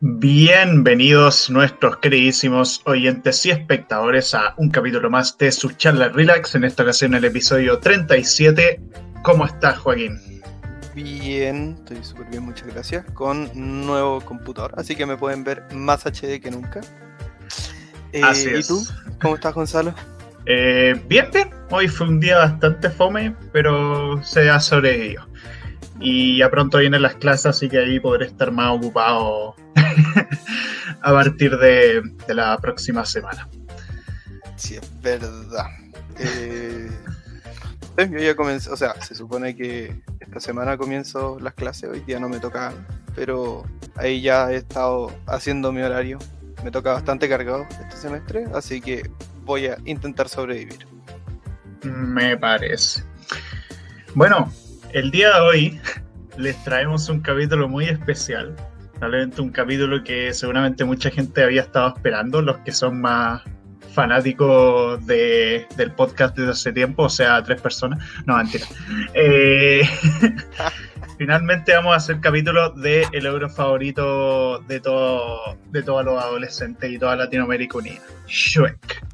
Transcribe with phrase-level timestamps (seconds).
[0.00, 6.64] Bienvenidos nuestros queridísimos oyentes y espectadores a un capítulo más de su charla Relax, en
[6.64, 8.80] esta ocasión el episodio 37.
[9.22, 10.20] ¿Cómo estás Joaquín?
[10.94, 13.06] Bien, estoy súper bien, muchas gracias.
[13.14, 16.80] Con nuevo computador, así que me pueden ver más HD que nunca.
[18.12, 18.84] Eh, así ¿Y tú?
[19.20, 19.94] ¿Cómo estás Gonzalo?
[20.46, 21.50] Eh, bien, bien.
[21.70, 25.26] Hoy fue un día bastante fome, pero se ha sobrevivido.
[26.00, 29.54] Y ya pronto vienen las clases, así que ahí podré estar más ocupado
[31.00, 33.48] a partir de, la próxima semana.
[34.56, 35.66] Sí, es verdad.
[36.18, 36.90] Eh,
[37.98, 42.18] yo ya comencé, o sea, se supone que esta semana comienzo las clases, hoy día
[42.18, 42.72] no me toca,
[43.14, 43.64] pero
[43.96, 46.18] ahí ya he estado haciendo mi horario.
[46.64, 49.08] Me toca bastante cargado este semestre, así que
[49.44, 50.86] voy a intentar sobrevivir.
[51.82, 53.02] Me parece.
[54.14, 54.52] Bueno,
[54.92, 55.80] el día de hoy
[56.36, 58.54] les traemos un capítulo muy especial.
[58.94, 63.42] Probablemente un capítulo que seguramente mucha gente había estado esperando, los que son más
[63.92, 67.98] fanáticos de, del podcast desde hace tiempo, o sea, tres personas.
[68.26, 68.66] No, mentira.
[69.14, 69.82] Eh,
[71.18, 76.90] finalmente vamos a hacer capítulo de el euro favorito de, todo, de todos los adolescentes
[76.90, 79.04] y toda Latinoamérica unida, Shrek.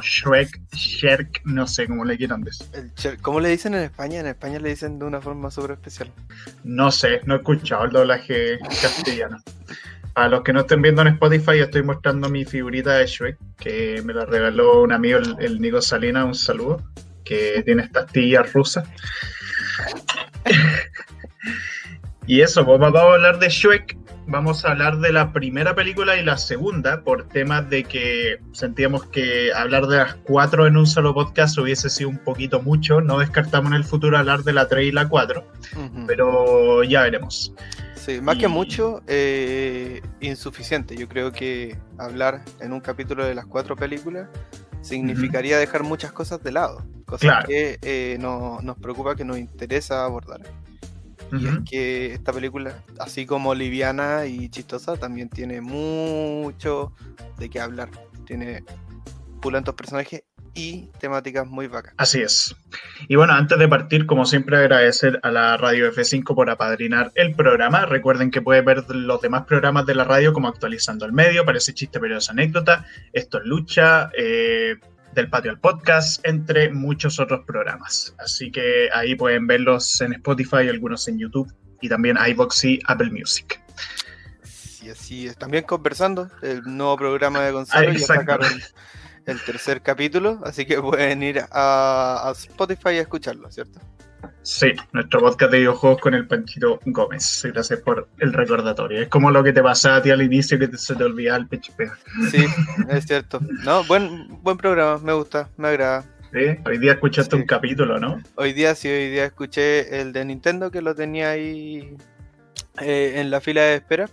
[0.00, 2.66] Shrek, Shrek, no sé cómo le quieran decir.
[3.20, 4.20] ¿Cómo le dicen en España?
[4.20, 6.10] En España le dicen de una forma súper especial.
[6.64, 9.38] No sé, no he escuchado el doblaje castellano.
[10.14, 14.02] A los que no estén viendo en Spotify, estoy mostrando mi figurita de Shrek, que
[14.04, 16.82] me la regaló un amigo, el, Nico Salina, un saludo,
[17.24, 18.86] que tiene estas tillas rusas.
[22.26, 23.96] y eso, pues vamos a hablar de Shrek
[24.32, 29.04] vamos a hablar de la primera película y la segunda por temas de que sentíamos
[29.06, 33.02] que hablar de las cuatro en un solo podcast hubiese sido un poquito mucho.
[33.02, 35.46] No descartamos en el futuro hablar de la 3 y la 4,
[36.06, 37.54] pero ya veremos.
[37.94, 40.96] Sí, más que mucho, eh, insuficiente.
[40.96, 44.28] Yo creo que hablar en un capítulo de las cuatro películas
[44.80, 50.04] significaría dejar muchas cosas de lado, cosas que eh, no, nos preocupa, que nos interesa
[50.06, 50.40] abordar.
[51.32, 56.92] Y es que esta película, así como liviana y chistosa, también tiene mucho
[57.38, 57.90] de qué hablar.
[58.26, 58.64] Tiene
[59.40, 61.94] pulentos personajes y temáticas muy vacas.
[61.96, 62.54] Así es.
[63.08, 67.34] Y bueno, antes de partir, como siempre, agradecer a la Radio F5 por apadrinar el
[67.34, 67.86] programa.
[67.86, 71.74] Recuerden que pueden ver los demás programas de la radio como Actualizando el Medio, Parece
[71.74, 72.84] Chiste, pero es anécdota.
[73.12, 74.76] Esto es Lucha, eh,
[75.14, 78.14] del Patio al Podcast, entre muchos otros programas.
[78.18, 83.10] Así que ahí pueden verlos en Spotify, algunos en YouTube y también iBox y Apple
[83.10, 83.60] Music.
[84.44, 85.36] Sí, así es.
[85.36, 88.50] También conversando, el nuevo programa de Gonzalo ah, ya sacaron
[89.26, 93.80] el tercer capítulo, así que pueden ir a, a Spotify a escucharlo, ¿cierto?
[94.42, 97.42] Sí, nuestro podcast de videojuegos con el Panchito Gómez.
[97.52, 99.02] Gracias por el recordatorio.
[99.02, 101.46] Es como lo que te pasaba a ti al inicio que se te olvidaba el
[101.46, 101.80] PHP.
[102.30, 102.44] Sí,
[102.88, 103.40] es cierto.
[103.64, 106.04] No, buen, buen programa, me gusta, me agrada.
[106.32, 108.20] Sí, hoy día escuchaste un capítulo, ¿no?
[108.36, 111.96] Hoy día sí, hoy día escuché el de Nintendo que lo tenía ahí
[112.80, 114.08] eh, en la fila de espera.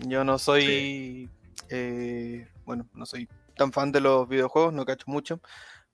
[0.00, 1.30] Yo no soy,
[1.70, 5.40] eh, bueno, no soy tan fan de los videojuegos, no cacho mucho,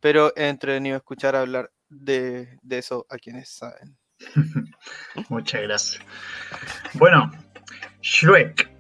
[0.00, 3.96] pero he entretenido escuchar hablar de, eso a quienes saben.
[5.28, 6.02] Muchas gracias.
[6.94, 7.30] Bueno,
[8.02, 8.70] Shrek,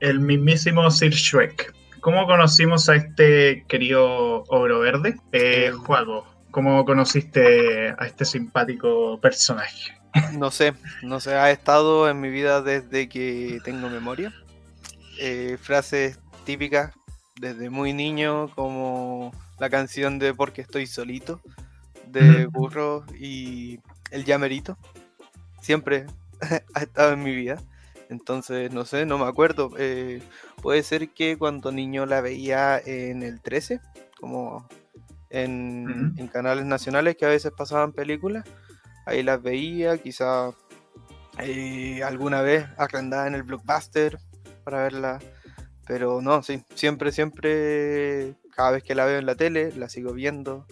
[0.00, 1.74] el mismísimo Sir Shrek.
[2.00, 5.16] ¿Cómo conocimos a este querido ogro verde?
[5.32, 10.00] Eh, eh, Juego, ¿cómo conociste a este simpático personaje?
[10.32, 14.32] No sé, no sé, ha estado en mi vida desde que tengo memoria.
[15.20, 16.92] Eh, frases típicas
[17.40, 21.40] desde muy niño, como la canción de Porque estoy solito,
[22.06, 23.80] de burro y
[24.10, 24.76] el llamerito.
[25.60, 26.06] Siempre
[26.74, 27.56] ha estado en mi vida.
[28.10, 29.70] Entonces, no sé, no me acuerdo.
[29.78, 30.20] Eh,
[30.62, 33.80] puede ser que cuando niño la veía en el 13,
[34.18, 34.68] como
[35.30, 38.44] en, canales nacionales que a veces pasaban películas.
[39.06, 40.50] Ahí las veía, quizá
[41.38, 44.18] eh, alguna vez arrendada en el blockbuster
[44.62, 45.20] para verla.
[45.90, 50.12] Pero no, sí, siempre, siempre, cada vez que la veo en la tele, la sigo
[50.12, 50.64] viendo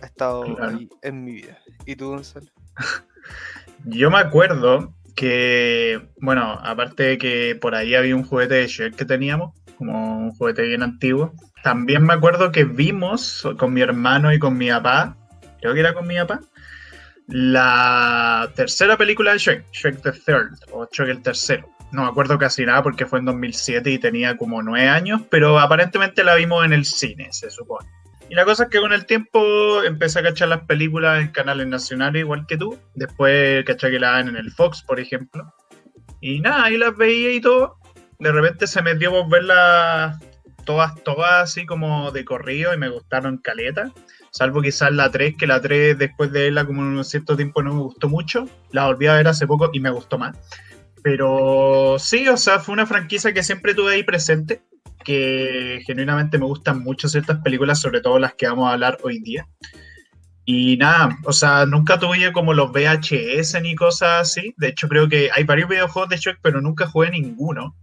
[0.00, 1.58] ha estado ahí en mi vida.
[1.84, 2.46] ¿Y tú, Gonzalo?
[3.86, 8.94] Yo me acuerdo que, bueno, aparte de que por ahí había un juguete de Shrek
[8.94, 11.32] que teníamos, como un juguete bien antiguo,
[11.64, 15.16] también me acuerdo que vimos con mi hermano y con mi papá,
[15.60, 16.38] creo que era con mi papá,
[17.26, 21.68] la tercera película de Shrek, Shrek the Third, o Shrek el tercero.
[21.92, 25.58] No me acuerdo casi nada porque fue en 2007 y tenía como nueve años, pero
[25.58, 27.86] aparentemente la vimos en el cine, se supone.
[28.30, 31.66] Y la cosa es que con el tiempo empecé a cachar las películas en canales
[31.66, 32.78] nacionales igual que tú.
[32.94, 35.52] Después caché que la dan en el Fox, por ejemplo.
[36.22, 37.76] Y nada, ahí las veía y todo.
[38.18, 40.18] De repente se me dio por verlas
[40.64, 43.92] todas, todas así como de corrido y me gustaron caleta.
[44.30, 47.62] Salvo quizás la 3, que la 3 después de verla como en un cierto tiempo
[47.62, 48.48] no me gustó mucho.
[48.70, 50.38] La volví a ver hace poco y me gustó más.
[51.02, 54.62] Pero sí, o sea, fue una franquicia que siempre tuve ahí presente
[55.04, 59.20] que genuinamente me gustan mucho ciertas películas, sobre todo las que vamos a hablar hoy
[59.20, 59.46] día.
[60.44, 64.54] Y nada, o sea, nunca tuve como los VHS ni cosas así.
[64.56, 67.76] De hecho, creo que hay varios videojuegos de Shrek, pero nunca jugué ninguno.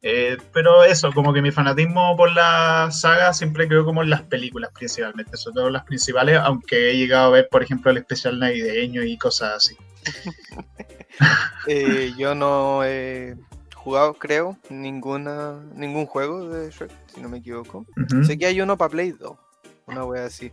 [0.00, 4.22] Eh, pero eso, como que mi fanatismo por la saga siempre quedó como en las
[4.22, 8.38] películas principalmente, sobre todo las principales, aunque he llegado a ver, por ejemplo, el especial
[8.38, 9.76] navideño y cosas así.
[11.66, 13.36] Eh, yo no he
[13.74, 17.86] jugado, creo, ninguna, ningún juego de Shrek, si no me equivoco.
[18.24, 19.36] Sé que hay uno para Play 2,
[19.86, 20.52] una wea así.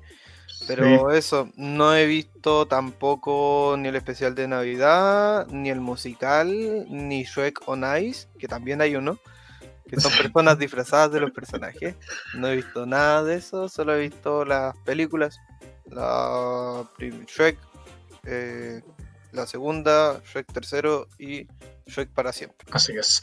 [0.67, 6.49] Pero eso, no he visto tampoco ni el especial de Navidad, ni el musical,
[6.89, 9.19] ni Shrek on Ice, que también hay uno,
[9.87, 11.95] que son personas disfrazadas de los personajes.
[12.35, 15.39] No he visto nada de eso, solo he visto las películas.
[15.85, 17.57] La Shrek,
[18.25, 18.81] eh,
[19.35, 21.47] la segunda, Shrek tercero y
[21.87, 22.67] Shrek para siempre.
[22.71, 23.21] Así es.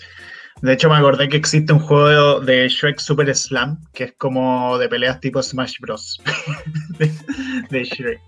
[0.60, 4.78] De hecho, me acordé que existe un juego de Shrek Super Slam, que es como
[4.78, 6.22] de peleas tipo Smash Bros.
[7.70, 8.20] de, Shrek.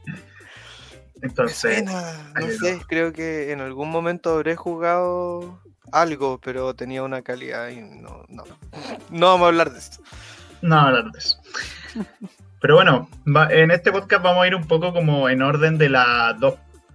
[1.23, 1.85] Entonces.
[1.85, 5.61] no sé, creo que en algún momento habré jugado
[5.93, 8.45] algo, pero tenía una calidad y no, no.
[9.11, 10.03] No vamos a hablar de esto.
[10.63, 11.39] No vamos a hablar de eso.
[12.61, 13.11] Pero bueno,
[13.51, 16.55] en este podcast vamos a ir un poco como en orden de las dos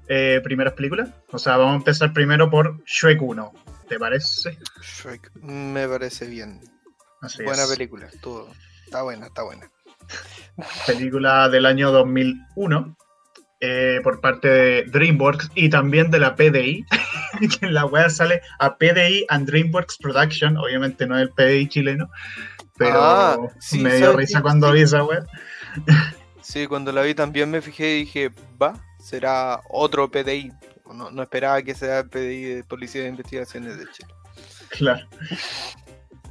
[0.10, 1.10] eh, primeras películas.
[1.32, 3.54] O sea, vamos a empezar primero por Shrek 1.
[3.88, 4.58] ¿Te parece?
[4.82, 6.60] Shrek, me parece bien.
[7.46, 8.50] buena película, todo.
[8.86, 9.70] Está buena, está buena.
[10.88, 12.98] Película del año 2001
[13.62, 16.86] eh, por parte de DreamWorks y también de la PDI.
[17.60, 20.58] que en la web sale a PDI and DreamWorks Production.
[20.58, 22.10] Obviamente no es el PDI chileno,
[22.78, 23.38] pero ah,
[23.74, 25.24] me dio risa cuando vi esa web.
[26.42, 28.32] sí, cuando la vi también me fijé y dije,
[28.62, 30.52] va, será otro PDI.
[30.94, 34.14] No, esperaba que sea PDI de Policía de Investigaciones de Chile.
[34.70, 35.08] Claro.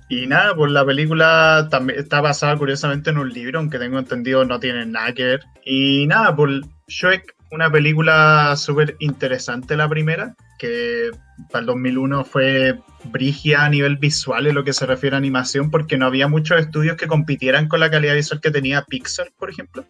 [0.09, 4.45] Y nada, pues la película también está basada curiosamente en un libro, aunque tengo entendido
[4.45, 5.41] no tiene nada que ver.
[5.65, 11.11] Y nada, pues Shrek, una película súper interesante la primera, que
[11.51, 15.71] para el 2001 fue brigia a nivel visual en lo que se refiere a animación,
[15.71, 19.51] porque no había muchos estudios que compitieran con la calidad visual que tenía Pixar, por
[19.51, 19.85] ejemplo,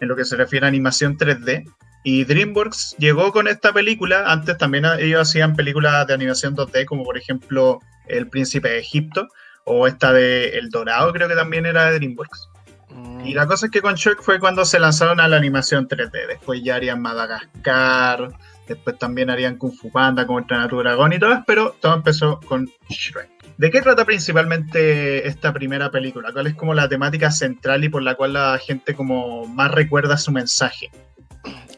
[0.00, 1.64] en lo que se refiere a animación 3D.
[2.02, 7.04] Y DreamWorks llegó con esta película, antes también ellos hacían películas de animación 2D, como
[7.04, 9.28] por ejemplo El Príncipe de Egipto,
[9.64, 12.48] o esta de El Dorado, creo que también era de DreamWorks.
[12.88, 13.26] Mm.
[13.26, 16.26] Y la cosa es que con Shrek fue cuando se lanzaron a la animación 3D.
[16.26, 18.32] Después ya harían Madagascar,
[18.66, 22.70] después también harían Kung Fu Panda, como Entrenar Dragón y todo, pero todo empezó con
[22.88, 23.28] Shrek.
[23.58, 26.32] ¿De qué trata principalmente esta primera película?
[26.32, 30.16] ¿Cuál es como la temática central y por la cual la gente como más recuerda
[30.16, 30.90] su mensaje?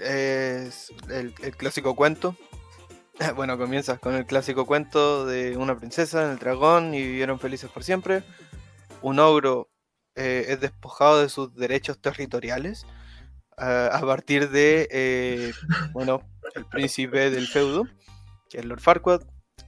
[0.02, 2.36] Es el, clásico cuento.
[3.36, 7.70] Bueno, comienza con el clásico cuento de una princesa en el dragón y vivieron felices
[7.70, 8.24] por siempre.
[9.00, 9.70] Un ogro
[10.16, 12.84] eh, es despojado de sus derechos territoriales
[13.56, 15.52] a partir de, eh,
[15.92, 16.22] bueno,
[16.54, 17.86] el príncipe del feudo,
[18.48, 19.22] que es Lord Farquaad,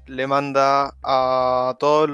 [0.06, 2.10] le manda a todas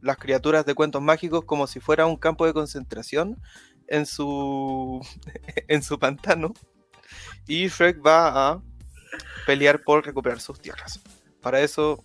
[0.00, 3.40] las criaturas de cuentos mágicos como si fuera un campo de concentración
[3.88, 5.00] en su,
[5.68, 6.54] en su pantano
[7.46, 8.62] y Shrek va a
[9.46, 11.00] pelear por recuperar sus tierras.
[11.40, 12.02] Para eso,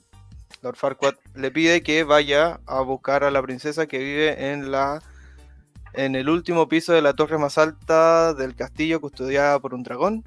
[0.61, 5.01] Lord Farquaad le pide que vaya a buscar a la princesa que vive en la
[5.93, 10.23] en el último piso de la torre más alta del castillo custodiada por un dragón.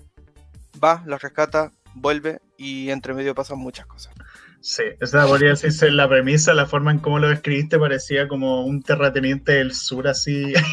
[0.82, 4.12] Va, la rescata, vuelve y entre medio pasan muchas cosas.
[4.60, 8.82] Sí, esa podría decirse la premisa, la forma en cómo lo escribiste parecía como un
[8.82, 10.52] terrateniente del sur así.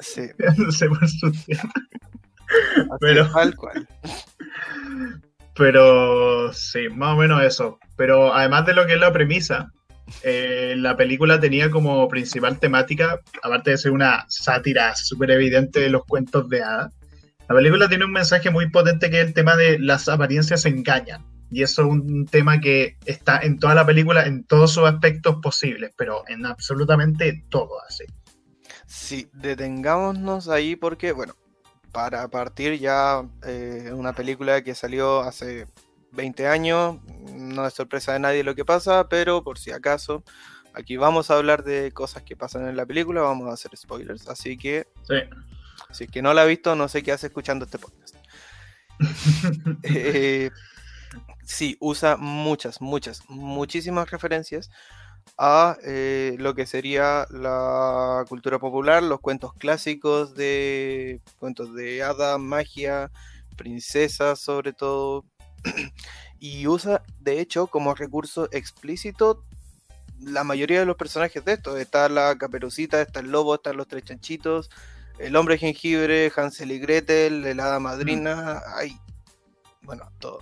[0.00, 0.28] Sí.
[0.88, 1.32] por su
[3.00, 3.28] pero,
[5.54, 7.78] Pero sí, más o menos eso.
[7.96, 9.70] Pero además de lo que es la premisa,
[10.22, 15.90] eh, la película tenía como principal temática, aparte de ser una sátira súper evidente de
[15.90, 16.92] los cuentos de hadas,
[17.48, 21.24] la película tiene un mensaje muy potente que es el tema de las apariencias engañan.
[21.50, 25.36] Y eso es un tema que está en toda la película, en todos sus aspectos
[25.42, 28.04] posibles, pero en absolutamente todo así.
[28.86, 31.34] Sí, detengámonos ahí porque, bueno,
[31.92, 35.66] para partir ya eh, una película que salió hace
[36.12, 36.98] 20 años,
[37.32, 40.24] no es sorpresa de nadie lo que pasa, pero por si acaso,
[40.74, 44.28] aquí vamos a hablar de cosas que pasan en la película, vamos a hacer spoilers,
[44.28, 45.16] así que Sí.
[45.92, 48.16] si es que no la ha visto, no sé qué hace escuchando este podcast.
[49.82, 50.50] Eh,
[51.44, 54.70] sí, usa muchas, muchas, muchísimas referencias
[55.38, 62.38] a eh, lo que sería la cultura popular, los cuentos clásicos de cuentos de hada,
[62.38, 63.10] magia,
[63.56, 65.24] princesas sobre todo.
[66.38, 69.44] y usa, de hecho, como recurso explícito
[70.20, 71.76] la mayoría de los personajes de esto.
[71.76, 74.70] Está la caperucita, está el lobo, están los tres chanchitos,
[75.18, 78.96] el hombre jengibre, Hansel y Gretel, el hada madrina, hay,
[79.82, 80.40] bueno, todo.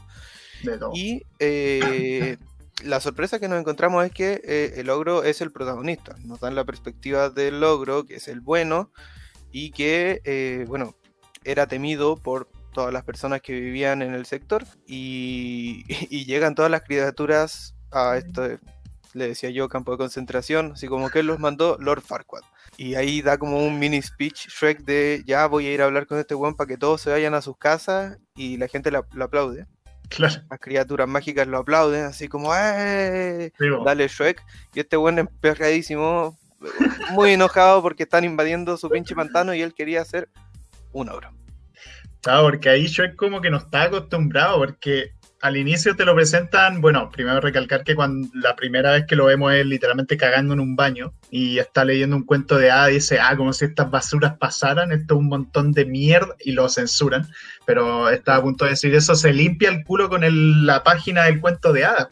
[0.62, 0.92] De todo.
[0.94, 2.36] Y eh,
[2.84, 6.14] la sorpresa que nos encontramos es que eh, el ogro es el protagonista.
[6.24, 8.90] Nos dan la perspectiva del ogro, que es el bueno,
[9.52, 10.94] y que, eh, bueno,
[11.44, 14.64] era temido por todas las personas que vivían en el sector.
[14.86, 18.46] Y, y llegan todas las criaturas a esto,
[19.14, 22.42] le decía yo, campo de concentración, así como que él los mandó Lord Farquaad.
[22.76, 26.06] Y ahí da como un mini speech Shrek de ya voy a ir a hablar
[26.06, 29.04] con este weón para que todos se vayan a sus casas y la gente la-
[29.12, 29.66] lo aplaude
[30.10, 30.42] Claro.
[30.50, 33.52] las criaturas mágicas lo aplauden, así como ¡Eh!
[33.58, 33.66] Sí.
[33.84, 34.44] Dale Shrek.
[34.74, 36.36] Y este buen emperradísimo,
[37.12, 40.28] muy enojado porque están invadiendo su pinche pantano y él quería hacer
[40.92, 41.32] un ogro.
[42.22, 46.80] Claro, porque ahí Shrek como que no está acostumbrado, porque al inicio te lo presentan,
[46.80, 50.60] bueno, primero recalcar que cuando la primera vez que lo vemos es literalmente cagando en
[50.60, 53.90] un baño y está leyendo un cuento de hada y dice, ah, como si estas
[53.90, 57.26] basuras pasaran, esto es un montón de mierda y lo censuran,
[57.64, 61.24] pero está a punto de decir eso, se limpia el culo con el- la página
[61.24, 62.08] del cuento de hadas.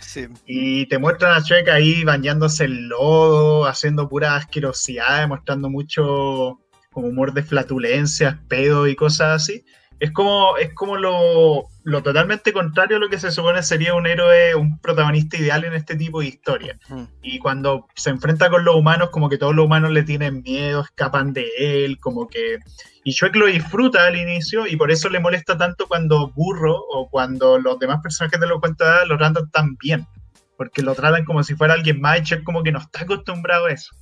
[0.00, 6.60] Sí, Y te muestran a Shrek ahí bañándose en lodo, haciendo pura asquerosidad, mostrando mucho
[6.90, 9.64] como humor de flatulencias, pedo y cosas así.
[10.02, 14.08] Es como, es como lo, lo totalmente contrario a lo que se supone sería un
[14.08, 16.76] héroe, un protagonista ideal en este tipo de historia.
[16.88, 17.04] Mm.
[17.22, 20.80] Y cuando se enfrenta con los humanos, como que todos los humanos le tienen miedo,
[20.80, 22.58] escapan de él, como que...
[23.04, 27.08] Y Shrek lo disfruta al inicio y por eso le molesta tanto cuando Burro o
[27.08, 30.08] cuando los demás personajes de los cuentos lo tratan tan bien.
[30.56, 33.66] Porque lo tratan como si fuera alguien más y Shrek como que no está acostumbrado
[33.66, 33.94] a eso.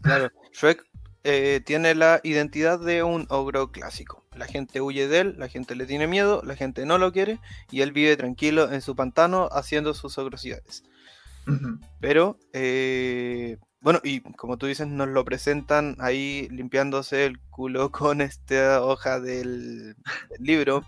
[0.00, 0.30] claro.
[0.54, 0.82] Shrek
[1.28, 4.24] eh, tiene la identidad de un ogro clásico.
[4.36, 7.40] La gente huye de él, la gente le tiene miedo, la gente no lo quiere
[7.68, 10.84] y él vive tranquilo en su pantano haciendo sus ogrosidades.
[11.98, 18.20] Pero, eh, bueno, y como tú dices, nos lo presentan ahí limpiándose el culo con
[18.20, 19.96] esta hoja del,
[20.30, 20.84] del libro.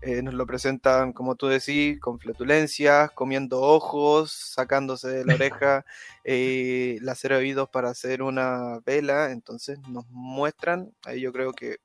[0.00, 5.84] Eh, nos lo presentan, como tú decís, con flatulencias, comiendo ojos, sacándose de la oreja
[6.30, 9.30] eh, láser oídos para hacer una vela.
[9.30, 11.78] Entonces nos muestran, ahí yo creo que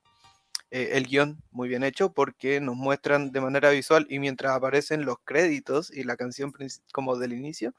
[0.69, 5.05] eh, el guion muy bien hecho porque nos muestran de manera visual y mientras aparecen
[5.05, 6.51] los créditos y la canción
[6.91, 7.73] como del inicio,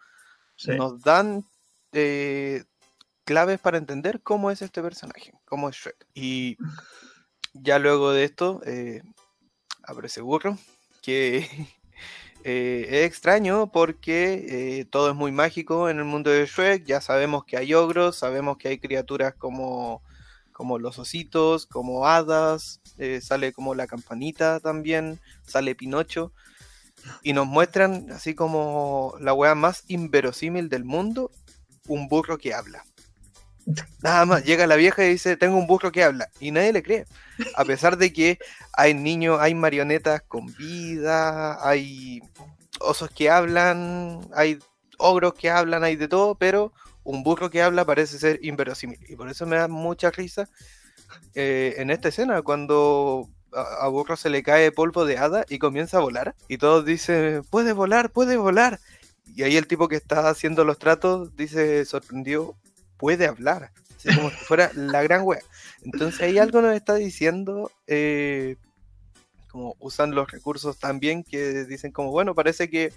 [0.57, 0.71] Sí.
[0.77, 1.45] nos dan
[1.93, 2.65] eh,
[3.25, 6.07] claves para entender cómo es este personaje, cómo es Shrek.
[6.15, 6.57] Y
[7.53, 9.03] ya luego de esto eh,
[9.83, 10.57] aparece Burro,
[11.03, 11.47] que
[12.47, 16.85] eh, es extraño porque eh, todo es muy mágico en el mundo de Shrek.
[16.85, 20.03] Ya sabemos que hay ogros, sabemos que hay criaturas como,
[20.53, 26.33] como los ositos, como hadas, eh, sale como la campanita también, sale Pinocho.
[27.23, 31.31] Y nos muestran así como la weá más inverosímil del mundo,
[31.89, 32.85] un burro que habla.
[34.03, 36.29] Nada más, llega la vieja y dice, tengo un burro que habla.
[36.41, 37.07] Y nadie le cree.
[37.57, 38.39] A pesar de que
[38.73, 42.21] hay niños, hay marionetas con vida, hay
[42.81, 44.59] osos que hablan, hay
[44.99, 48.99] ogros que hablan, hay de todo, pero un burro que habla parece ser inverosímil.
[49.09, 50.49] Y por eso me da mucha risa
[51.35, 55.59] eh, en esta escena, cuando a, a Burro se le cae polvo de hada y
[55.59, 56.35] comienza a volar.
[56.49, 58.81] Y todos dicen, puede volar, puede volar.
[59.35, 62.57] Y ahí el tipo que está haciendo los tratos dice, sorprendido,
[62.97, 63.71] puede hablar.
[63.97, 65.41] Así como si fuera la gran wea.
[65.83, 68.57] Entonces ahí algo nos está diciendo, eh,
[69.49, 72.93] como usan los recursos también, que dicen como, bueno, parece que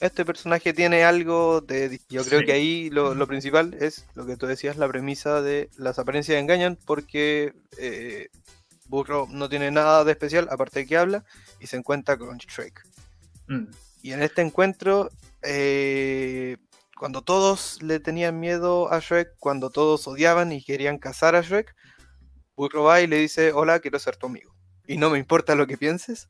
[0.00, 2.00] este personaje tiene algo de...
[2.08, 2.46] Yo creo Sí.
[2.46, 6.40] que ahí lo, lo principal es lo que tú decías, la premisa de las apariencias
[6.40, 8.28] engañan, porque eh,
[8.86, 11.24] Burro no tiene nada de especial, aparte de que habla,
[11.60, 12.82] y se encuentra con Shrek.
[13.48, 13.64] Mm.
[14.02, 15.10] Y en este encuentro,
[15.42, 16.56] eh,
[17.00, 21.74] cuando todos le tenían miedo a Shrek, cuando todos odiaban y querían cazar a Shrek,
[22.54, 24.54] Burro va y le dice, hola, quiero ser tu amigo.
[24.86, 26.28] Y no me importa lo que pienses,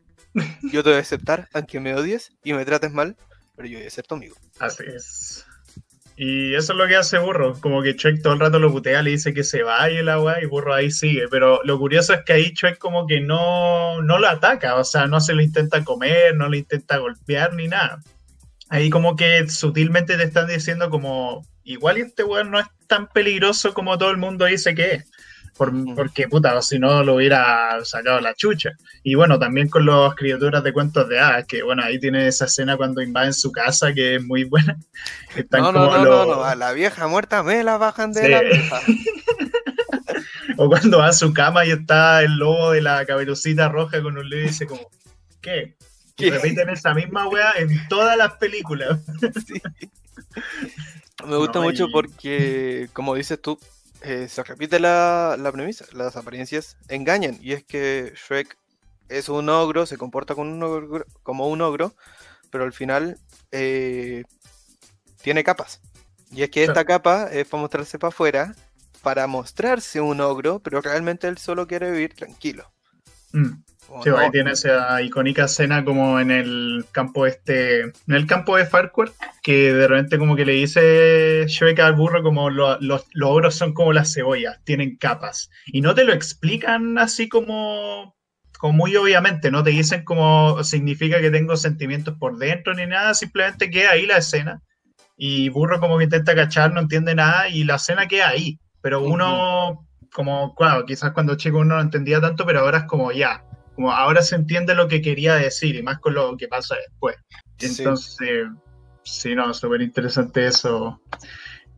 [0.63, 3.17] yo te voy a aceptar, aunque me odies y me trates mal,
[3.57, 4.37] pero yo voy a ser tu amigo.
[4.61, 5.45] Así es.
[6.15, 9.03] Y eso es lo que hace Burro, como que Shrek todo el rato lo putea,
[9.03, 11.27] le dice que se vaya la weá y Burro ahí sigue.
[11.33, 15.09] Pero lo curioso es que ahí Shrek como que no, no lo ataca, o sea,
[15.09, 18.01] no se lo intenta comer, no lo intenta golpear ni nada.
[18.71, 23.75] Ahí como que sutilmente te están diciendo como, igual este weón no es tan peligroso
[23.75, 25.11] como todo el mundo dice que es.
[25.55, 28.71] porque, puta, si no lo hubiera sacado la chucha.
[29.03, 32.47] Y bueno, también con las criaturas de cuentos de hadas, que bueno, ahí tiene esa
[32.47, 34.79] escena cuando invaden su casa, que es muy buena.
[35.51, 38.81] no, no, no, no, no, a la vieja muerta me la bajan de la mesa.
[40.57, 44.17] o cuando va a su cama y está el lobo de la caberucita roja con
[44.17, 44.89] un le y dice como,
[45.41, 45.77] ¿qué?
[46.17, 49.01] Y repiten esa misma wea en todas las películas.
[51.27, 53.59] Me gusta mucho porque, como dices tú,
[54.03, 57.39] eh, se repite la, premisa, las apariencias engañan.
[57.41, 58.57] Y es que Shrek
[59.09, 61.95] es un ogro, se comporta como un ogro, como un ogro
[62.51, 63.19] pero al final
[63.53, 64.25] eh,
[65.23, 65.81] tiene capas.
[66.33, 68.55] Y es que esta capa es para mostrarse para afuera,
[69.03, 72.71] para mostrarse un ogro, pero realmente él solo quiere vivir tranquilo.
[73.33, 73.63] Mm.
[74.03, 78.65] Sí, ahí tiene esa icónica escena como en el campo este, en el campo de
[78.65, 79.11] Farquhar,
[79.43, 83.75] que de repente como que le dice Shrek al burro como los, los ogros son
[83.75, 85.51] como las cebollas, tienen capas.
[85.67, 88.17] Y no te lo explican así como,
[88.59, 93.15] como muy obviamente, no te dicen como significa que tengo sentimientos por dentro ni nada,
[93.15, 94.63] simplemente queda ahí la escena.
[95.17, 98.59] Y burro como que intenta cachar, no entiende nada y la escena queda ahí.
[98.81, 103.13] Pero uno, como, claro, quizás cuando chico uno no entendía tanto, pero ahora es como
[103.13, 103.45] ya,
[103.81, 107.17] como ahora se entiende lo que quería decir y más con lo que pasa después.
[107.59, 108.49] Entonces,
[109.05, 111.01] sí, no, súper interesante eso.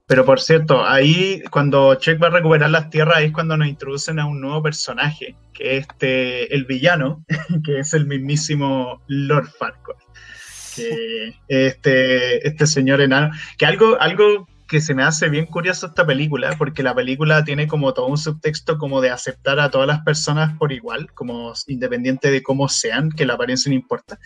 [0.08, 3.68] Pero por cierto, ahí cuando Check va a recuperar las tierras, ahí es cuando nos
[3.68, 7.24] introducen a un nuevo personaje, que es este, el villano,
[7.64, 9.96] que es el mismísimo Lord Farquaad.
[10.74, 16.06] Que este, este señor enano, que algo, algo que se me hace bien curioso esta
[16.06, 20.00] película, porque la película tiene como todo un subtexto como de aceptar a todas las
[20.00, 24.18] personas por igual, como independiente de cómo sean, que la apariencia no importa.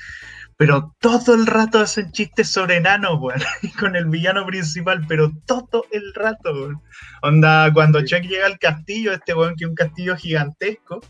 [0.57, 3.41] Pero todo el rato hacen chistes sobre enanos, weón,
[3.81, 6.81] con el villano principal, pero todo el rato, weón.
[7.23, 11.01] Onda, cuando Chuck llega al castillo, este weón que es un castillo gigantesco,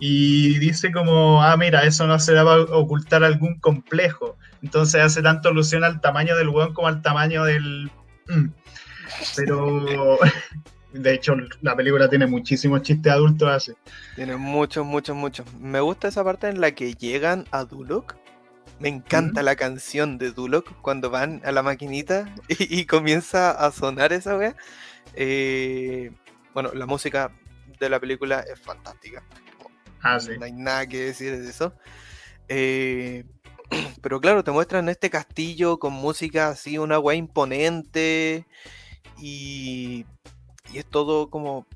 [0.00, 4.36] y dice como, ah, mira, eso no se va a ocultar algún complejo.
[4.64, 7.88] Entonces hace tanto alusión al tamaño del weón como al tamaño del...
[8.26, 8.48] Mm,
[9.36, 10.18] pero
[10.92, 13.72] de hecho la película tiene muchísimos chistes adultos así.
[14.16, 15.52] Tiene muchos, muchos, muchos.
[15.54, 18.16] Me gusta esa parte en la que llegan a Duloc.
[18.78, 24.12] Me encanta la canción de Duloc cuando van a la maquinita y, comienza a sonar
[24.12, 24.56] esa wea.
[25.14, 26.12] Eh,
[26.54, 27.30] bueno, la música
[27.78, 29.22] de la película es fantástica.
[30.02, 30.32] Ah, sí.
[30.38, 31.74] No hay nada que decir de eso.
[32.48, 33.24] Eh,
[34.02, 38.46] pero claro, te muestran este castillo con música así, una wea imponente.
[39.20, 40.06] Y,
[40.74, 41.66] es todo como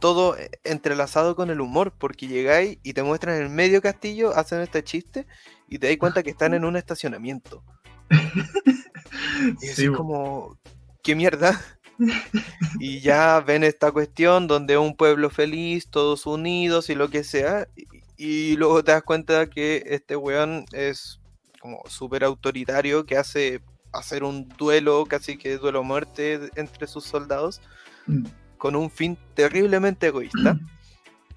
[0.00, 4.60] todo entrelazado con el humor, porque llegáis y te muestran en el medio castillo, hacen
[4.60, 5.26] este chiste
[5.68, 7.62] y te das cuenta que están en un estacionamiento.
[9.60, 10.58] y es como,
[11.02, 11.60] ¿qué mierda?
[12.80, 17.68] y ya ven esta cuestión donde un pueblo feliz, todos unidos y lo que sea,
[18.16, 21.20] y, luego te das cuenta que este weón es
[21.58, 27.60] como súper autoritario, que hace hacer un duelo, casi que duelo muerte entre sus soldados,
[28.06, 28.24] mm.
[28.58, 30.58] con un fin terriblemente egoísta,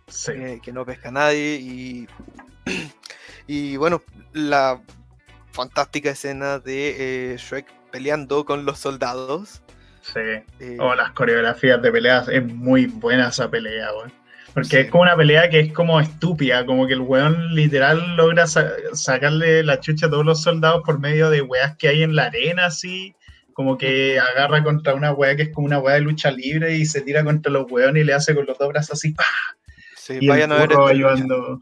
[0.30, 2.08] eh, que no pesca a nadie y,
[3.48, 4.02] y bueno,
[4.34, 4.82] la
[5.52, 9.62] fantástica escena de eh, Shrek peleando con los soldados.
[10.02, 10.20] Sí.
[10.60, 13.90] Eh, o las coreografías de peleas, es muy buena esa pelea,
[14.54, 18.46] porque es como una pelea que es como estúpida, como que el weón literal logra
[18.48, 22.26] sacarle la chucha a todos los soldados por medio de weas que hay en la
[22.26, 23.16] arena, así.
[23.54, 26.86] Como que agarra contra una wea que es como una wea de lucha libre y
[26.86, 29.24] se tira contra los weones y le hace con los dos brazos así, ¡pah!
[29.96, 31.60] Sí, vayan a ver esto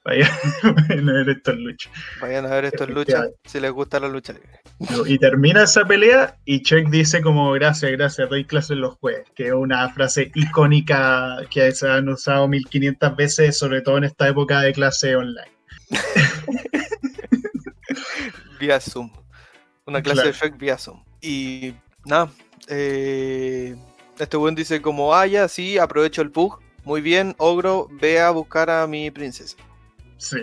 [0.04, 1.90] Vayan, a ver esto en lucha.
[2.22, 4.60] Vayan a ver esto en lucha si les gusta la lucha libre.
[5.06, 9.48] Y termina esa pelea y Chuck dice como gracias, gracias, doy clases los jueves, que
[9.48, 14.62] es una frase icónica que se han usado 1500 veces, sobre todo en esta época
[14.62, 15.52] de clase online.
[18.60, 19.10] vía Zoom.
[19.84, 21.02] Una clase de Shrek vía Zoom.
[21.20, 21.74] Y
[22.06, 22.32] nada,
[22.68, 23.76] eh,
[24.18, 26.58] este buen dice como, ah, ya, sí, aprovecho el pug.
[26.84, 29.58] Muy bien, Ogro, ve a buscar a mi princesa.
[30.20, 30.42] Sí.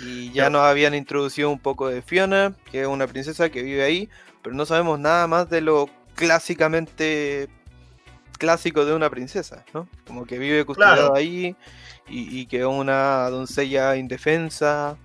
[0.00, 3.82] Y ya nos habían introducido un poco de Fiona, que es una princesa que vive
[3.82, 4.08] ahí,
[4.42, 7.48] pero no sabemos nada más de lo clásicamente
[8.38, 9.88] clásico de una princesa, ¿no?
[10.06, 11.56] Como que vive custodiado ahí
[12.08, 14.96] y, que es una doncella indefensa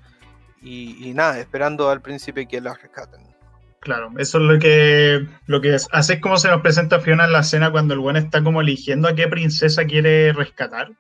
[0.62, 3.34] y, y, nada, esperando al príncipe que la rescaten.
[3.82, 5.90] Claro, eso es lo que, lo que es.
[5.92, 8.62] Así es como se nos presenta Fiona en la escena cuando el buen está como
[8.62, 10.92] eligiendo a qué princesa quiere rescatar.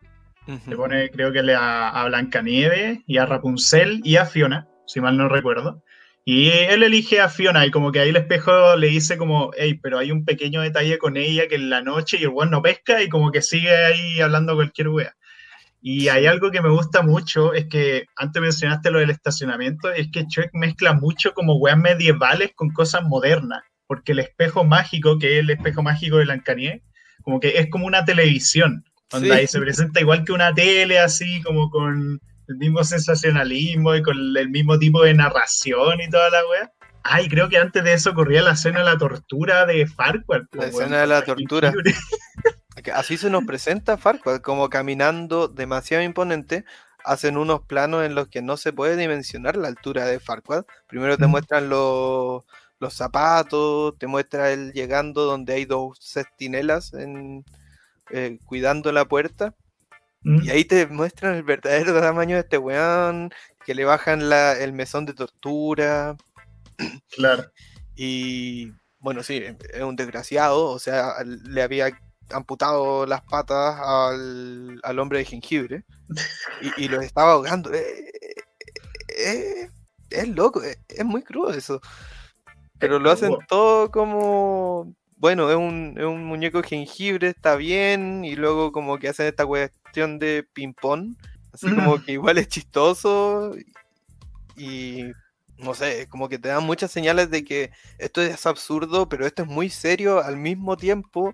[0.48, 5.00] Le pone, creo que le a, a Blancanieves y a Rapunzel y a Fiona, si
[5.00, 5.84] mal no recuerdo.
[6.26, 9.80] Y él elige a Fiona y como que ahí el espejo le dice como, hey,
[9.82, 12.62] pero hay un pequeño detalle con ella que en la noche y el weón no
[12.62, 15.14] pesca y como que sigue ahí hablando cualquier wea.
[15.82, 20.10] Y hay algo que me gusta mucho, es que antes mencionaste lo del estacionamiento, es
[20.14, 25.34] que Chuck mezcla mucho como weas medievales con cosas modernas, porque el espejo mágico, que
[25.34, 26.82] es el espejo mágico de Lancanier,
[27.22, 31.42] como que es como una televisión, donde ahí se presenta igual que una tele, así
[31.44, 36.42] como con el mismo sensacionalismo y con el mismo tipo de narración y toda la
[36.48, 36.72] wea.
[37.04, 40.48] Ay, creo que antes de eso corría la escena de la tortura de Farquhar.
[40.54, 41.74] La escena de la tortura.
[42.94, 46.66] Así se nos presenta Farquaad, como caminando demasiado imponente.
[47.06, 50.66] Hacen unos planos en los que no se puede dimensionar la altura de Farquaad.
[50.88, 52.44] Primero te muestran los,
[52.80, 57.44] los zapatos, te muestra él llegando donde hay dos cestinelas en,
[58.12, 59.56] eh, cuidando la puerta.
[60.26, 63.34] Y ahí te muestran el verdadero tamaño de este weón,
[63.66, 66.16] que le bajan el mesón de tortura.
[67.10, 67.52] Claro.
[67.96, 71.92] Y bueno, sí, es un desgraciado, o sea, le había
[72.32, 75.86] amputado las patas al, hombre de jengibre
[76.62, 77.72] y, y lo estaba ahogando.
[77.74, 78.36] Eh, eh,
[79.18, 79.70] eh,
[80.10, 81.82] es loco, es, muy crudo eso.
[82.80, 84.96] Pero lo hacen todo como.
[85.24, 88.26] Bueno, es un, es un muñeco de jengibre, está bien.
[88.26, 91.16] Y luego, como que hacen esta cuestión de ping-pong.
[91.54, 93.56] Así como que igual es chistoso.
[94.58, 95.14] Y
[95.58, 99.44] no sé, como que te dan muchas señales de que esto es absurdo, pero esto
[99.44, 101.34] es muy serio al mismo tiempo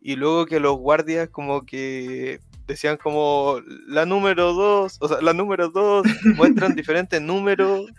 [0.00, 5.34] y luego que los guardias como que decían como la número dos, o sea, la
[5.34, 7.90] número dos, muestran diferentes números,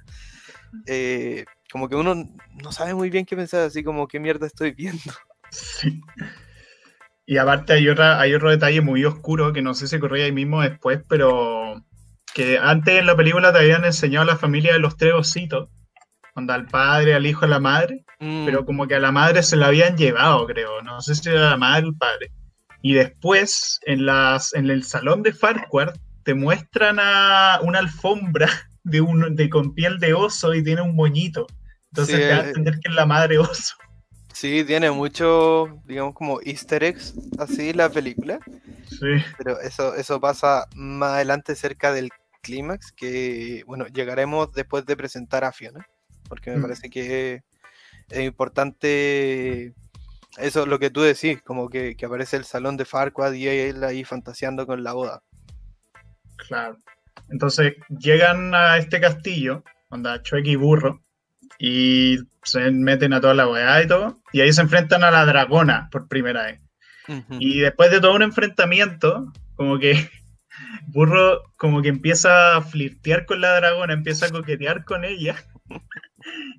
[0.88, 4.71] eh, como que uno no sabe muy bien qué pensar, así como qué mierda estoy
[4.71, 5.01] viendo.
[5.51, 5.99] Sí.
[7.25, 10.32] Y aparte hay, otra, hay otro detalle muy oscuro que no sé si corría ahí
[10.32, 11.84] mismo después, pero
[12.36, 15.69] que antes en la película te habían enseñado a la familia de los tres ositos
[16.47, 18.45] al padre, al hijo, a la madre, mm.
[18.45, 21.49] pero como que a la madre se la habían llevado, creo, no sé si era
[21.49, 22.32] la madre o el padre.
[22.82, 28.49] Y después, en, las, en el salón de Farquhar, te muestran a una alfombra
[28.84, 31.47] de, un, de con piel de oso y tiene un moñito.
[31.91, 33.75] Entonces te da a entender que es la madre oso.
[34.34, 38.39] Sí, tiene mucho, digamos, como easter eggs así la película.
[38.88, 39.23] Sí.
[39.38, 42.10] Pero eso, eso pasa más adelante cerca del
[42.41, 45.86] clímax, que, bueno, llegaremos después de presentar a Fiona
[46.30, 46.62] porque me mm.
[46.62, 47.43] parece que
[48.10, 49.73] es importante
[50.38, 54.04] eso, lo que tú decís, como que, aparece el salón de Farquaad y él ahí
[54.04, 55.23] fantaseando con la boda.
[56.38, 56.78] Claro.
[57.30, 61.02] Entonces llegan a este castillo, donde Chueque y Burro,
[61.60, 65.26] y se meten a toda la weá y todo, y ahí se enfrentan a la
[65.26, 66.62] dragona por primera vez.
[67.39, 70.10] Y después de todo un enfrentamiento, como que
[70.88, 75.36] Burro como que empieza a flirtear con la dragona, empieza a coquetear con ella.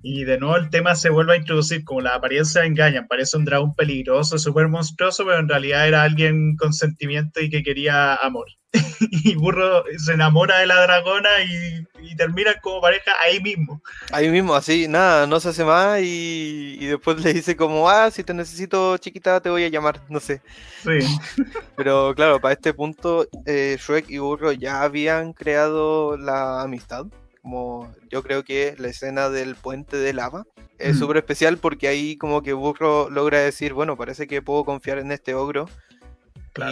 [0.03, 3.07] Y de nuevo el tema se vuelve a introducir como la apariencia engaña.
[3.07, 7.63] Parece un dragón peligroso, súper monstruoso, pero en realidad era alguien con sentimiento y que
[7.63, 8.47] quería amor.
[9.23, 13.81] y Burro se enamora de la dragona y, y terminan como pareja ahí mismo.
[14.11, 18.09] Ahí mismo, así, nada, no se hace más y, y, después le dice como, ah,
[18.11, 20.41] si te necesito chiquita te voy a llamar, no sé.
[20.83, 20.99] Sí.
[21.75, 27.05] Pero claro, para este punto, eh, Shrek y Burro ya habían creado la amistad
[27.41, 30.45] como yo creo que la escena del puente de lava
[30.77, 34.99] es súper especial porque ahí como que Burro logra decir, bueno, parece que puedo confiar
[34.99, 35.69] en este ogro.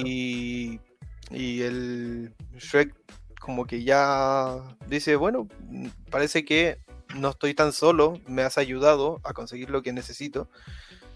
[0.03, 0.79] Y,
[1.31, 2.93] y el Shrek
[3.39, 5.47] como que ya dice, bueno,
[6.09, 6.77] parece que
[7.15, 10.49] no estoy tan solo, me has ayudado a conseguir lo que necesito.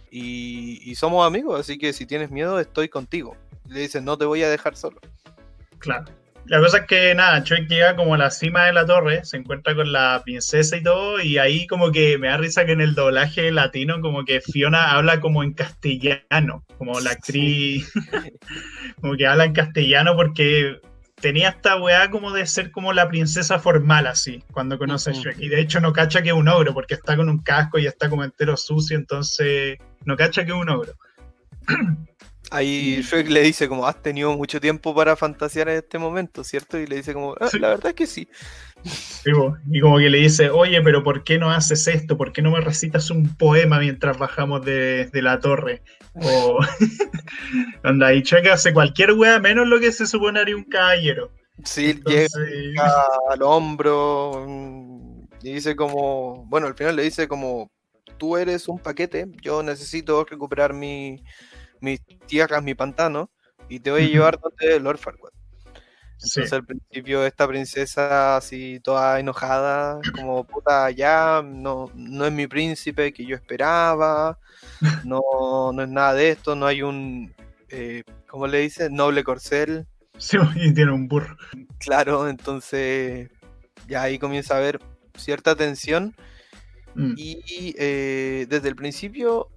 [0.10, 3.36] Y, y somos amigos, así que si tienes miedo, estoy contigo.
[3.68, 5.00] Le dice, no te voy a dejar solo.
[5.80, 6.06] Claro.
[6.46, 9.38] La cosa es que nada, Chuck llega como a la cima de la torre, se
[9.38, 12.82] encuentra con la princesa y todo, y ahí como que me da risa que en
[12.82, 17.92] el doblaje latino como que Fiona habla como en castellano, como la actriz,
[19.02, 20.82] como que habla en castellano porque
[21.24, 25.40] tenía esta weá como de ser como la princesa formal así, cuando conoce a Shrek.
[25.40, 27.88] Y de hecho no cacha que es un ogro, porque está con un casco y
[27.88, 30.94] está como entero sucio, entonces no cacha que es un ogro.
[32.52, 36.78] Ahí Shrek le dice como, has tenido mucho tiempo para fantasear en este momento, ¿cierto?
[36.78, 38.28] Y le dice como, ah, la verdad es que sí.
[39.66, 42.18] Y como que le dice, oye, pero ¿por qué no haces esto?
[42.18, 45.82] ¿Por qué no me recitas un poema mientras bajamos de, la torre?
[46.16, 46.60] O
[47.84, 51.32] onda, y Shrek hace cualquier wea menos lo que se supone haría un caballero.
[51.64, 52.28] Sí, llega
[53.32, 57.72] al hombro mm, y dice como, bueno, al final le dice como,
[58.18, 61.24] tú eres un paquete, yo necesito recuperar mi
[61.84, 63.30] mis tierras, mi pantano,
[63.70, 65.34] y te voy a llevar donde Lord Farquaad.
[66.14, 72.48] Entonces al principio esta princesa así toda enojada, como puta, ya no, no es mi
[72.48, 74.40] príncipe que yo esperaba,
[75.06, 75.22] no,
[75.74, 77.34] no es nada de esto, no hay un,
[77.68, 78.90] eh, ¿cómo le dice?
[78.90, 79.86] Noble corcel.
[80.18, 81.36] Sí, y tiene un burro.
[81.80, 83.30] Claro, entonces
[83.90, 84.80] ya ahí comienza a haber
[85.18, 86.16] cierta tensión.
[86.96, 87.14] Mm.
[87.18, 89.50] Y eh, desde el principio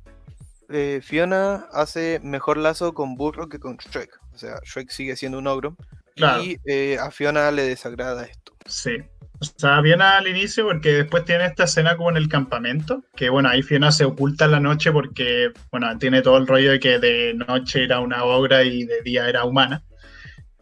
[0.69, 4.11] eh, Fiona hace mejor lazo con Burro que con Shrek.
[4.33, 5.77] O sea, Shrek sigue siendo un ogro.
[6.43, 8.53] Y eh, a Fiona le desagrada esto.
[8.67, 9.03] Sí.
[9.39, 13.29] O sea, bien al inicio porque después tiene esta escena como en el campamento, que
[13.29, 16.81] bueno, ahí Fiona se oculta en la noche porque, bueno, tiene todo el rollo de
[16.81, 19.85] que de noche era una obra y de día era humana,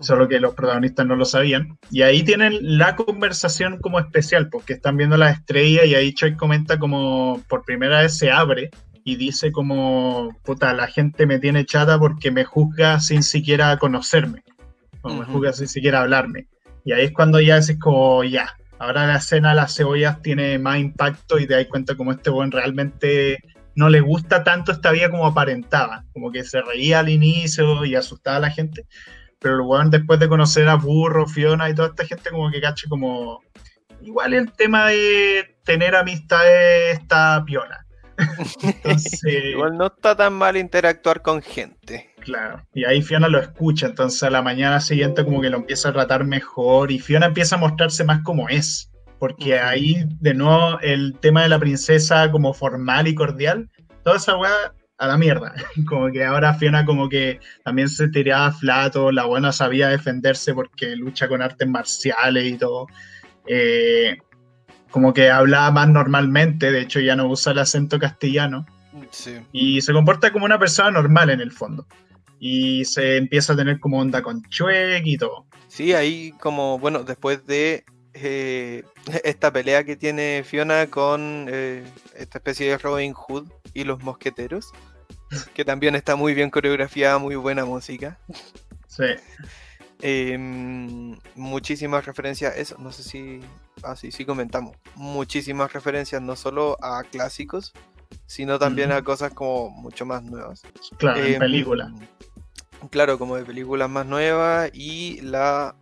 [0.01, 1.79] solo que los protagonistas no lo sabían.
[1.93, 6.35] Y ahí tienen la conversación como especial, porque están viendo la estrella y ahí Choi
[6.35, 8.71] comenta como por primera vez se abre
[9.05, 14.43] y dice como, puta, la gente me tiene chata porque me juzga sin siquiera conocerme
[15.03, 16.49] o me juzga sin siquiera hablarme.
[16.87, 20.59] Y ahí es cuando ya es como, ya, ahora la escena de las cebollas tiene
[20.59, 23.39] más impacto y te das cuenta como este buen realmente
[23.77, 27.95] no le gusta tanto esta vida como aparentaba, como que se reía al inicio y
[27.97, 28.87] asustaba a la gente,
[29.39, 32.61] pero el weón después de conocer a Burro, Fiona y toda esta gente como que
[32.61, 33.43] cache como,
[34.01, 37.84] igual el tema de tener amistades está piola.
[39.53, 42.11] Igual no está tan mal interactuar con gente.
[42.21, 45.91] Claro, y ahí Fiona lo escucha, entonces a la mañana siguiente como que lo empieza
[45.91, 50.79] a tratar mejor y Fiona empieza a mostrarse más como es, porque ahí de nuevo
[50.81, 53.69] el tema de la princesa como formal y cordial,
[54.05, 55.55] toda esa weá a la mierda,
[55.89, 60.97] como que ahora Fiona como que también se tiraba flato, la buena sabía defenderse porque
[60.97, 62.87] lucha con artes marciales y todo.
[63.47, 64.17] Eh,
[64.95, 68.65] como que hablaba más normalmente, de hecho ya no usa el acento castellano.
[69.51, 71.85] Y se comporta como una persona normal en el fondo.
[72.39, 75.47] Y se empieza a tener como onda con Chuek y todo.
[75.67, 78.85] Sí, ahí como, bueno, después de eh,
[79.25, 81.83] esta pelea que tiene Fiona con eh,
[82.17, 84.71] esta especie de Robin Hood y los mosqueteros,
[85.55, 88.21] que también está muy bien coreografiada, muy buena música.
[88.87, 89.07] Sí.
[90.07, 93.41] Em, muchísimas referencias, eso, no sé si,
[93.83, 97.73] así sí comentamos, muchísimas referencias no solo a clásicos,
[98.27, 100.61] sino también a cosas como mucho más nuevas.
[100.99, 101.91] Claro, en em, película.
[102.91, 105.75] Claro, como de películas más nuevas y la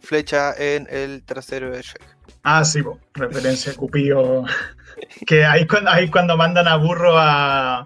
[0.00, 2.16] flecha en el trasero de Shrek.
[2.42, 4.46] Ah, sí, referencia a Cupido.
[5.28, 7.84] que ahí cuando, ahí cuando mandan a Burro a,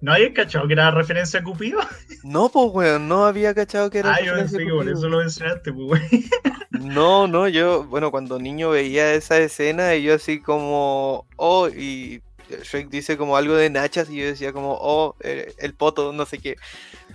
[0.00, 1.80] ¿No había cachado que era referencia a Cupido?
[2.22, 5.08] No, pues, weón, no había cachado que era ah, referencia yo pensé que por eso
[5.08, 6.24] lo mencionaste, pues, weón.
[6.94, 12.22] No, no, yo, bueno, cuando niño veía esa escena y yo así como, oh, y
[12.48, 16.26] Shrek dice como algo de nachas y yo decía como, oh, eh, el poto, no
[16.26, 16.56] sé qué.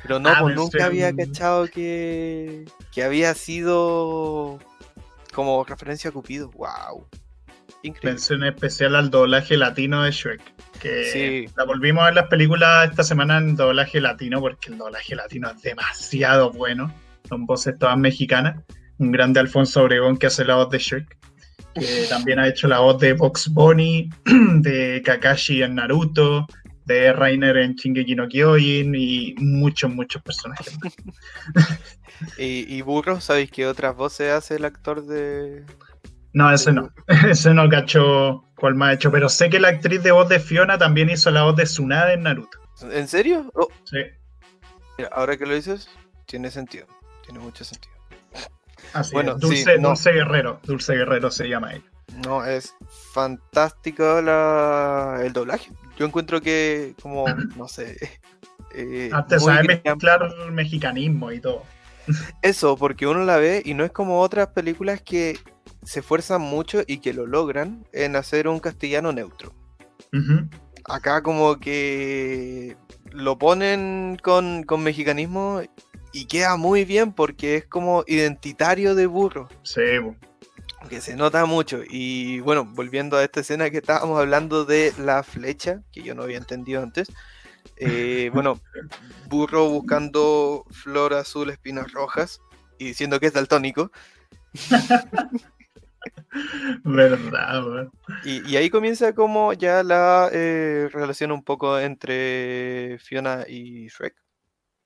[0.01, 4.59] Pero no, ah, pues nunca había cachado que, que había sido
[5.33, 6.51] como referencia a Cupido.
[6.51, 7.07] Wow.
[7.83, 8.21] Increíble.
[8.29, 10.41] En especial al doblaje latino de Shrek
[10.81, 15.15] que la volvimos a ver las películas esta semana en doblaje latino, porque el doblaje
[15.15, 16.93] latino es demasiado bueno.
[17.29, 18.63] Son voces todas mexicanas.
[18.97, 21.17] Un grande Alfonso Obregón que hace la voz de Shrek,
[21.75, 26.47] que también ha hecho la voz de Box Bunny, de Kakashi en Naruto,
[26.85, 30.75] de Rainer en Shingeki no Kyojin y muchos, muchos personajes
[32.37, 35.63] ¿Y, ¿Y, Burro, sabéis qué otras voces hace el actor de,
[36.33, 36.89] no, ese no.
[37.29, 39.11] ese no cacho cuál más ha hecho.
[39.11, 42.13] Pero sé que la actriz de voz de Fiona también hizo la voz de Tsunade
[42.13, 42.57] en Naruto.
[42.91, 43.51] ¿En serio?
[43.55, 43.67] Oh.
[43.83, 43.97] Sí.
[44.97, 45.89] Mira, ahora que lo dices,
[46.25, 46.87] tiene sentido.
[47.23, 47.93] Tiene mucho sentido.
[48.93, 50.59] Así bueno, Dulce, Dulce Guerrero.
[50.63, 51.85] Dulce Guerrero se llama ella.
[52.25, 52.75] No, es
[53.13, 55.71] fantástico el doblaje.
[55.97, 57.97] Yo encuentro que, como, no sé.
[58.73, 61.65] Eh, Antes sabe mezclar mexicanismo y todo.
[62.41, 65.39] Eso, porque uno la ve y no es como otras películas que
[65.83, 69.53] se esfuerzan mucho y que lo logran en hacer un castellano neutro.
[70.85, 72.75] Acá como que
[73.11, 75.61] lo ponen con, mexicanismo
[76.11, 79.47] y queda muy bien porque es como identitario de burro.
[79.63, 79.81] Sí.
[80.89, 81.81] Que se nota mucho.
[81.87, 86.23] Y bueno, volviendo a esta escena que estábamos hablando de la flecha, que yo no
[86.23, 87.07] había entendido antes.
[87.83, 88.61] Eh, bueno,
[89.27, 92.39] burro buscando flor azul, espinas rojas
[92.77, 93.91] y diciendo que es daltónico.
[96.83, 97.89] Verdad,
[98.23, 104.15] y, ahí comienza como ya la eh, relación un poco entre Fiona y Shrek.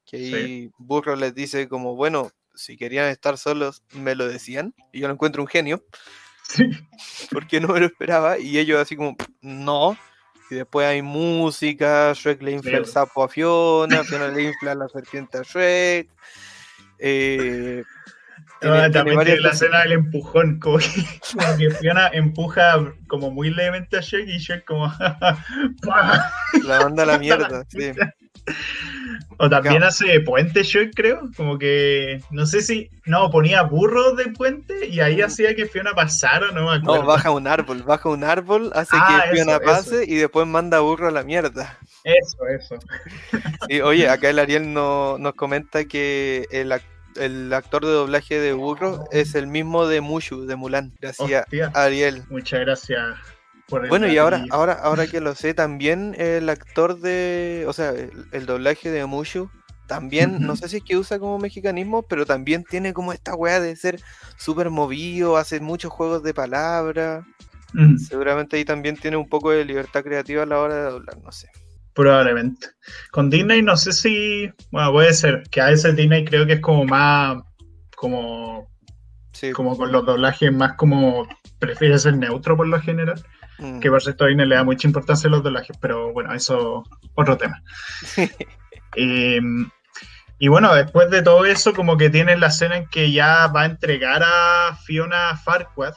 [0.05, 4.73] Que ahí Burro les dice como, bueno, si querían estar solos, me lo decían.
[4.93, 5.83] Y yo lo encuentro un genio.
[7.31, 8.39] Porque no me lo esperaba.
[8.39, 9.97] Y ellos así como, no.
[10.49, 14.87] Y después hay música, Shrek le infla el sapo a Fiona, Fiona le infla la
[14.87, 16.09] serpiente a Shrek.
[16.99, 17.83] Eh,
[18.61, 24.01] Ah, también tiene la escena del empujón, como que, Fiona empuja como muy levemente a
[24.01, 24.91] Shrek y Shrek como...
[26.63, 27.91] la manda a la mierda, sí.
[29.37, 31.29] O también hace puente Shrek, creo.
[31.35, 35.93] Como que, no sé si, no, ponía burros de puente y ahí hacía que Fiona
[35.93, 37.01] pasara, no me acuerdo.
[37.01, 40.79] No, baja un árbol, baja un árbol, hace que ah, Fiona pase y después manda
[40.79, 41.77] burro a la mierda.
[42.03, 42.79] Eso, eso.
[43.69, 46.73] Y oye, acá el Ariel no, nos comenta que el,
[47.15, 50.93] el actor de doblaje de burro es el mismo de Mushu, de Mulan.
[51.01, 52.23] Gracias, Ariel.
[52.29, 53.17] Muchas gracias
[53.69, 57.93] bueno, y ahora, ahora, ahora que lo sé, también el actor de, o sea,
[58.31, 59.49] el, doblaje de Mushu,
[59.87, 63.59] también, no sé si es que usa como mexicanismo, pero también tiene como esta weá
[63.59, 63.99] de ser
[64.35, 67.23] súper movido, hace muchos juegos de palabras.
[67.97, 71.31] Seguramente ahí también tiene un poco de libertad creativa a la hora de doblar, no
[71.31, 71.49] sé.
[71.93, 72.67] Probablemente.
[73.11, 76.59] Con Disney no sé si, bueno, puede ser, que a veces Disney creo que es
[76.61, 77.37] como más,
[77.95, 78.69] como,
[79.33, 79.51] sí.
[79.51, 81.27] como con los doblajes más como,
[81.59, 83.23] prefiere ser neutro por lo general.
[83.59, 83.79] Mm.
[83.79, 86.83] Que por cierto Disney le da mucha importancia a los doblajes, pero bueno, eso
[87.15, 87.61] otro tema.
[88.97, 89.69] Em,
[90.39, 93.63] y bueno, después de todo eso, como que tiene la escena en que ya va
[93.63, 95.95] a entregar a Fiona Farquaad,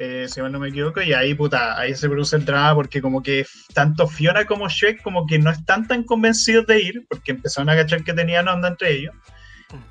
[0.00, 3.00] eh, si mal no me equivoco, y ahí, puta, ahí se produce el drama porque
[3.00, 7.32] como que tanto Fiona como Shrek como que no están tan convencidos de ir, porque
[7.32, 9.14] empezaron a cachar que tenían onda entre ellos.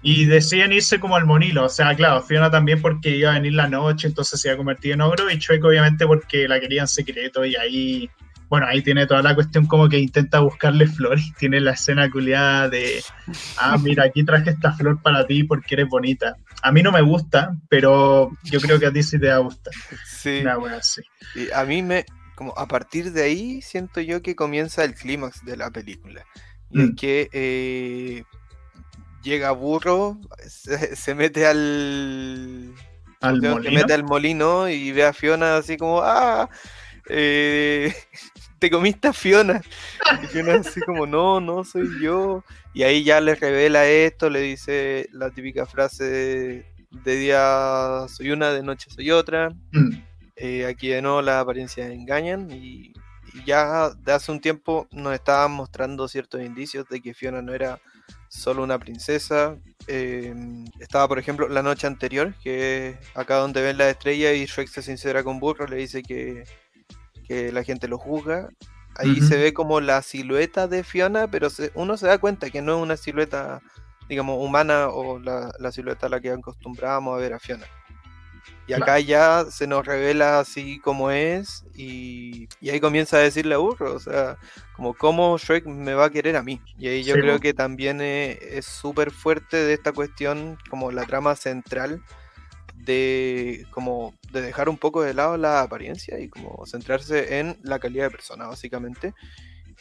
[0.02, 1.66] Y deciden irse como al monilo.
[1.66, 4.58] O sea, claro, Fiona también porque iba a venir la noche, entonces se iba a
[4.58, 5.30] convertir en ogro.
[5.30, 7.46] Y Chueco obviamente porque la quería en secreto.
[7.46, 8.10] Y ahí,
[8.50, 11.32] bueno, ahí tiene toda la cuestión como que intenta buscarle flores.
[11.38, 13.04] Tiene la escena culiada de,
[13.58, 16.36] ah, mira, aquí traje esta flor para ti porque eres bonita.
[16.62, 19.40] A mí no me gusta, pero yo creo que a ti sí te va a
[19.40, 19.74] gustar.
[20.06, 20.44] Sí.
[21.36, 25.46] Y a mí me, como a partir de ahí siento yo que comienza el clímax
[25.46, 26.26] de la película.
[26.70, 26.96] Y es mm.
[26.96, 28.24] que eh,
[29.24, 32.74] llega burro, se, mete al.
[33.22, 36.50] Se mete al molino y ve a Fiona así como, ¡ah!
[37.10, 37.94] Eh,
[38.60, 39.62] te comiste a Fiona.
[40.22, 42.44] Y Fiona así como, no, no soy yo.
[42.74, 48.52] Y ahí ya le revela esto, le dice la típica frase de, día soy una,
[48.52, 49.52] de noche soy otra.
[49.72, 49.96] Mm.
[50.36, 52.92] Eh, aquí de nuevo las apariencias engañan y,
[53.34, 57.54] y, ya de hace un tiempo nos estaban mostrando ciertos indicios de que Fiona no
[57.54, 57.80] era
[58.28, 59.58] solo una princesa.
[59.88, 64.46] Em, estaba, por ejemplo, la noche anterior, que es acá donde ven la estrella y
[64.46, 66.44] Shrek se sincera con Burro, le dice que,
[67.52, 68.50] la gente lo juzga.
[68.96, 72.76] Ahí se ve como la silueta de Fiona, pero uno se da cuenta que no
[72.76, 73.60] es una silueta,
[74.08, 77.66] digamos, humana o la, la silueta a la que acostumbramos a ver a Fiona.
[78.66, 83.58] Y acá ya se nos revela así como es y, ahí comienza a decirle a
[83.58, 84.38] Burro, o sea,
[84.76, 86.62] como cómo Shrek me va a querer a mí.
[86.78, 91.36] Y ahí yo creo que también es súper fuerte de esta cuestión, como la trama
[91.36, 92.02] central
[92.76, 97.80] de como de dejar un poco de lado la apariencia y como centrarse en la
[97.80, 99.14] calidad de persona, básicamente.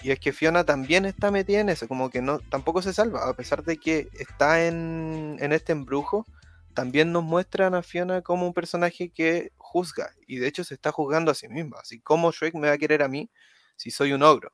[0.03, 3.29] Y es que Fiona también está metida en eso, como que no tampoco se salva,
[3.29, 6.27] a pesar de que está en, en este embrujo
[6.75, 10.93] también nos muestran a Fiona como un personaje que juzga, y de hecho se está
[10.93, 13.31] juzgando a sí misma, así como Shrek me va a querer a mí
[13.77, 14.53] si soy un ogro.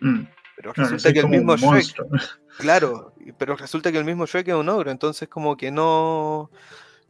[0.00, 0.24] Mm.
[0.56, 1.94] Pero resulta que el mismo Shrek,
[2.58, 6.50] claro, pero resulta que el mismo Shrek es un ogro, entonces como que no,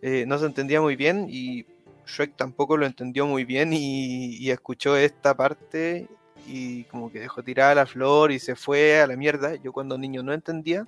[0.01, 1.67] eh, no se entendía muy bien y
[2.07, 6.09] Shrek tampoco lo entendió muy bien y, y escuchó esta parte
[6.47, 9.55] y como que dejó tirada la flor y se fue a la mierda.
[9.57, 10.87] Yo cuando niño no entendía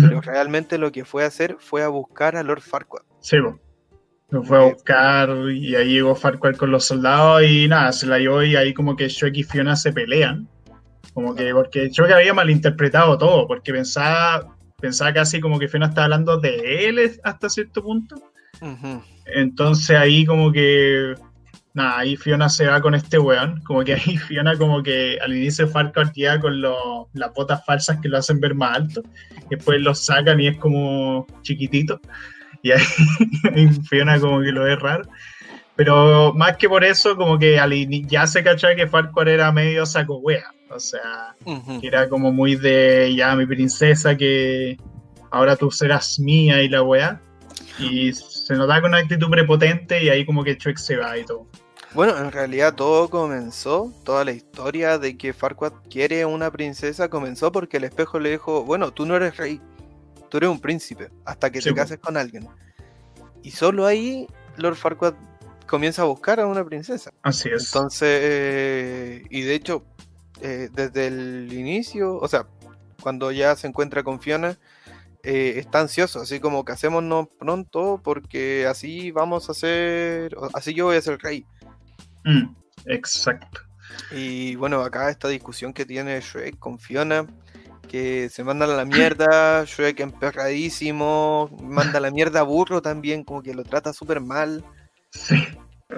[0.00, 3.02] pero realmente lo que fue a hacer fue a buscar a Lord Farquaad.
[3.20, 3.36] Sí,
[4.30, 8.18] lo fue a buscar y ahí llegó Farquaad con los soldados y nada, se la
[8.18, 10.48] llevó y ahí como que Shrek y Fiona se pelean.
[11.14, 16.04] Como que, porque que había malinterpretado todo, porque pensaba, pensaba casi como que Fiona estaba
[16.04, 18.16] hablando de él hasta cierto punto.
[19.26, 21.14] Entonces ahí como que
[21.76, 25.36] nada, ahí Fiona se va con este weón, como que ahí Fiona como que al
[25.36, 29.02] inicio Farquaad ya con las botas falsas que lo hacen ver más alto,
[29.50, 32.00] después lo sacan y es como chiquitito,
[32.62, 35.04] y ahí, Fiona como que lo ve raro.
[35.76, 37.72] Pero más que por eso, como que al
[38.06, 41.36] ya se cachó que Farquaad era medio saco wea, o sea,
[41.80, 44.78] que era como muy de ya mi princesa que
[45.30, 47.20] ahora tú serás mía y la wea.
[47.78, 51.26] Y se nota con una actitud prepotente y ahí como que Chuck se va y
[51.26, 51.46] todo.
[51.96, 57.50] Bueno, en realidad todo comenzó, toda la historia de que Farquaad quiere una princesa comenzó
[57.50, 59.62] porque el espejo le dijo, bueno, tú no eres rey,
[60.28, 62.46] tú eres un príncipe, hasta que te cases con alguien.
[63.42, 64.26] Y solo ahí
[64.58, 65.14] Lord Farquaad
[65.66, 67.14] comienza a buscar a una princesa.
[67.22, 67.68] Así es.
[67.68, 69.82] Entonces, eh, y de hecho,
[70.42, 72.46] eh, desde el inicio, o sea,
[73.00, 74.58] cuando ya se encuentra con Fiona,
[75.22, 80.96] eh, está ansioso, así como casémonos pronto porque así vamos a ser, así yo voy
[80.98, 81.46] a ser rey.
[82.26, 82.54] Mm,
[82.86, 83.60] exacto.
[84.10, 87.24] Y bueno, acá esta discusión que tiene Shrek con Fiona,
[87.88, 93.24] que se mandan a la mierda, Shrek emperradísimo, manda a la mierda a Burro también,
[93.24, 94.64] como que lo trata súper mal.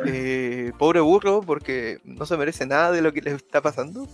[0.06, 4.06] Eh, pobre Burro, porque no se merece nada de lo que le está pasando.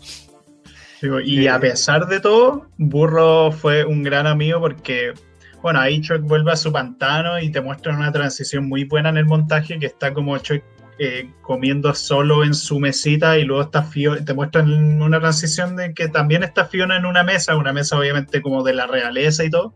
[1.02, 5.14] y a eh, pesar de todo, Burro fue un gran amigo porque,
[5.62, 9.16] bueno, ahí Shrek vuelve a su pantano y te muestran una transición muy buena en
[9.16, 10.62] el montaje que está como Shrek
[10.98, 15.92] eh, comiendo solo en su mesita y luego está Fiona, te muestran una transición de
[15.92, 19.50] que también está Fiona en una mesa, una mesa obviamente como de la realeza y
[19.50, 19.74] todo,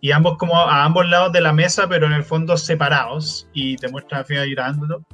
[0.00, 3.76] y ambos como a ambos lados de la mesa, pero en el fondo separados, y
[3.76, 5.04] te muestran a Fiona llorando.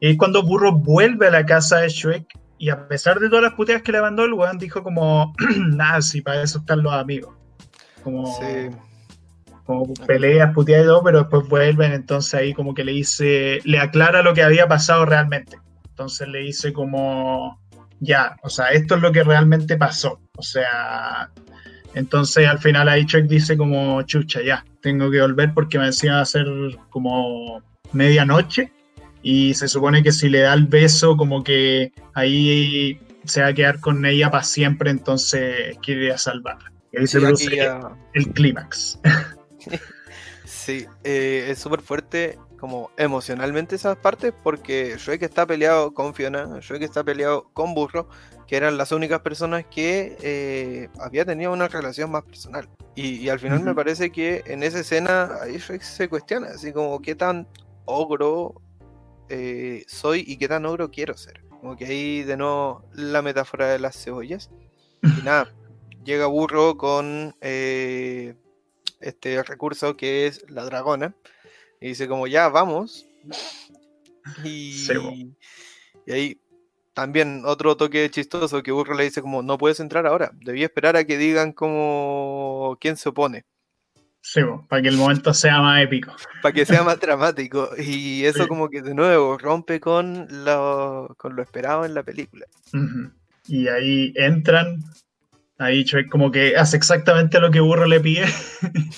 [0.00, 2.26] Y cuando Burro vuelve a la casa de Shrek,
[2.58, 6.02] y a pesar de todas las puteas que le mandó, el weón dijo como, nada,
[6.02, 7.34] si para eso están los amigos.
[8.02, 8.70] Como, sí
[9.68, 13.78] como peleas, puteadas y todo, pero después vuelven, entonces ahí como que le dice, le
[13.78, 15.58] aclara lo que había pasado realmente.
[15.90, 17.60] Entonces le dice como,
[18.00, 20.22] ya, o sea, esto es lo que realmente pasó.
[20.38, 21.30] O sea,
[21.92, 26.14] entonces al final ahí Chuck dice como, chucha, ya, tengo que volver porque me decían
[26.14, 26.46] hacer
[26.88, 27.62] como
[27.92, 28.72] medianoche
[29.22, 33.52] y se supone que si le da el beso como que ahí se va a
[33.52, 36.72] quedar con ella para siempre, entonces quiere salvarla.
[36.90, 37.70] Y ahí se produce
[38.14, 38.98] el clímax.
[40.44, 46.58] sí, eh, es súper fuerte como emocionalmente esas partes porque Shrek está peleado con Fiona,
[46.60, 48.08] Shrek está peleado con Burro,
[48.46, 52.68] que eran las únicas personas que eh, había tenido una relación más personal.
[52.94, 57.00] Y, al final me parece que en esa escena ahí Shrek se cuestiona, así como
[57.00, 57.46] qué tan
[57.84, 58.60] ogro
[59.28, 61.44] eh, soy y qué tan ogro quiero ser.
[61.48, 64.50] Como que ahí de nuevo la metáfora de las cebollas.
[65.02, 65.54] Y nada,
[66.04, 67.36] llega Burro con
[69.00, 71.14] este recurso que es la dragona.
[71.80, 73.06] Y dice como, ya, vamos.
[74.44, 74.86] Y,
[76.06, 76.40] y ahí
[76.98, 80.32] también otro toque chistoso que Burro le dice como, no puedes entrar ahora.
[80.40, 83.44] Debí esperar a que digan como quién se opone.
[84.20, 86.12] Sí, para que el momento sea más épico.
[86.42, 87.70] Para que sea más dramático.
[87.78, 92.46] Y eso como que de nuevo rompe con lo, con lo esperado en la película.
[93.46, 94.82] Y ahí entran,
[95.60, 98.26] Ahí Shrek como que hace exactamente lo que Burro le pide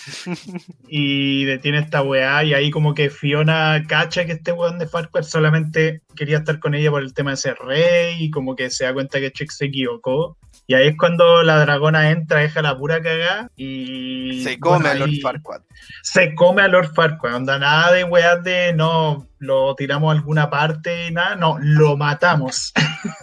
[0.88, 5.24] y detiene esta weá y ahí como que Fiona cacha que este weón de Farquhar
[5.24, 8.84] solamente quería estar con ella por el tema de ser rey y como que se
[8.84, 10.36] da cuenta que Shrek se equivocó
[10.66, 14.42] y ahí es cuando la dragona entra, deja la pura cagada y...
[14.44, 15.62] Se come a Lord Farquaad.
[16.02, 20.50] Se come a Lord Farquaad, onda nada de weá de no, lo tiramos a alguna
[20.50, 22.74] parte y nada, no, lo matamos.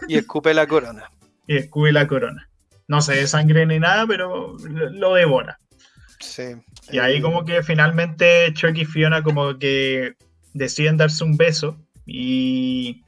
[0.08, 1.12] Y escupe la corona.
[1.48, 2.50] y escupe la corona
[2.88, 5.60] no se de sangre ni nada, pero lo devora.
[6.20, 6.56] Sí.
[6.92, 10.16] Y ahí como que finalmente Chuck y Fiona como que
[10.54, 13.04] deciden darse un beso y,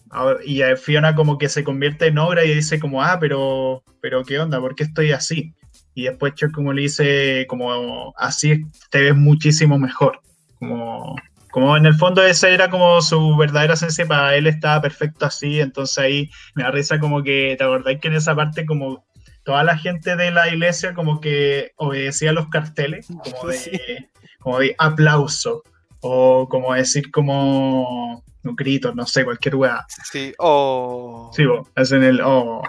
[0.46, 4.40] y Fiona como que se convierte en obra y dice como, ah, pero, pero ¿qué
[4.40, 4.60] onda?
[4.60, 5.54] ¿Por qué estoy así?
[5.96, 10.22] Y después Chuck como le dice, como, así te ves muchísimo mejor.
[10.60, 11.16] Como,
[11.52, 15.60] como en el fondo esa era como su verdadera esencia, para él estaba perfecto así,
[15.62, 19.06] entonces ahí me da risa como que, ¿te acordáis que en esa parte como
[19.44, 24.10] toda la gente de la iglesia como que obedecía los carteles, como de,
[24.40, 25.64] como de aplauso,
[26.02, 29.86] o como decir como un grito, no sé, cualquier weá.
[30.12, 31.32] Sí, o...
[31.36, 31.44] Sí,
[31.76, 32.62] hacen el oh.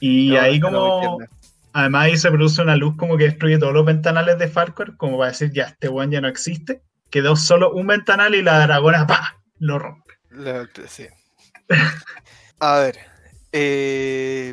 [0.00, 1.18] Y ahí como...
[1.72, 5.18] además ahí se produce una luz como que destruye todos los ventanales de Farquhar, como
[5.18, 6.82] para decir, ya, este weón ya no existe.
[7.10, 9.42] Quedó solo un ventanal y la dragona, ¡pa!
[9.58, 10.14] Lo rompe.
[10.86, 11.06] sí.
[12.62, 12.98] A ver,
[13.52, 14.52] eh,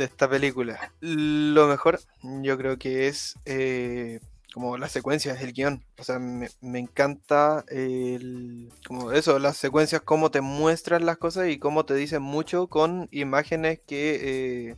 [0.00, 0.92] de esta película.
[1.00, 4.20] Lo mejor, yo creo que es eh,
[4.54, 5.84] como las secuencias, el guion.
[5.98, 6.48] O sea, me,
[6.78, 12.22] encanta el, como eso, las secuencias, cómo te muestran las cosas y cómo te dicen
[12.22, 14.76] mucho con imágenes que, eh,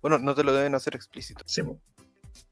[0.00, 1.44] bueno, no te lo deben hacer explícito.
[1.46, 1.62] Sí.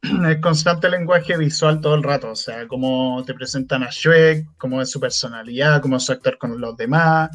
[0.28, 4.82] Es constante lenguaje visual todo el rato, o sea, cómo te presentan a Shrek, cómo
[4.82, 7.30] es su personalidad, cómo es su actor con los demás,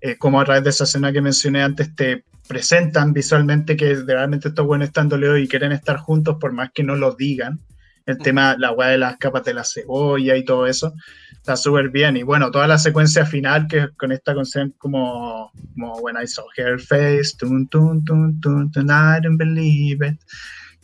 [0.00, 4.48] eh, cómo a través de esa escena que mencioné antes te presentan visualmente que realmente
[4.48, 7.58] estos buenos están dolidos y quieren estar juntos por más que no lo digan.
[8.04, 10.92] El tema, la weá de las capas de la cebolla y todo eso,
[11.32, 12.18] está súper bien.
[12.18, 16.44] Y bueno, toda la secuencia final que con esta canción como, como When I Saw
[16.54, 20.20] Her Face, tun, tun, tun, tun, tun, I don't believe it.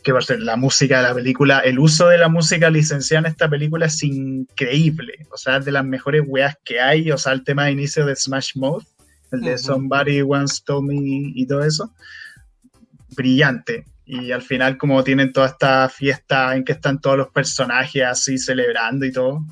[0.01, 3.27] Que va a ser la música de la película, el uso de la música licenciada
[3.27, 5.27] en esta película es increíble.
[5.31, 7.11] O sea, es de las mejores weas que hay.
[7.11, 8.85] O sea, el tema de inicio de Smash Mode
[9.31, 11.93] el de Somebody Once Told Me y todo eso,
[13.15, 13.85] brillante.
[14.05, 18.37] Y al final como tienen toda esta fiesta en que están todos los personajes así
[18.37, 19.45] celebrando y todo.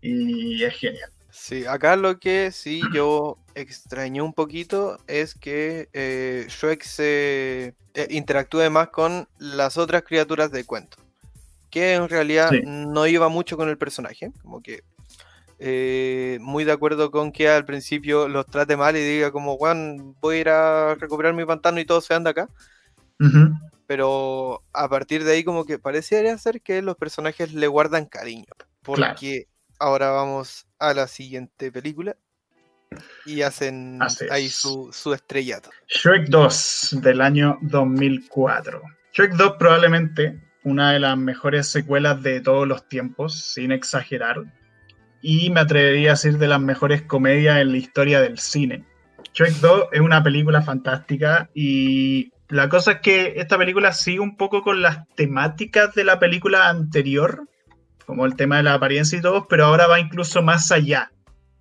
[0.00, 1.10] Y es genial.
[1.30, 8.06] Sí, acá lo que sí yo extrañé un poquito es que eh, Shrek se eh,
[8.10, 10.98] interactúe más con las otras criaturas del cuento.
[11.70, 14.32] Que en realidad no iba mucho con el personaje.
[14.40, 14.82] Como que
[15.58, 20.14] eh, muy de acuerdo con que al principio los trate mal y diga como, Juan,
[20.20, 22.48] voy a ir a recuperar mi pantano y todo se anda acá.
[23.86, 28.52] Pero a partir de ahí como que parecería ser que los personajes le guardan cariño.
[28.82, 29.48] Porque
[29.78, 32.16] ahora vamos a la siguiente película
[33.24, 33.98] y hacen
[34.30, 35.70] ahí su, su estrellato.
[35.88, 38.82] Shrek 2 del año 2004.
[39.12, 44.42] Shrek 2 probablemente una de las mejores secuelas de todos los tiempos, sin exagerar
[45.22, 48.84] y me atrevería a decir de las mejores comedias en la historia del cine.
[49.34, 54.36] Shrek 2 es una película fantástica y la cosa es que esta película sigue un
[54.36, 57.48] poco con las temáticas de la película anterior,
[58.06, 61.10] como el tema de la apariencia y todo, pero ahora va incluso más allá.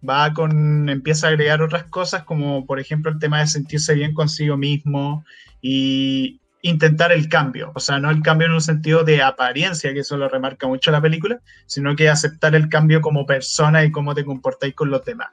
[0.07, 4.13] Va con, empieza a agregar otras cosas, como por ejemplo el tema de sentirse bien
[4.13, 5.25] consigo mismo
[5.59, 9.99] y intentar el cambio, o sea, no el cambio en un sentido de apariencia, que
[9.99, 14.15] eso lo remarca mucho la película, sino que aceptar el cambio como persona y cómo
[14.15, 15.29] te comportáis con los demás.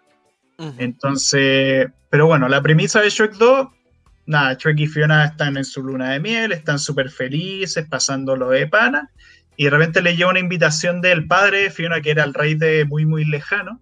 [0.79, 3.67] Entonces, pero bueno, la premisa de Shrek 2,
[4.27, 8.69] nada, Shrek y Fiona están en su luna de miel, están súper felices, pasándolo de
[8.69, 9.11] pana,
[9.57, 12.55] y de repente le llega una invitación del padre de Fiona, que era el rey
[12.55, 13.81] de muy, muy lejano,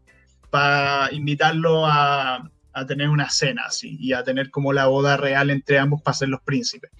[0.48, 5.50] para invitarlo a, a tener una cena así y a tener como la boda real
[5.50, 6.90] entre ambos para ser los príncipes.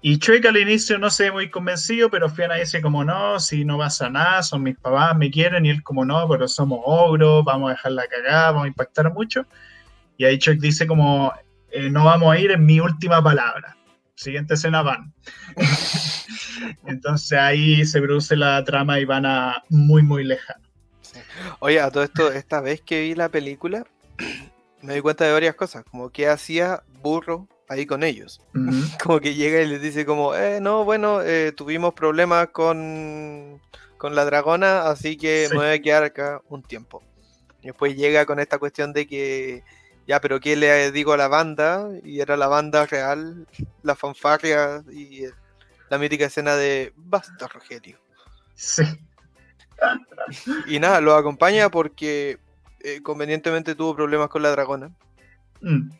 [0.00, 3.64] Y Shrek al inicio no se ve muy convencido, pero Fiona dice como no, si
[3.64, 7.44] no pasa nada, son mis papás, me quieren, y él como no, pero somos ogros,
[7.44, 9.44] vamos a dejar la cagada, vamos a impactar mucho.
[10.16, 11.32] Y ahí Shrek dice como,
[11.70, 13.76] eh, no vamos a ir, en mi última palabra.
[14.14, 15.12] Siguiente escena van.
[16.86, 20.68] Entonces ahí se produce la trama y van a muy, muy lejano.
[21.60, 23.84] Oye, a todo esto, esta vez que vi la película,
[24.82, 28.40] me di cuenta de varias cosas, como que hacía burro ahí con ellos.
[29.02, 33.60] como que llega y les dice como, eh, no, bueno, eh, tuvimos problemas con,
[33.96, 37.02] con la dragona, así que me voy a quedar acá un tiempo.
[37.62, 39.64] Y después llega con esta cuestión de que,
[40.06, 41.88] ya, pero ¿qué le digo a la banda?
[42.04, 43.46] Y era la banda real,
[43.82, 45.24] la fanfarria y
[45.90, 47.98] la mítica escena de Basta, Rogelio.
[48.54, 48.82] Sí.
[50.66, 52.38] Y nada, lo acompaña porque
[52.80, 54.90] eh, convenientemente tuvo problemas con la dragona.
[55.60, 55.90] Mm.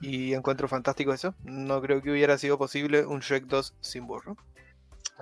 [0.00, 1.34] Y encuentro fantástico eso.
[1.44, 4.36] No creo que hubiera sido posible un Shrek 2 sin burro.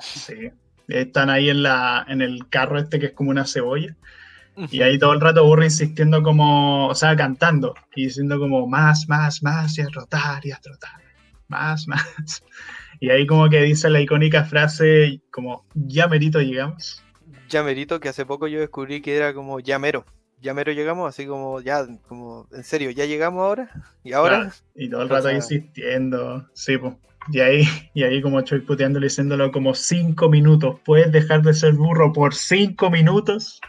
[0.01, 0.51] Sí.
[0.89, 3.97] Están ahí en, la, en el carro este que es como una cebolla.
[4.71, 9.09] Y ahí todo el rato burro insistiendo como, o sea, cantando y diciendo como más,
[9.09, 11.01] más, más, y a trotar, y a trotar.
[11.49, 12.45] Más, más.
[13.01, 17.03] Y ahí como que dice la icónica frase como, ya merito llegamos.
[17.49, 20.05] Ya merito, que hace poco yo descubrí que era como ya mero
[20.43, 23.71] ya mero llegamos, así como ya, como, en serio, ya llegamos ahora,
[24.03, 24.53] y ahora.
[24.75, 26.95] y todo el rato insistiendo, sí, pues.
[27.31, 27.63] Y ahí,
[27.95, 32.35] y ahí como estoy puteándole diciéndolo como cinco minutos, puedes dejar de ser burro por
[32.35, 33.61] cinco minutos.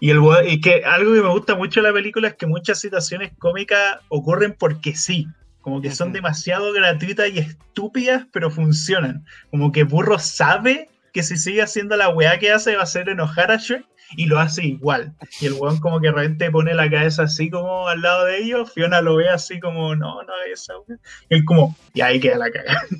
[0.00, 2.80] Y, el, y que algo que me gusta mucho de la película es que muchas
[2.80, 5.28] situaciones cómicas ocurren porque sí.
[5.60, 9.24] Como que son demasiado gratuitas y estúpidas, pero funcionan.
[9.52, 13.08] Como que Burro sabe que si sigue haciendo la weá que hace va a hacer
[13.08, 13.86] enojar a Shrek
[14.16, 15.14] y lo hace igual.
[15.40, 18.38] Y el weón como que de repente pone la cabeza así como al lado de
[18.38, 21.00] ellos, Fiona lo ve así como, no, no esa weón.
[21.28, 22.82] Él como, y ahí queda la cagada.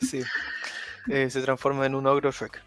[0.00, 0.22] Sí.
[1.08, 2.60] Eh, se transforma en un ogro Shrek.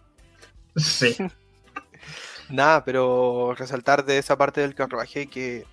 [0.77, 1.17] Sí.
[2.49, 5.65] Nada, pero resaltar de esa parte del carruaje que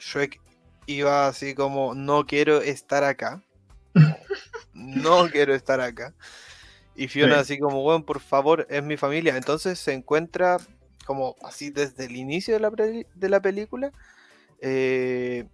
[0.00, 0.40] Shrek
[0.86, 3.42] iba así como, no quiero estar acá.
[4.74, 6.14] No quiero estar acá.
[6.98, 9.36] Y Fiona así como, bueno, por favor, es mi familia.
[9.36, 10.56] Entonces se encuentra
[11.06, 13.92] como así desde el inicio de la, de la película
[14.60, 15.46] eh,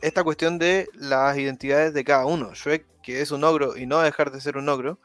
[0.00, 2.54] esta cuestión de las identidades de cada uno.
[2.54, 5.00] Shrek, que es un ogro y no dejar de ser un ogro.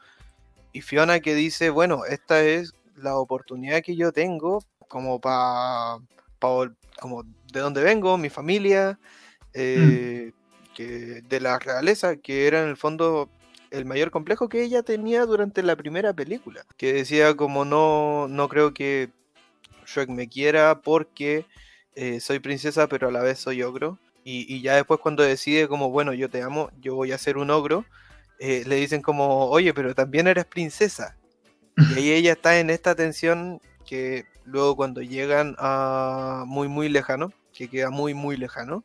[0.72, 5.98] Y Fiona que dice, bueno, esta es la oportunidad que yo tengo como para,
[6.38, 9.00] como de donde vengo, mi familia,
[9.52, 10.74] eh, mm.
[10.74, 13.28] que de la realeza, que era en el fondo
[13.70, 16.64] el mayor complejo que ella tenía durante la primera película.
[16.76, 19.10] Que decía como no, no creo que
[19.86, 21.46] Shrek me quiera porque
[21.94, 23.98] eh, soy princesa pero a la vez soy ogro.
[24.30, 27.48] Y, ya después cuando decide como, bueno, yo te amo, yo voy a ser un
[27.48, 27.86] ogro,
[28.38, 31.16] eh, le dicen como, oye, pero también eres princesa.
[31.78, 37.32] Y ahí ella está en esta tensión que luego cuando llegan a muy, muy lejano,
[37.54, 38.84] que queda muy, muy lejano,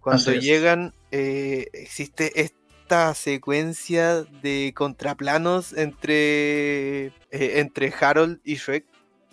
[0.00, 2.61] cuando llegan eh, existe este
[2.92, 8.84] esta secuencia de contraplanos entre, eh, entre Harold y Shrek,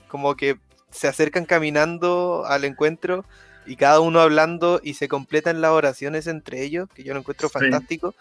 [0.08, 0.58] como que
[0.92, 3.26] se acercan caminando al encuentro
[3.66, 7.50] y cada uno hablando y se completan las oraciones entre ellos, que yo lo encuentro
[7.50, 8.16] fantástico.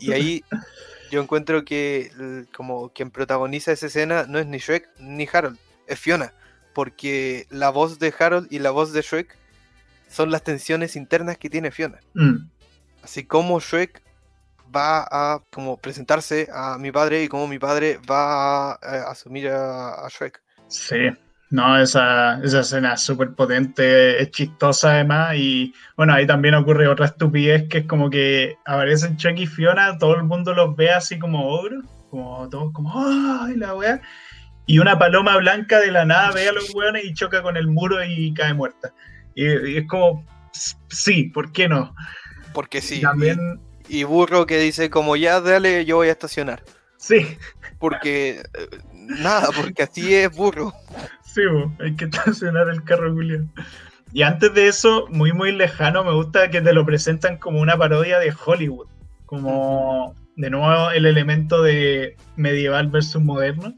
[0.00, 0.42] Y ahí
[1.12, 2.10] yo encuentro que
[2.52, 5.56] como quien protagoniza esa escena no es ni Shrek ni Harold,
[5.86, 6.32] es Fiona,
[6.72, 9.38] porque la voz de Harold y la voz de Shrek
[10.10, 12.00] son las tensiones internas que tiene Fiona.
[12.14, 12.48] Mm.
[13.04, 14.02] Así como Shrek
[14.74, 19.48] va a como presentarse a mi padre y como mi padre va a, eh, asumir
[19.48, 20.42] a, Shrek.
[20.68, 21.10] Sí,
[21.50, 26.88] no, esa, esa escena es súper potente, es chistosa además y bueno, ahí también ocurre
[26.88, 30.90] otra estupidez que es como que aparecen Shrek y Fiona, todo el mundo los ve
[30.90, 34.00] así como ogros, como todos como, ¡ay, la weá!
[34.66, 37.66] Y una paloma blanca de la nada ve a los weones y choca con el
[37.66, 38.94] muro y cae muerta.
[39.34, 40.24] Y, es como,
[40.88, 41.94] sí, ¿por qué no?
[42.52, 43.00] Porque sí.
[43.00, 43.60] También...
[43.88, 46.62] Y, burro que dice, como ya, dale, yo voy a estacionar.
[46.96, 47.36] Sí.
[47.78, 50.72] Porque, eh, nada, porque así es burro.
[51.24, 51.42] Sí,
[51.80, 53.52] hay que estacionar el carro, Julián.
[54.12, 57.76] Y antes de eso, muy, muy lejano, me gusta que te lo presentan como una
[57.76, 58.86] parodia de Hollywood.
[59.26, 63.74] Como, de nuevo, el elemento de medieval versus moderno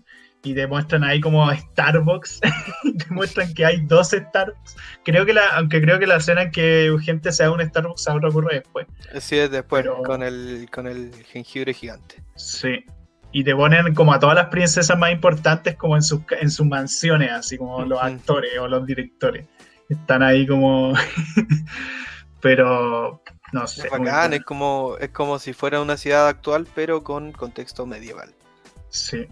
[0.46, 2.40] y demuestran ahí como Starbucks,
[3.08, 4.76] demuestran que hay dos Starbucks.
[5.04, 8.28] Creo que la, aunque creo que la escena en que gente sea un Starbucks ahora
[8.28, 8.86] ocurre después.
[9.18, 12.22] Sí, es después, con, el, con el jengibre gigante.
[12.36, 12.84] Sí.
[13.32, 16.64] Y te ponen como a todas las princesas más importantes como en sus, en sus
[16.64, 19.48] mansiones, así como los actores o los directores.
[19.88, 20.94] Están ahí como...
[22.40, 23.20] pero
[23.52, 23.88] no sé.
[23.88, 28.32] Es, es como, es como si fuera una ciudad actual, pero con contexto medieval.
[28.90, 29.26] Sí.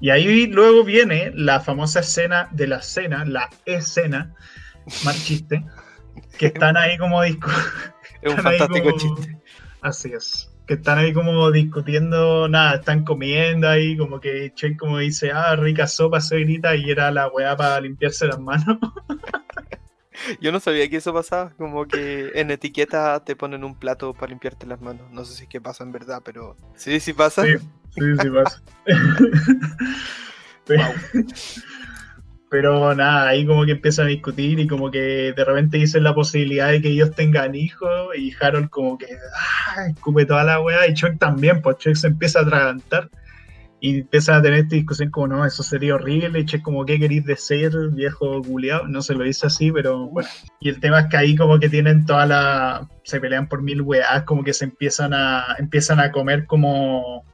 [0.00, 4.34] Y ahí luego viene la famosa escena de la cena, la escena,
[5.04, 5.64] más chiste,
[6.38, 7.50] que están ahí como disco.
[8.20, 9.38] Es un fantástico chiste.
[9.80, 10.50] Así es.
[10.66, 15.54] Que están ahí como discutiendo, nada, están comiendo ahí, como que Che como dice, ah,
[15.54, 18.78] rica sopa, grita y era la weá para limpiarse las manos.
[20.40, 24.30] Yo no sabía que eso pasaba, como que en etiqueta te ponen un plato para
[24.30, 25.10] limpiarte las manos.
[25.12, 27.44] No sé si es que pasa en verdad, pero sí, sí pasa.
[27.44, 27.54] Sí,
[27.96, 28.62] sí, sí pasa.
[32.50, 36.14] pero, nada, ahí como que empiezan a discutir y como que de repente dicen la
[36.14, 40.86] posibilidad de que ellos tengan hijos y Harold como que ah, escupe toda la weá
[40.86, 43.10] y Chuck también, pues Chuck se empieza a atragantar
[43.80, 47.24] y empiezan a tener esta discusión como, no, eso sería horrible, che, como, ¿qué queréis
[47.24, 48.88] decir, viejo culiado?
[48.88, 50.28] No se lo dice así, pero bueno.
[50.60, 52.88] Y el tema es que ahí como que tienen toda la...
[53.04, 57.24] se pelean por mil weas, como que se empiezan a, empiezan a comer como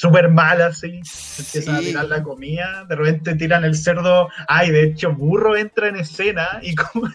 [0.00, 1.00] súper mal así,
[1.38, 5.88] empiezan a tirar la comida, de repente tiran el cerdo, ay, de hecho, burro entra
[5.88, 7.08] en escena y como...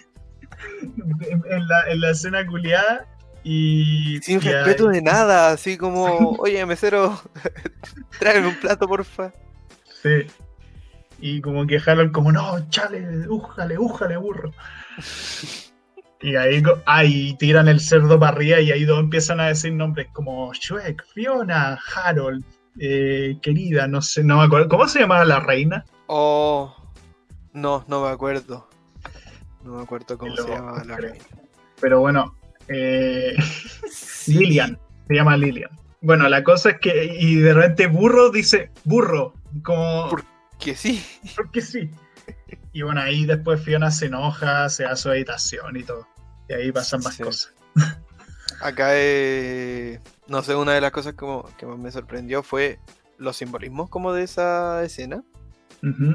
[1.49, 3.05] en, la, en la escena culiada
[3.49, 7.17] y, Sin respeto de nada, así como, oye, mesero,
[8.19, 9.31] tráeme un plato, porfa.
[10.03, 10.27] Sí.
[11.19, 14.51] Y como que Harold como, no, chale, újale, újale, burro.
[16.21, 20.07] Y ahí, ahí tiran el cerdo para arriba y ahí dos empiezan a decir nombres
[20.11, 22.43] como Shrek, Fiona, Harold,
[22.79, 24.69] eh, querida, no sé, no me acuerdo.
[24.69, 25.85] ¿Cómo se llamaba la reina?
[26.07, 26.75] Oh,
[27.53, 28.67] no, no me acuerdo.
[29.63, 31.25] No me acuerdo cómo se llamaba la reina.
[31.81, 32.35] Pero bueno,
[32.67, 33.35] eh,
[34.27, 35.71] Lilian, se llama Lilian.
[36.01, 40.09] Bueno, la cosa es que, y de repente burro dice burro, como...
[40.09, 41.03] Porque sí.
[41.35, 41.89] Porque sí.
[42.73, 46.07] Y bueno, ahí después Fiona se enoja, se da su habitación y todo.
[46.47, 47.53] Y ahí pasan más cosas.
[48.61, 52.79] Acá, eh, no sé, una de las cosas como, que más me sorprendió fue
[53.17, 55.23] los simbolismos como de esa escena.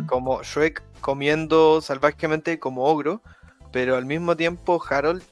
[0.08, 3.22] Como Shrek comiendo salvajemente como ogro,
[3.70, 5.22] pero al mismo tiempo Harold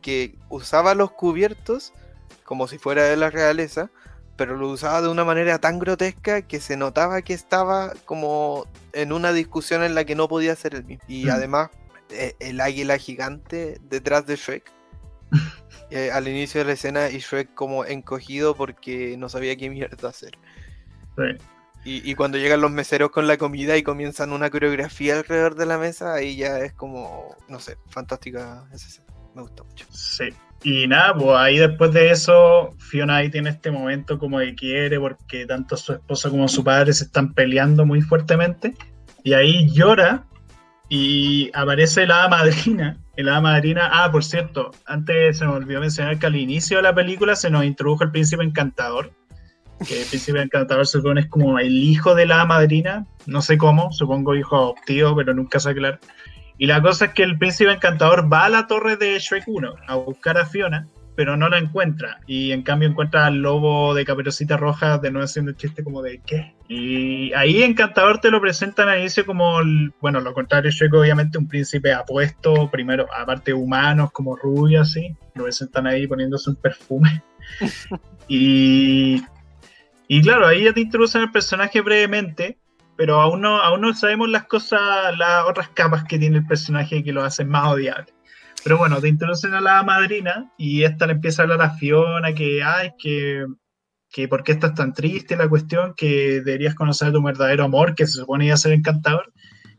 [0.00, 1.92] que usaba los cubiertos
[2.44, 3.90] como si fuera de la realeza,
[4.36, 9.12] pero lo usaba de una manera tan grotesca que se notaba que estaba como en
[9.12, 11.04] una discusión en la que no podía ser el mismo.
[11.08, 11.30] Y mm.
[11.30, 11.70] además,
[12.10, 14.70] eh, el águila gigante detrás de Shrek.
[15.90, 20.08] Eh, al inicio de la escena y Shrek como encogido porque no sabía qué mierda
[20.08, 20.38] hacer.
[21.84, 25.66] Y, y, cuando llegan los meseros con la comida y comienzan una coreografía alrededor de
[25.66, 29.86] la mesa, ahí ya es como, no sé, fantástica esa escena me gustó mucho.
[29.90, 30.28] Sí.
[30.62, 35.00] Y nada, pues ahí después de eso, Fiona ahí tiene este momento como que quiere,
[35.00, 38.74] porque tanto su esposa como su padre se están peleando muy fuertemente.
[39.24, 40.26] Y ahí llora
[40.88, 42.98] y aparece la madrina.
[43.22, 46.94] La madrina, ah, por cierto, antes se me olvidó mencionar que al inicio de la
[46.94, 49.12] película se nos introdujo el príncipe encantador.
[49.86, 53.92] Que el príncipe encantador supone es como el hijo de la madrina, no sé cómo,
[53.92, 55.98] supongo hijo adoptivo, pero nunca se aclara.
[56.58, 59.74] Y la cosa es que el príncipe encantador va a la torre de Shrek 1
[59.86, 60.86] a buscar a Fiona,
[61.20, 62.18] pero no la encuentra.
[62.26, 66.00] Y en cambio encuentra al lobo de Caperucita Roja de nuevo haciendo el chiste como
[66.00, 66.54] de ¿qué?
[66.66, 69.58] Y ahí Encantador te lo presentan a inicio como,
[70.00, 75.42] bueno, lo contrario, Shrek obviamente un príncipe apuesto, primero, aparte humanos, como rubio así, lo
[75.44, 77.22] presentan ahí poniéndose un perfume.
[78.26, 79.22] y,
[80.08, 82.56] y claro, ahí ya te introducen el personaje brevemente,
[82.96, 87.04] pero aún no, aún no sabemos las cosas, las otras capas que tiene el personaje
[87.04, 88.10] que lo hacen más odiable.
[88.62, 92.34] Pero bueno, te introducen a la madrina y esta le empieza a hablar a Fiona
[92.34, 93.46] que, ay, que,
[94.10, 98.06] que por qué estás tan triste la cuestión, que deberías conocer tu verdadero amor, que
[98.06, 99.32] se supone iba a ser encantador.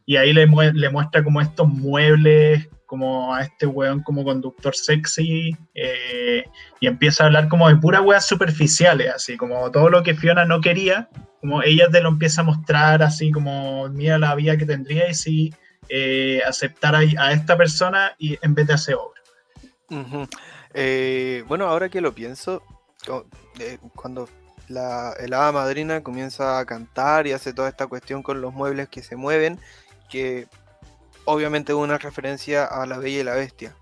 [0.05, 5.55] Y ahí le, le muestra como estos muebles, como a este weón como conductor sexy,
[5.75, 6.43] eh,
[6.81, 10.43] y empieza a hablar como de puras weas superficiales, así como todo lo que Fiona
[10.43, 11.07] no quería,
[11.39, 15.13] como ella te lo empieza a mostrar así como, mira la vida que tendría y
[15.13, 15.53] si
[15.93, 19.19] eh, aceptar a, esta persona y en vez de hacer obra.
[20.73, 22.63] Eh, bueno, ahora que lo pienso,
[23.93, 24.29] cuando
[24.69, 28.87] la, el hada madrina comienza a cantar y hace toda esta cuestión con los muebles
[28.87, 29.59] que se mueven,
[30.09, 30.47] que
[31.25, 33.75] obviamente es una referencia a la Bella y la Bestia.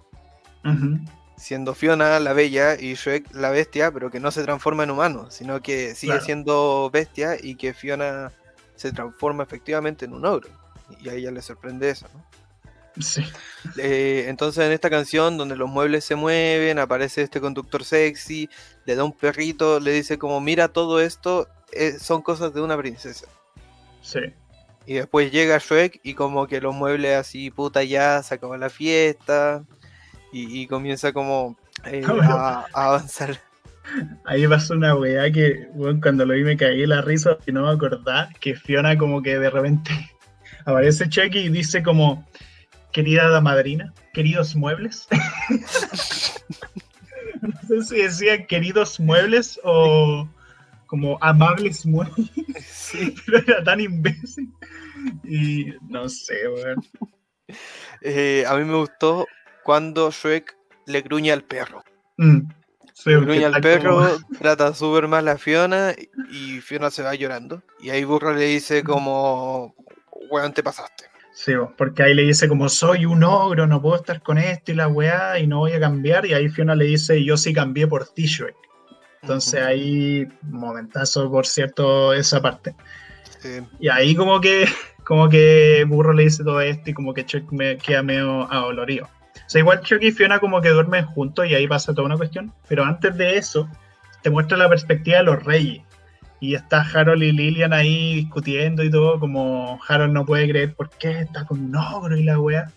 [1.37, 5.29] Siendo Fiona la Bella y Shrek la Bestia, pero que no se transforma en humano,
[5.29, 8.31] sino que sigue siendo bestia y que Fiona
[8.75, 10.58] se transforma efectivamente en un ogro
[11.01, 12.25] y a ella le sorprende eso, ¿no?
[12.99, 13.23] Sí.
[13.77, 18.49] Eh, entonces en esta canción donde los muebles se mueven, aparece este conductor sexy,
[18.85, 22.77] le da un perrito, le dice como, mira todo esto, eh, son cosas de una
[22.77, 23.27] princesa.
[24.01, 24.19] Sí.
[24.85, 28.69] Y después llega Shrek y como que los muebles así, puta ya, se acaba la
[28.69, 29.63] fiesta
[30.31, 33.39] y, comienza como eh, a, avanzar.
[34.25, 37.63] Ahí pasó una weá que bueno, cuando lo vi me caí la risa y no
[37.63, 39.91] me acordaba que Fiona como que de repente
[40.69, 42.27] aparece Chucky y dice como,
[42.91, 45.07] querida madrina, queridos muebles.
[47.41, 50.27] no sé si decía queridos muebles o
[50.87, 52.29] como amables muebles.
[52.65, 53.15] Sí.
[53.25, 54.51] Pero era tan imbécil.
[55.23, 56.83] Y no sé, weón.
[58.01, 59.27] Eh, a mí me gustó
[59.63, 61.83] cuando Shrek le gruñe al perro.
[62.17, 62.39] Mm,
[63.05, 65.93] le gruñe al perro, trata súper mal a Fiona
[66.31, 67.63] y Fiona se va llorando.
[67.79, 69.75] Y ahí Burro le dice como,
[70.29, 71.05] weón, te pasaste.
[71.33, 74.75] Sí, porque ahí le dice como soy un ogro, no puedo estar con esto y
[74.75, 76.25] la weá y no voy a cambiar.
[76.25, 78.55] Y ahí Fiona le dice yo sí cambié por ti, Shrek.
[79.21, 82.75] Entonces ahí, momentazo, por cierto, esa parte.
[83.79, 84.65] Y ahí como que,
[85.05, 89.05] como que Burro le dice todo esto y como que Chuck me queda medio adolorido.
[89.05, 92.17] O sea, igual Chuck y Fiona como que duermen juntos y ahí pasa toda una
[92.17, 92.53] cuestión.
[92.67, 93.69] Pero antes de eso,
[94.21, 95.83] te muestra la perspectiva de los reyes.
[96.41, 100.89] Y está Harold y Lilian ahí discutiendo y todo, como Harold no puede creer por
[100.89, 102.71] qué está con un ogro y la wea.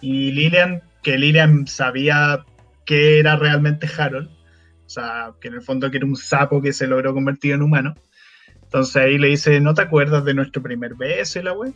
[0.00, 2.44] Y Lilian, que Lilian sabía
[2.84, 6.72] que era realmente Harold, o sea, que en el fondo que era un sapo que
[6.72, 7.94] se logró convertir en humano.
[8.62, 11.72] Entonces ahí le dice, ¿no te acuerdas de nuestro primer beso y la wea?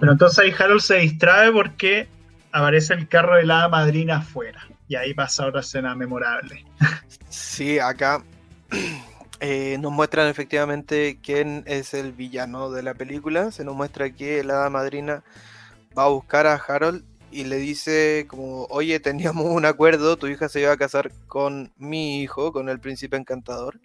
[0.00, 2.08] Pero entonces ahí Harold se distrae porque
[2.52, 4.66] aparece el carro de la madrina afuera.
[4.88, 6.64] Y ahí pasa otra escena memorable.
[7.28, 8.22] Sí, acá
[9.40, 13.52] eh, nos muestran efectivamente quién es el villano de la película.
[13.52, 15.22] Se nos muestra que la hada madrina
[15.96, 20.48] va a buscar a Harold y le dice como, oye, teníamos un acuerdo, tu hija
[20.48, 23.80] se iba a casar con mi hijo, con el príncipe encantador.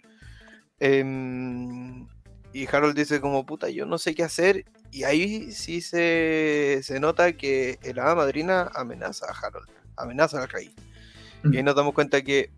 [0.80, 2.06] Em,
[2.52, 4.64] y Harold dice como, puta, yo no sé qué hacer.
[4.90, 10.48] Y ahí sí se, se nota que la hada madrina amenaza a Harold, amenaza al
[10.48, 10.74] rey.
[11.44, 12.50] Y ahí nos damos cuenta que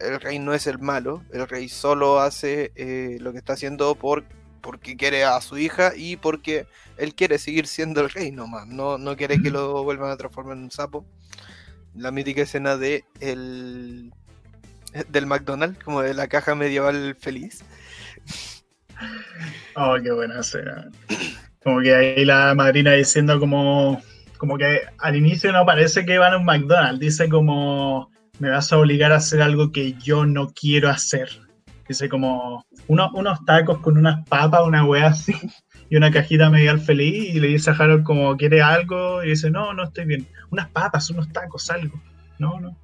[0.00, 3.94] el rey no es el malo, el rey solo hace eh, lo que está haciendo
[3.94, 4.24] por,
[4.60, 8.98] porque quiere a su hija y porque él quiere seguir siendo el rey nomás, no,
[8.98, 11.04] no quiere que lo vuelvan a transformar en un sapo.
[11.94, 14.12] La mítica escena de el,
[15.08, 17.64] del McDonald's, como de la caja medieval feliz.
[19.76, 20.88] Oh, qué buena escena.
[21.64, 24.00] Como que ahí la madrina diciendo como,
[24.38, 28.10] como que al inicio no parece que van a un McDonald's, dice como
[28.40, 31.28] me vas a obligar a hacer algo que yo no quiero hacer.
[31.86, 35.34] Dice como unos tacos con unas papas, una wea así,
[35.90, 39.22] y una cajita medial feliz, y le dice a Harold como, ¿quiere algo?
[39.22, 40.26] Y dice, no, no estoy bien.
[40.50, 42.00] Unas papas, unos tacos, algo.
[42.38, 42.76] No, no.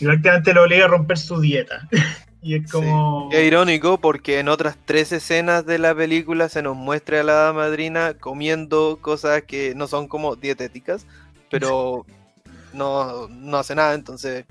[0.00, 1.88] Y prácticamente lo obliga a romper su dieta.
[2.42, 3.28] y es como...
[3.30, 7.52] Es irónico porque en otras tres escenas de la película se nos muestra a la
[7.54, 11.06] madrina comiendo cosas que no son como dietéticas,
[11.48, 12.06] pero
[12.72, 14.46] no, no hace nada, entonces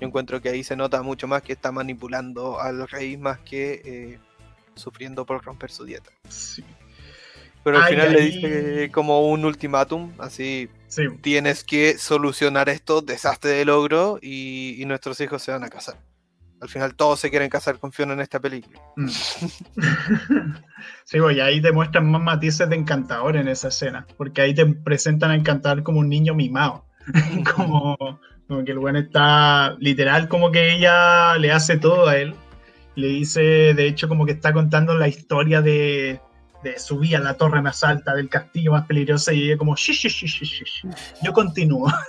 [0.00, 3.82] yo encuentro que ahí se nota mucho más que está manipulando al rey más que
[3.84, 4.18] eh,
[4.74, 6.10] sufriendo por romper su dieta.
[6.28, 6.64] Sí.
[7.62, 13.02] Pero al Ay, final le dice como un ultimátum, así Sí, tienes que solucionar esto,
[13.02, 15.96] desastre del ogro y, y nuestros hijos se van a casar.
[16.60, 18.80] Al final todos se quieren casar con Fiona en esta película.
[18.94, 19.08] Mm.
[21.04, 24.64] sí, y ahí te muestran más matices de encantador en esa escena, porque ahí te
[24.66, 26.86] presentan a encantador como un niño mimado,
[27.56, 32.34] como, como que el buen está literal como que ella le hace todo a él,
[32.96, 33.40] le dice,
[33.74, 36.20] de hecho, como que está contando la historia de,
[36.62, 41.32] de subir a la torre más alta del castillo más peligroso y ella como, yo
[41.32, 41.92] continúo.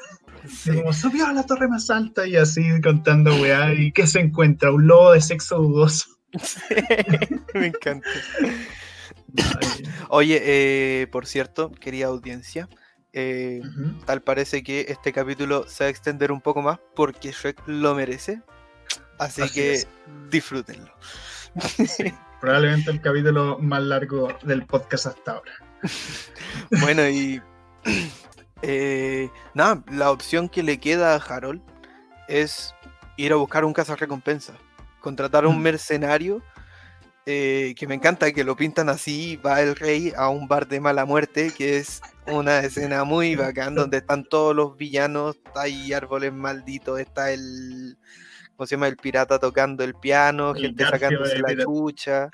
[0.48, 0.76] Sí.
[0.76, 4.72] Como subió a la torre más alta y así contando weá, y ¿qué se encuentra?
[4.72, 6.06] Un lobo de sexo dudoso.
[7.56, 8.08] Me encanta.
[10.10, 12.70] Oye, eh, por cierto, querida audiencia,
[13.16, 13.62] eh,
[14.06, 17.96] tal parece que este capítulo se va a extender un poco más porque Shrek lo
[17.96, 18.42] merece.
[19.18, 19.88] Así, Así que es.
[20.30, 20.92] disfrútenlo.
[21.88, 25.52] Sí, probablemente el capítulo más largo del podcast hasta ahora.
[26.82, 27.42] Bueno, y
[28.62, 31.62] eh, nada, la opción que le queda a Harold
[32.28, 32.74] es
[33.18, 34.54] ir a buscar un cazarrecompensa,
[35.00, 35.64] contratar a un Mm.
[35.64, 36.42] mercenario.
[37.28, 40.80] Eh, que me encanta que lo pintan así, va el rey a un bar de
[40.80, 46.32] mala muerte, que es una escena muy bacán, donde están todos los villanos, hay árboles
[46.34, 47.98] malditos, está el,
[48.56, 48.88] ¿cómo se llama?
[48.88, 52.30] El pirata tocando el piano, El gente sacándose la chucha.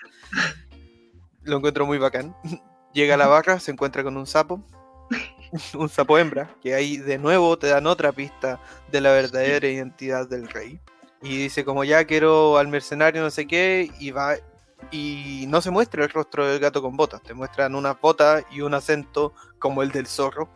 [1.43, 2.35] Lo encuentro muy bacán.
[2.93, 4.61] Llega a la barra, se encuentra con un sapo,
[5.73, 8.59] un sapo hembra, que ahí de nuevo te dan otra pista
[8.91, 10.81] de la verdadera identidad del rey.
[11.21, 14.35] Y dice como ya quiero al mercenario no sé qué, y va
[14.91, 18.61] y no se muestra el rostro del gato con botas, te muestran unas botas y
[18.61, 20.49] un acento como el del zorro.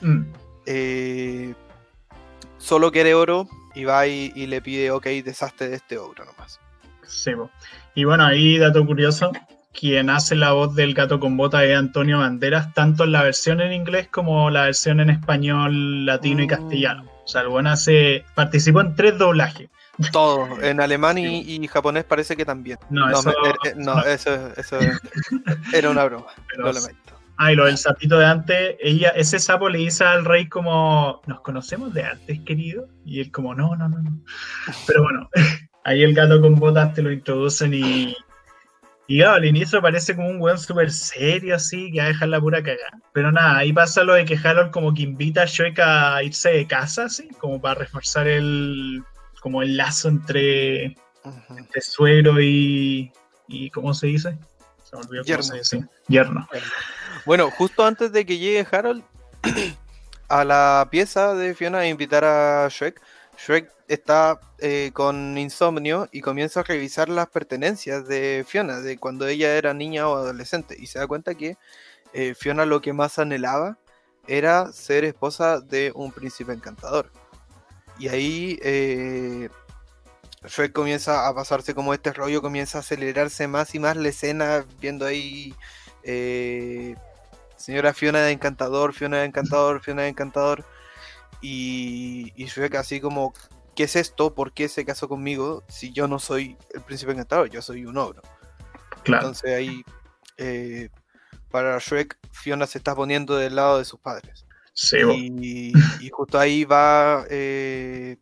[0.00, 0.22] Mm,
[0.66, 1.54] Eh,
[2.58, 6.60] solo quiere oro y va y, y le pide, ok, deshazte de este ogro nomás.
[7.06, 7.32] sí.
[7.94, 9.30] Y bueno, ahí dato curioso,
[9.78, 13.60] quien hace la voz del gato con bota es Antonio Banderas, tanto en la versión
[13.60, 16.48] en inglés como la versión en español, latino y Mm.
[16.50, 17.04] castellano.
[17.24, 19.68] O sea, el buen hace, participó en tres doblajes.
[20.12, 22.78] Todo, en alemán y, y japonés parece que también.
[22.90, 24.78] No, eso- me- eh, eh, no, eso, eso
[25.72, 27.14] era una broma, Pero lo lamento.
[27.36, 31.20] Ah, y lo del sapito de antes, ella, ese sapo le dice al rey como,
[31.26, 32.86] ¿nos conocemos de antes, querido?
[33.04, 34.18] Y él como, no, no, no, no.
[34.86, 35.28] Pero bueno,
[35.84, 38.16] ahí el gato con botas te lo introducen y...
[39.06, 42.28] Y claro, al inicio parece como un weón súper serio así, que va a dejar
[42.30, 42.98] la pura cagada.
[43.12, 46.48] Pero nada, ahí pasa lo de que Harold como que invita a Shrek a irse
[46.50, 49.02] de casa, así, como para reforzar el,
[49.44, 50.96] como el lazo entre,
[51.50, 53.12] entre suegro y,
[53.46, 53.68] y...
[53.68, 54.38] ¿Cómo se dice?
[54.82, 55.42] Se me olvidó cómo Yerno.
[55.42, 55.88] se dice.
[56.08, 56.48] Yerno.
[57.26, 59.04] Bueno, justo antes de que llegue Harold
[60.28, 63.02] a la pieza de Fiona a invitar a Shrek,
[63.36, 69.26] Shrek está eh, con insomnio y comienza a revisar las pertenencias de Fiona, de cuando
[69.26, 71.58] ella era niña o adolescente, y se da cuenta que
[72.14, 73.76] eh, Fiona lo que más anhelaba
[74.26, 77.12] era ser esposa de un príncipe encantador.
[77.98, 79.48] Y ahí eh,
[80.46, 84.64] Shrek comienza a pasarse como este rollo, comienza a acelerarse más y más la escena,
[84.80, 85.54] viendo ahí
[86.02, 86.96] eh,
[87.56, 90.64] señora Fiona de Encantador, Fiona de Encantador, Fiona de Encantador.
[91.40, 93.34] Y, y Shrek así como,
[93.74, 94.34] ¿qué es esto?
[94.34, 97.50] ¿Por qué se casó conmigo si yo no soy el príncipe encantador?
[97.50, 98.22] Yo soy un ogro.
[99.02, 99.26] Claro.
[99.26, 99.84] Entonces ahí,
[100.38, 100.88] eh,
[101.50, 104.43] para Shrek, Fiona se está poniendo del lado de sus padres.
[104.74, 104.98] Sí.
[105.08, 108.16] Y, y justo ahí va, eh,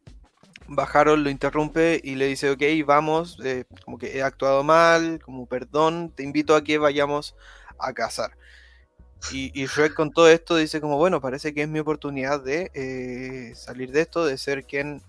[0.78, 5.18] va Harold, lo interrumpe y le dice, ok, vamos, eh, como que he actuado mal,
[5.24, 7.34] como perdón, te invito a que vayamos
[7.78, 8.36] a cazar.
[9.32, 12.70] Y, y Shrek con todo esto dice como, bueno, parece que es mi oportunidad de
[12.74, 15.00] eh, salir de esto, de ser quien,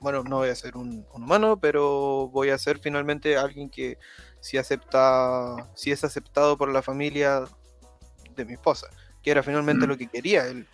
[0.00, 3.96] bueno, no voy a ser un, un humano, pero voy a ser finalmente alguien que
[4.40, 7.44] si acepta, si es aceptado por la familia
[8.34, 8.88] de mi esposa,
[9.22, 9.88] que era finalmente Mm.
[9.88, 10.66] lo que quería él.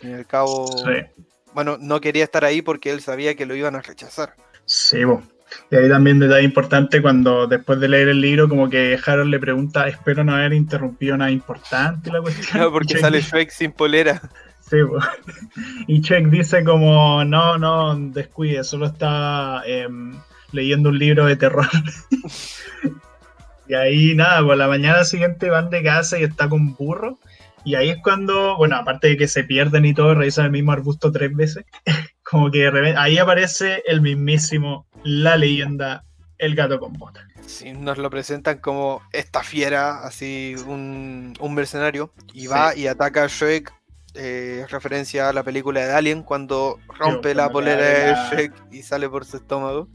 [0.00, 3.54] Fin y al cabo, Sí, bueno, no quería estar ahí porque él sabía que lo
[3.54, 4.34] iban a rechazar.
[4.64, 5.22] sí, bo.
[5.70, 9.38] Y ahí también detalle importante cuando después de leer el libro, como que Harold le
[9.38, 12.46] pregunta, espero no haber interrumpido nada importante la cuestión.
[12.52, 14.20] Claro, porque sale Shrek sin polera.
[14.68, 14.76] Sí.
[15.88, 20.14] Y Chuck dice como, no, no, descuide, solo está em,
[20.52, 21.68] leyendo un libro de terror.
[23.68, 27.18] y ahí nada, por la mañana siguiente van de casa y está con burro.
[27.64, 30.72] Y ahí es cuando, bueno, aparte de que se pierden y todo, revisan el mismo
[30.72, 31.64] arbusto tres veces,
[32.22, 36.04] como que de repente- ahí aparece el mismísimo, la leyenda,
[36.38, 37.24] el gato con botas.
[37.46, 43.24] Sí, nos lo presentan como esta fiera, así un, un mercenario, y va y ataca
[43.24, 43.72] a Shrek,
[44.14, 49.08] eh, referencia a la película de Alien, cuando rompe la polera de Shrek y sale
[49.08, 49.88] por su estómago.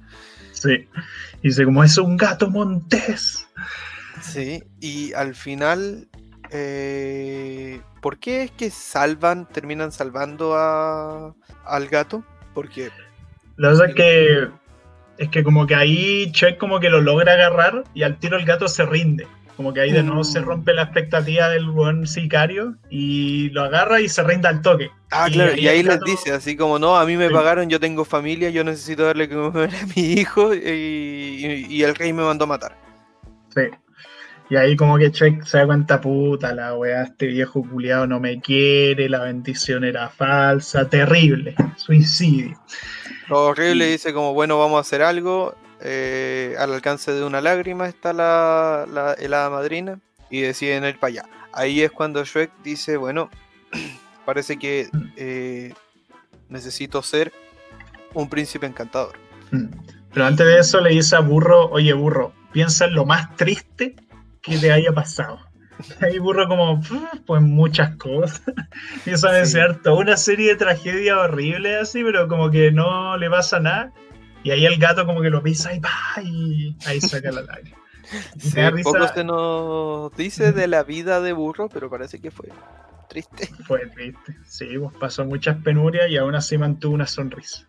[0.54, 0.88] Sí.
[1.42, 3.46] Y dice como es un gato montés.
[4.22, 6.08] Sí, y al final
[6.58, 11.34] eh, ¿por qué es que salvan, terminan salvando a,
[11.66, 12.24] al gato?
[12.54, 12.90] Porque
[13.58, 14.48] La cosa es que
[15.18, 18.46] es que como que ahí Chuck como que lo logra agarrar y al tiro el
[18.46, 19.28] gato se rinde.
[19.56, 20.46] Como que ahí de nuevo se Mm.
[20.46, 24.90] rompe la expectativa del buen sicario y lo agarra y se rinde al toque.
[25.12, 27.34] Ah, Y claro, ahí y ahí les dice así como, no, a mí me Sí.
[27.34, 31.84] pagaron, yo tengo familia, yo necesito darle que comer a mi hijo y, y- y
[31.84, 32.76] el rey me mandó a matar.
[33.56, 33.62] Sí.
[34.50, 38.20] Y ahí como que Chuck se da cuenta, puta, la weá, este viejo culiado no
[38.20, 42.60] me quiere, la bendición era falsa, terrible, suicidio.
[43.28, 47.88] Lo horrible dice como, bueno, vamos a hacer algo, eh, al alcance de una lágrima
[47.88, 51.26] está la, la helada madrina y deciden ir para allá.
[51.52, 53.32] Ahí es cuando Shrek dice, bueno,
[54.26, 55.74] parece que eh,
[56.50, 57.34] necesito ser
[58.14, 59.18] un príncipe encantador.
[59.50, 59.68] Mm.
[60.14, 63.96] Pero antes de eso le dice a Burro, oye Burro, piensa en lo más triste
[64.46, 65.40] que te haya pasado.
[66.02, 66.94] Y ahí Burro como, "Pff,
[67.26, 68.42] pues muchas cosas.
[68.96, 69.40] Empieza a Sí.
[69.40, 73.92] desear toda una serie de tragedias horribles así, pero como que no le pasa nada.
[74.44, 75.90] Y ahí el gato como que lo pisa y, ¡pa!
[76.24, 77.78] y ahí saca la lágrima.
[78.36, 82.50] Y Sí, poco se nos dice de la vida de burro, pero parece que fue
[83.10, 83.50] triste.
[83.66, 84.38] Fue triste.
[84.46, 87.68] Sí, pues pasó muchas penurias y aún así mantuvo una sonrisa.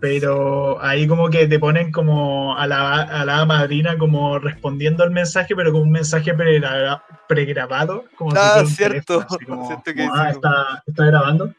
[0.00, 5.10] Pero ahí como que te ponen como a la, a la madrina como respondiendo al
[5.10, 8.04] mensaje, pero con un mensaje pregra- pregrabado.
[8.16, 9.26] Como si Ah, un cierto.
[9.46, 11.52] como, Cierto que como, ah, está, está grabando.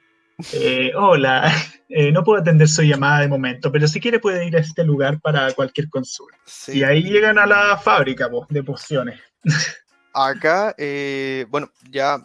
[0.54, 1.52] Eh, hola,
[1.90, 4.86] eh, no puedo atender su llamada de momento, pero si quiere puede ir a este
[4.86, 6.38] lugar para cualquier consulta.
[6.46, 6.78] Sí.
[6.80, 9.20] Y ahí llegan a la fábrica po, de pociones.
[10.14, 12.18] Acá, eh, bueno, ya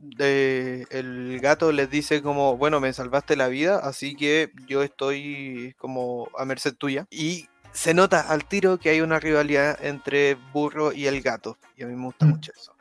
[0.00, 5.74] de- el gato les dice como, bueno, me salvaste la vida, así que yo estoy
[5.78, 7.06] como a merced tuya.
[7.10, 11.56] Y se nota al tiro que hay una rivalidad entre burro y el gato.
[11.76, 12.30] Y a mí me gusta Mm.
[12.30, 12.72] mucho eso.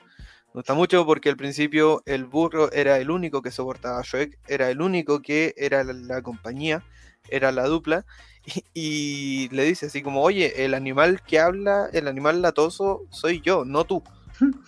[0.54, 4.40] Me gusta mucho porque al principio el burro era el único que soportaba a Shrek,
[4.48, 6.84] era el único que era la, la compañía,
[7.30, 8.06] era la dupla.
[8.74, 13.42] Y, y le dice así como, oye, el animal que habla, el animal latoso, soy
[13.42, 14.02] yo, no tú.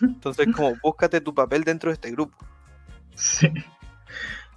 [0.02, 2.38] Entonces, como, búscate tu papel dentro de este grupo.
[3.16, 3.50] Sí.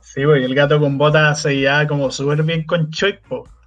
[0.00, 3.16] Sí, y el gato con botas se llevaba como súper bien con Chuck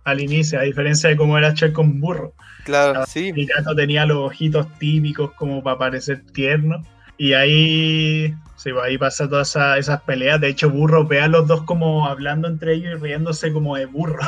[0.05, 2.33] al inicio, a diferencia de cómo era Chuck con burro.
[2.63, 3.33] Claro, Ah, sí.
[3.35, 6.81] El gato tenía los ojitos típicos como para parecer tierno.
[7.17, 10.39] Y ahí, sí, pues, ahí pasa todas esa- esas peleas.
[10.39, 13.85] De hecho, burro ve a los dos como hablando entre ellos y riéndose como de
[13.85, 14.19] burro.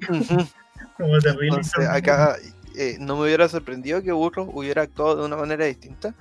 [0.96, 1.48] Como terrible.
[1.56, 2.36] Entonces, acá
[2.76, 6.14] eh, no me hubiera sorprendido que Burro hubiera actuado de una manera distinta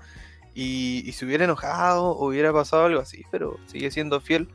[0.55, 4.49] y, y se hubiera enojado o hubiera pasado algo así, pero sigue siendo fiel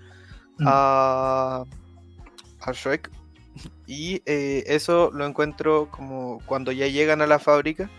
[0.58, 0.64] Mm.
[0.66, 1.64] a,
[2.60, 3.10] a Shrek.
[3.86, 7.90] Y eh, eso lo encuentro como cuando ya llegan a la fábrica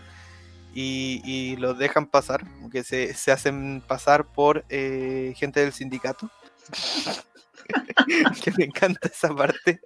[0.74, 6.30] y, y los dejan pasar, que se, se hacen pasar por eh, gente del sindicato.
[8.44, 9.80] que me encanta esa parte.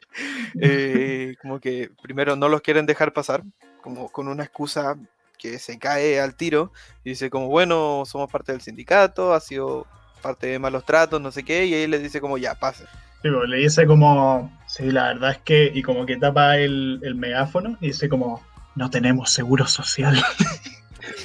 [0.61, 3.43] Eh, como que primero no los quieren dejar pasar,
[3.83, 4.97] como con una excusa
[5.39, 6.72] que se cae al tiro
[7.05, 9.87] y dice como bueno, somos parte del sindicato, ha sido
[10.22, 12.85] parte de malos tratos, no sé qué, y ahí les dice como ya, pase.
[13.22, 17.01] Sí, pues, le dice como, sí, la verdad es que, y como que tapa el,
[17.03, 18.43] el megáfono y dice como,
[18.74, 20.22] no tenemos seguro social.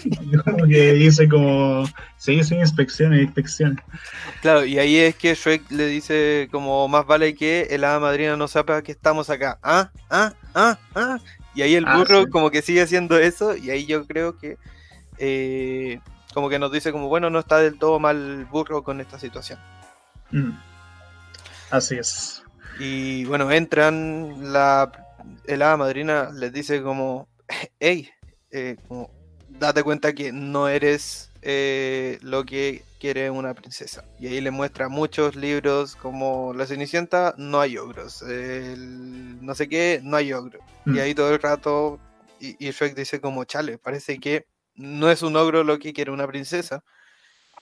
[0.03, 1.85] Y como que dice como,
[2.17, 3.83] sí, sin inspecciones, inspecciones.
[4.41, 8.35] Claro, y ahí es que Shrek le dice como más vale que el hada madrina
[8.35, 9.59] no sepa que estamos acá.
[9.63, 11.17] Ah, ah, ah, ah.
[11.59, 12.29] Y ahí el Ah, burro sí.
[12.29, 14.57] como que sigue haciendo eso y ahí yo creo que
[15.17, 15.99] eh,
[16.33, 19.19] como que nos dice como bueno, no está del todo mal el burro con esta
[19.19, 19.59] situación.
[20.31, 20.51] Mm.
[21.69, 22.43] Así es.
[22.79, 24.89] Y bueno, entran, la
[25.47, 27.27] el hada madrina les dice como,
[27.81, 28.09] hey,
[28.51, 29.11] eh, como,
[29.49, 34.03] date cuenta que no eres eh, lo que quiere una princesa.
[34.19, 39.69] Y ahí le muestra muchos libros como La Cenicienta, no hay ogros, el no sé
[39.69, 40.59] qué, no hay ogro.
[40.85, 40.95] Mm.
[40.95, 41.99] Y ahí todo el rato,
[42.39, 46.11] y, y Shrek dice como, chale, parece que no es un ogro lo que quiere
[46.11, 46.83] una princesa.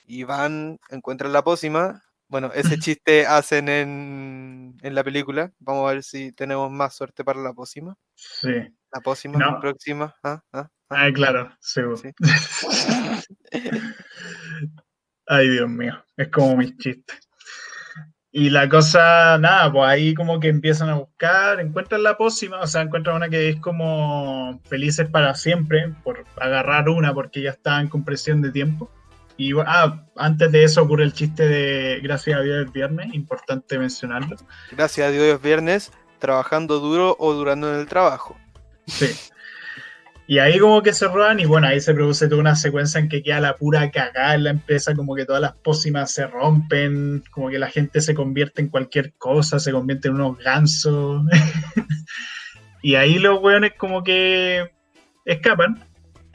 [0.05, 2.03] Y van, encuentran la pócima.
[2.29, 5.51] Bueno, ese chiste hacen en, en la película.
[5.59, 7.97] Vamos a ver si tenemos más suerte para la pócima.
[8.15, 8.49] Sí.
[8.91, 9.59] La pócima, No.
[9.59, 10.15] próxima.
[10.23, 10.69] Ah, ah, ah.
[10.89, 12.01] Ah, claro, pues.
[12.01, 12.11] Sí.
[15.27, 17.19] Ay, Dios mío, es como mis chistes.
[18.31, 22.67] Y la cosa, nada, pues ahí como que empiezan a buscar, encuentran la pócima, o
[22.67, 27.87] sea, encuentran una que es como felices para siempre, por agarrar una porque ya estaban
[27.87, 28.91] con presión de tiempo.
[29.37, 33.77] Y ah, antes de eso ocurre el chiste de Gracias a Dios es viernes, importante
[33.77, 34.35] mencionarlo.
[34.71, 38.37] Gracias a Dios es viernes, trabajando duro o durando en el trabajo.
[38.87, 39.07] Sí.
[40.29, 43.07] Y ahí como que se roban y bueno, ahí se produce toda una secuencia en
[43.07, 47.23] que queda la pura cagada en la empresa, como que todas las pócimas se rompen,
[47.31, 51.23] como que la gente se convierte en cualquier cosa, se convierte en unos gansos.
[52.81, 54.69] y ahí los weones como que
[55.23, 55.81] escapan,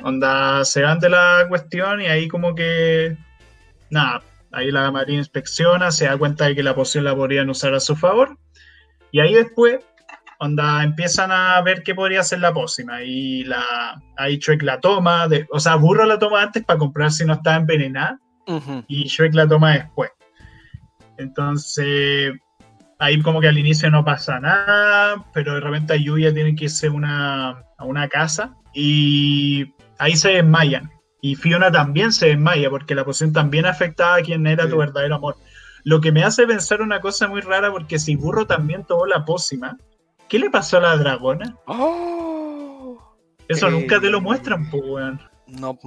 [0.03, 3.19] onda, se van de la cuestión y ahí como que,
[3.91, 4.23] nada,
[4.53, 7.81] ahí la Marina inspecciona, se da cuenta de que la poción la podrían usar a
[7.81, 8.39] su favor.
[9.11, 9.81] Y ahí después
[10.43, 15.29] onda, empiezan a ver qué podría ser la pócima y la, ahí Shrek la toma,
[15.29, 18.19] de, o sea, Burro la toma antes para comprar si no está envenenada
[18.89, 20.11] y Shrek la toma después.
[21.17, 22.33] Entonces,
[22.99, 26.89] ahí como que al inicio no pasa nada, pero de repente Yuya tiene que irse
[26.89, 30.91] una, a una casa y ahí se desmayan.
[31.21, 35.15] Y Fiona también se desmaya porque la poción también afectaba a quien era tu verdadero
[35.15, 35.37] amor.
[35.85, 39.25] Lo que me hace pensar una cosa muy rara porque si Burro también tomó la
[39.25, 39.77] pócima,
[40.33, 41.59] ¿Qué le pasó a la dragona?
[41.67, 42.99] Oh,
[43.49, 45.21] Eso eh, nunca te lo muestran, pues, weón.
[45.47, 45.79] No.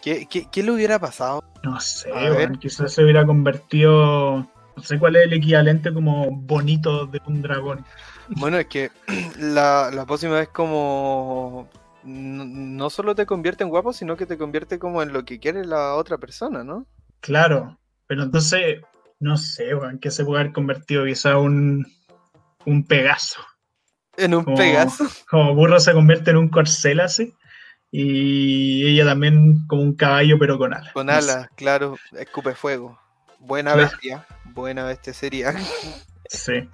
[0.00, 1.42] ¿Qué, qué, qué le hubiera pasado?
[1.64, 2.36] No sé, A weón.
[2.36, 2.52] ver.
[2.60, 4.46] Quizás se hubiera convertido.
[4.76, 7.84] No sé cuál es el equivalente como bonito de un dragón.
[8.28, 8.92] Bueno, es que
[9.40, 11.68] la, la pócima es como.
[12.04, 15.40] No, no solo te convierte en guapo, sino que te convierte como en lo que
[15.40, 16.86] quiere la otra persona, ¿no?
[17.18, 18.82] Claro, pero entonces,
[19.18, 21.84] no sé, weón, que se puede haber convertido quizá un,
[22.64, 23.40] un Pegaso.
[24.16, 25.04] En un Como- Pegaso.
[25.30, 27.34] Como burro se convierte en un corcel así.
[27.90, 30.92] Y ella también como un caballo, pero con alas.
[30.92, 31.30] Con No sé.
[31.32, 32.98] alas, claro, escupe fuego.
[33.38, 33.88] Buena Claro.
[33.90, 35.54] bestia, buena bestia sería.
[36.30, 36.68] Sí.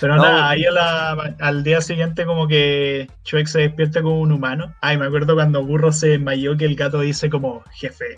[0.00, 4.20] Pero No, nada, ahí a la- al día siguiente como que Shrek se despierta como
[4.22, 4.74] un humano.
[4.80, 8.16] Ay, me acuerdo cuando Burro se desmayó que el gato dice como, jefe,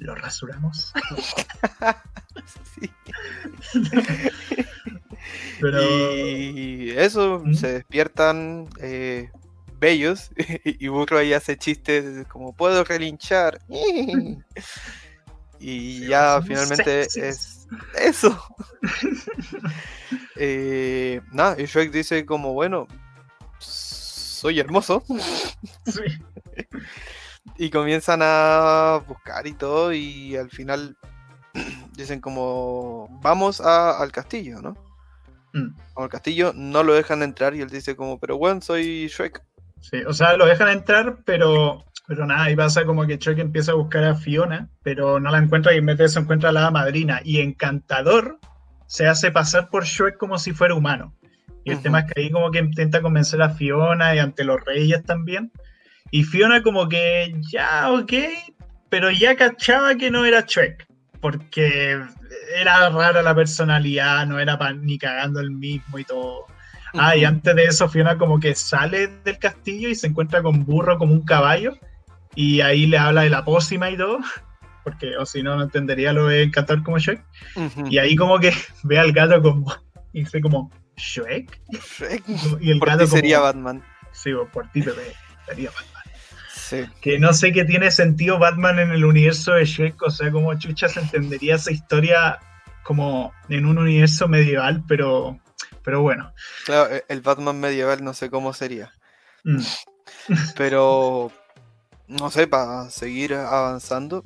[0.00, 0.92] ¿lo rasuramos?
[2.74, 2.90] Sí.
[5.60, 7.54] Pero Y eso, ¿Mm?
[7.54, 9.30] se despiertan eh,
[9.78, 10.30] bellos
[10.64, 13.60] y Burro ahí hace chistes como puedo relinchar.
[15.58, 17.22] Y ya finalmente sexys.
[17.22, 18.42] es eso.
[20.36, 22.88] Eh, nada, y Shrek dice como bueno,
[23.58, 25.04] soy hermoso.
[25.84, 26.00] sí.
[27.56, 30.96] Y comienzan a buscar y todo y al final
[31.96, 34.74] dicen como vamos a- al castillo, ¿no?
[35.52, 39.42] Mm, Al castillo no lo dejan entrar y él dice como, pero bueno, soy Shrek.
[39.80, 43.72] sí, O sea, lo dejan entrar, pero, pero nada, ahí pasa como que Shrek empieza
[43.72, 46.52] a buscar a Fiona, pero no la encuentra y en vez de eso encuentra a
[46.52, 47.20] la madrina.
[47.24, 48.38] Y Encantador
[48.86, 51.14] se hace pasar por Shrek como si fuera humano.
[51.64, 54.64] Y el tema es que ahí como que intenta convencer a Fiona y ante los
[54.64, 55.50] reyes también.
[56.10, 58.12] Y Fiona como que ya, ok,
[58.88, 60.86] pero ya cachaba que no era Shrek.
[61.20, 62.00] Porque
[62.56, 66.46] era rara la personalidad, no era ni cagando el mismo y todo.
[66.94, 70.64] Ah, y antes de eso Fiona como que sale del castillo y se encuentra con
[70.64, 71.76] Burro como un caballo.
[72.34, 74.18] Y ahí le habla de la pócima y todo.
[74.84, 77.22] Porque o si no, no entendería lo de Encantador como Shrek.
[77.90, 78.52] Y ahí como que
[78.82, 79.72] ve al gato como...
[80.12, 81.60] Y dice como, ¿Shrek?
[81.70, 82.24] Shrek.
[82.60, 83.84] Y el Por gato ti sería como, Batman.
[84.10, 85.14] Sí, por ti, Pepe.
[85.46, 85.99] Sería Batman.
[86.70, 86.86] Sí.
[87.00, 90.00] Que no sé qué tiene sentido Batman en el universo de Shrek.
[90.02, 92.38] O sea, como chucha se entendería esa historia
[92.84, 95.38] como en un universo medieval, pero,
[95.82, 96.32] pero bueno.
[96.64, 98.92] Claro, e- el Batman medieval no sé cómo sería.
[99.44, 99.60] Mm,
[100.56, 101.32] Pero
[102.08, 104.24] no sé, para seguir avanzando,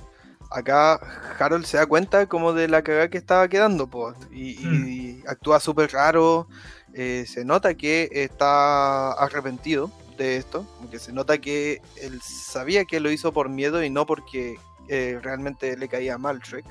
[0.50, 0.94] acá
[1.38, 5.60] Harold se da cuenta como de la cagada que estaba quedando, po, y, y actúa
[5.60, 6.46] súper raro.
[6.94, 13.00] eh, se nota que está arrepentido de esto, porque se nota que él sabía que
[13.00, 14.56] lo hizo por miedo y no porque
[14.88, 16.64] eh, realmente le caía mal Shrek.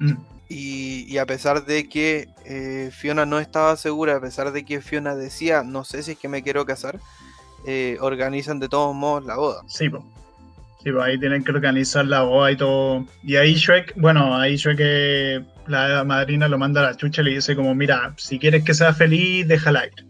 [0.00, 0.14] mm,
[0.48, 4.80] Y, y a pesar de que eh, Fiona no estaba segura, a pesar de que
[4.82, 7.00] Fiona decía, no sé si es que me quiero casar,
[7.66, 9.62] eh, organizan de todos modos la boda.
[9.66, 10.02] sí, pues.
[10.82, 13.06] Sí, pues ahí tienen que organizar la boda y todo.
[13.22, 17.24] Y ahí Shrek, bueno, ahí Shrek, eh, la madrina lo manda a la chucha y
[17.26, 20.06] le dice como, mira, si quieres que sea feliz, déjala ir.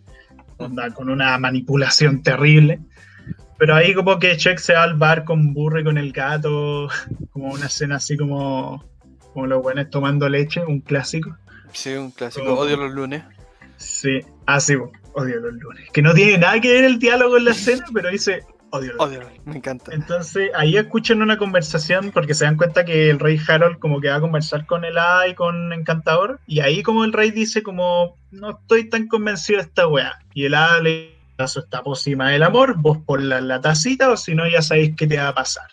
[0.56, 2.80] Onda, con una manipulación terrible.
[3.58, 6.88] Pero ahí como que Shrek se va al bar con Burro y con el gato,
[7.30, 8.84] como una escena así como,
[9.32, 11.36] como los buenos tomando leche, un clásico.
[11.72, 12.54] Sí, un clásico.
[12.54, 13.22] Odio los lunes.
[13.76, 15.90] Sí, ah, sí, po, odio los lunes.
[15.92, 18.44] Que no tiene nada que ver el diálogo en la escena, pero dice,
[18.74, 19.20] odio Odio.
[19.44, 19.92] Me encanta.
[19.94, 24.08] Entonces ahí escuchan una conversación porque se dan cuenta que el rey Harold como que
[24.08, 27.62] va a conversar con el A y con Encantador y ahí como el rey dice
[27.62, 32.30] como no estoy tan convencido de esta weá y el A le paso esta pócima
[32.30, 35.28] del amor, vos ponla en la tacita o si no ya sabéis qué te va
[35.28, 35.66] a pasar.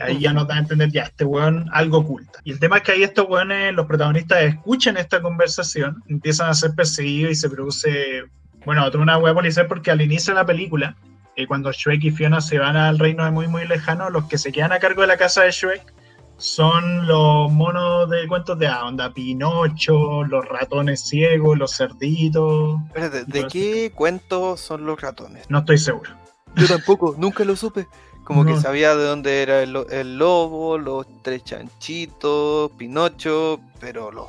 [0.00, 2.38] Ahí ya nos da a entender ya, este weón algo oculta.
[2.44, 6.54] Y el tema es que ahí estos weones, los protagonistas, escuchan esta conversación, empiezan a
[6.54, 8.22] ser perseguidos y se produce,
[8.64, 10.96] bueno, toda una weá policial porque al inicio de la película
[11.38, 14.38] eh, cuando Shrek y Fiona se van al reino de muy muy lejano, los que
[14.38, 15.94] se quedan a cargo de la casa de Shrek
[16.36, 22.80] son los monos de cuentos de ah, onda, Pinocho, los ratones ciegos, los cerditos.
[22.88, 25.48] Espérate, ¿de qué cuentos son los ratones?
[25.48, 26.10] No estoy seguro.
[26.56, 27.86] Yo tampoco, nunca lo supe.
[28.24, 34.10] Como que sabía de dónde era el, lo- el lobo, los tres chanchitos, Pinocho, pero
[34.12, 34.26] los,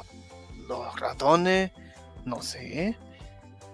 [0.68, 1.72] los ratones,
[2.26, 2.96] no sé.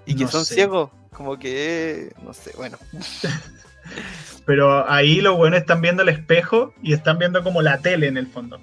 [0.05, 0.55] Y que No son sé.
[0.55, 2.77] ciegos, como que, no sé, bueno.
[4.45, 8.17] Pero ahí los buenos están viendo el espejo y están viendo como la tele en
[8.17, 8.59] el fondo.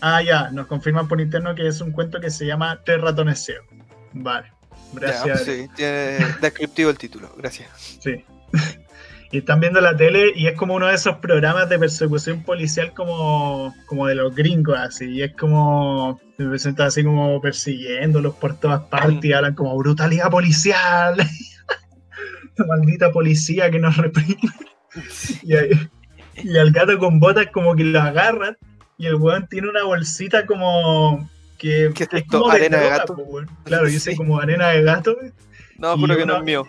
[0.00, 3.44] Ah, ya, nos confirman por interno que es un cuento que se llama Tres ratones
[3.44, 3.66] ciegos.
[4.12, 4.48] Vale,
[4.94, 5.44] Ya, gracias.
[5.44, 7.68] sí, tiene descriptivo el título, gracias.
[8.00, 8.24] Sí.
[9.34, 12.92] Y están viendo la tele y es como uno de esos programas de persecución policial
[12.92, 15.06] como, como de los gringos, así.
[15.06, 20.30] Y es como, se presentan así como persiguiéndolos por todas partes y hablan como brutalidad
[20.30, 21.16] policial.
[22.56, 24.36] La maldita policía que nos reprime.
[25.42, 25.88] Y, ahí-
[26.34, 28.58] y al gato con botas como que lo agarran
[28.98, 32.40] y el weón tiene una bolsita como que ¿Qué es es esto?
[32.40, 33.14] como ¿Arena de gato?
[33.14, 33.48] weón.
[33.64, 34.16] Claro, dice Sí.
[34.16, 35.16] como arena de gato.
[35.78, 36.66] No, juro que no es mío.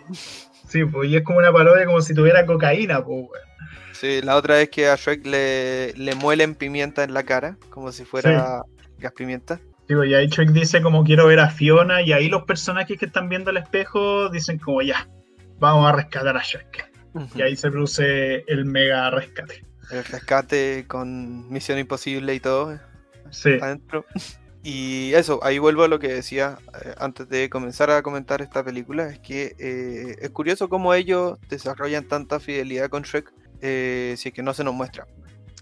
[0.68, 3.44] Sí, pues y es como una parodia como si tuviera cocaína, pues, weón.
[3.92, 7.92] Sí, la otra vez que a Shrek le, le muelen pimienta en la cara, como
[7.92, 8.62] si fuera
[8.98, 9.60] gas pimienta.
[9.86, 13.04] Digo, y ahí Shrek dice como quiero ver a Fiona y ahí los personajes que
[13.04, 15.06] están viendo el espejo dicen como ya,
[15.58, 16.90] vamos a rescatar a Shrek.
[17.36, 19.62] Y ahí se produce el mega rescate.
[19.90, 22.78] El rescate con Misión Imposible y todo
[23.30, 24.04] Sí, adentro.
[24.66, 28.64] Y eso, ahí vuelvo a lo que decía eh, antes de comenzar a comentar esta
[28.64, 34.30] película, es que eh, es curioso cómo ellos desarrollan tanta fidelidad con Shrek eh, si
[34.30, 35.06] es que no se nos muestra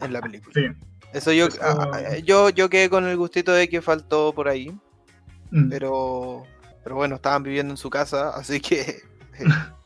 [0.01, 0.53] en la película.
[0.55, 0.67] sí.
[1.13, 4.47] Eso yo, Eso- ah, ah, yo, yo quedé con el gustito de que faltó por
[4.49, 4.71] ahí,
[5.51, 5.69] Mm.
[5.69, 6.45] pero,
[6.85, 9.03] pero bueno, estaban viviendo en su casa, así que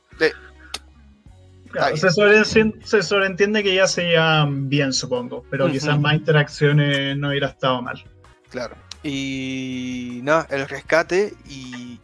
[1.70, 7.18] Claro, se, sobreentiende, se sobreentiende que ya se llevan bien, supongo, pero quizás más interacciones
[7.18, 8.02] no hubiera estado mal.
[8.50, 8.76] Claro.
[9.02, 12.00] Y nada, el rescate y...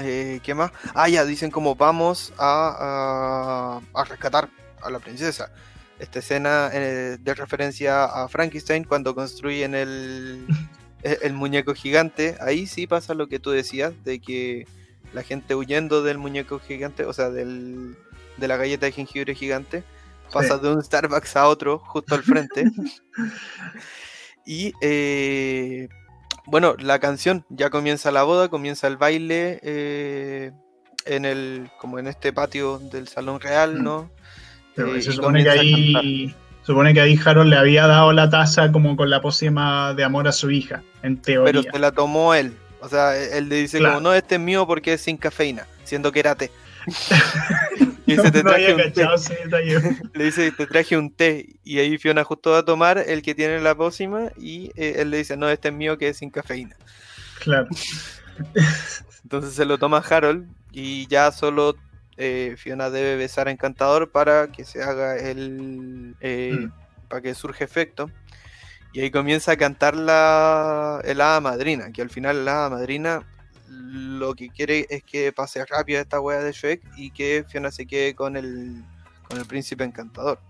[0.00, 0.72] eh, ¿Qué más?
[0.94, 4.48] Ah, ya, dicen como vamos a, a, a rescatar
[4.82, 5.52] a la princesa.
[6.00, 10.46] Esta escena eh, de referencia a Frankenstein cuando construyen el,
[11.02, 12.36] el, el muñeco gigante.
[12.40, 14.66] Ahí sí pasa lo que tú decías, de que
[15.12, 17.96] la gente huyendo del muñeco gigante, o sea, del,
[18.36, 19.82] de la galleta de jengibre gigante,
[20.32, 20.62] pasa Sí.
[20.62, 22.64] de un Starbucks a otro justo al frente.
[24.46, 25.88] y eh,
[26.46, 30.52] bueno, la canción ya comienza la boda, comienza el baile eh,
[31.06, 33.82] en el como en este patio del salón real, Mm.
[33.84, 34.10] ¿no?
[34.74, 38.70] Pero Eh, se supone que ahí supone que ahí Harold le había dado la taza
[38.70, 41.72] como con la pócima de amor a su hija, en Pero teoría.
[41.72, 42.54] se la tomó él.
[42.82, 43.94] O sea, él le dice Claro.
[43.96, 46.50] como, no, este es mío porque es sin cafeína, siendo que era té.
[48.06, 48.92] y dice, te traje un té.
[49.02, 49.16] cachado.
[50.14, 51.46] Le dice, te traje un té.
[51.62, 55.10] Y ahí Fiona justo va a tomar el que tiene la pócima y eh, él
[55.10, 56.74] le dice, no, este es mío que es sin cafeína.
[57.40, 57.68] Claro.
[59.24, 61.76] Entonces se lo toma Harold y ya solo
[62.16, 66.14] eh, Fiona debe besar a Encantador para que se haga el...
[66.20, 66.72] eh, Mm.
[67.08, 68.10] para que surge efecto.
[68.92, 73.26] Y ahí comienza a cantar la, el madrina, que al final la madrina
[73.68, 77.86] lo que quiere es que pase rápido esta wea de Shrek y que Fiona se
[77.86, 78.84] quede con el,
[79.28, 80.40] con el príncipe encantador.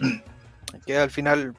[0.86, 1.54] que al final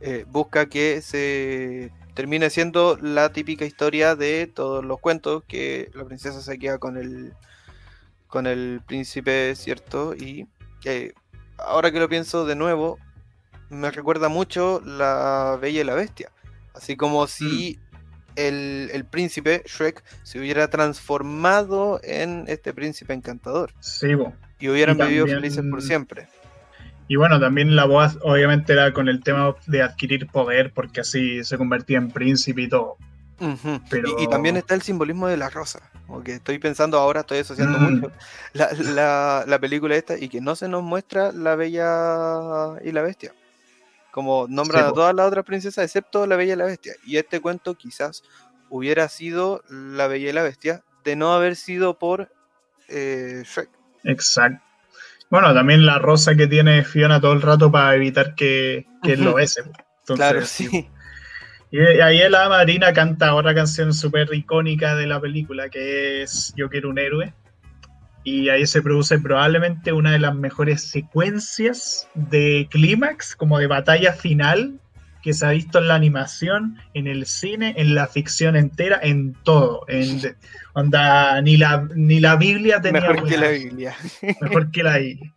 [0.00, 6.04] eh, busca que se termine siendo la típica historia de todos los cuentos, que la
[6.04, 7.32] princesa se queda con el,
[8.28, 10.14] con el príncipe, ¿cierto?
[10.14, 10.46] Y
[10.84, 11.12] eh,
[11.58, 12.98] ahora que lo pienso de nuevo,
[13.72, 16.30] me recuerda mucho la Bella y la Bestia.
[16.74, 17.78] Así como si
[18.36, 23.72] el, el príncipe, Shrek, se hubiera transformado en este príncipe encantador.
[23.80, 24.32] Sí, bo.
[24.58, 26.28] Y hubieran Y vivido felices por siempre.
[27.08, 31.42] Y bueno, también la voz obviamente era con el tema de adquirir poder, porque así
[31.44, 32.96] se convertía en príncipe y todo.
[33.90, 35.90] Pero- Y, y también está el simbolismo de la rosa.
[36.06, 37.82] Como que estoy pensando ahora, estoy asociando Mm.
[38.00, 38.12] mucho
[38.52, 43.02] la, la- la película esta y que no se nos muestra la Bella y la
[43.02, 43.32] Bestia.
[44.12, 46.94] Como nombran Sí, a todas las otras princesas excepto la Bella y la Bestia.
[47.04, 48.22] Y este cuento quizás
[48.68, 52.30] hubiera sido la Bella y la Bestia de no haber sido por
[52.88, 53.70] eh, Shrek.
[54.04, 54.62] Exacto.
[55.30, 59.34] Bueno, también la rosa que tiene Fiona todo el rato para evitar que, que lo
[59.34, 59.64] bese.
[59.64, 59.72] po.
[60.00, 60.90] Entonces, claro, sí.
[61.70, 66.68] Y ahí la Marina canta otra canción súper icónica de la película, que es Yo
[66.68, 67.32] quiero un héroe.
[68.24, 74.12] Y ahí se produce probablemente una de las mejores secuencias de clímax, como de batalla
[74.12, 74.78] final,
[75.22, 79.34] que se ha visto en la animación, en el cine, en la ficción entera, en
[79.44, 79.84] todo.
[79.88, 80.20] En,
[80.74, 83.96] onda, ni la, ni la Biblia tenía Mejor que la Biblia.
[84.40, 85.32] mejor que la Biblia.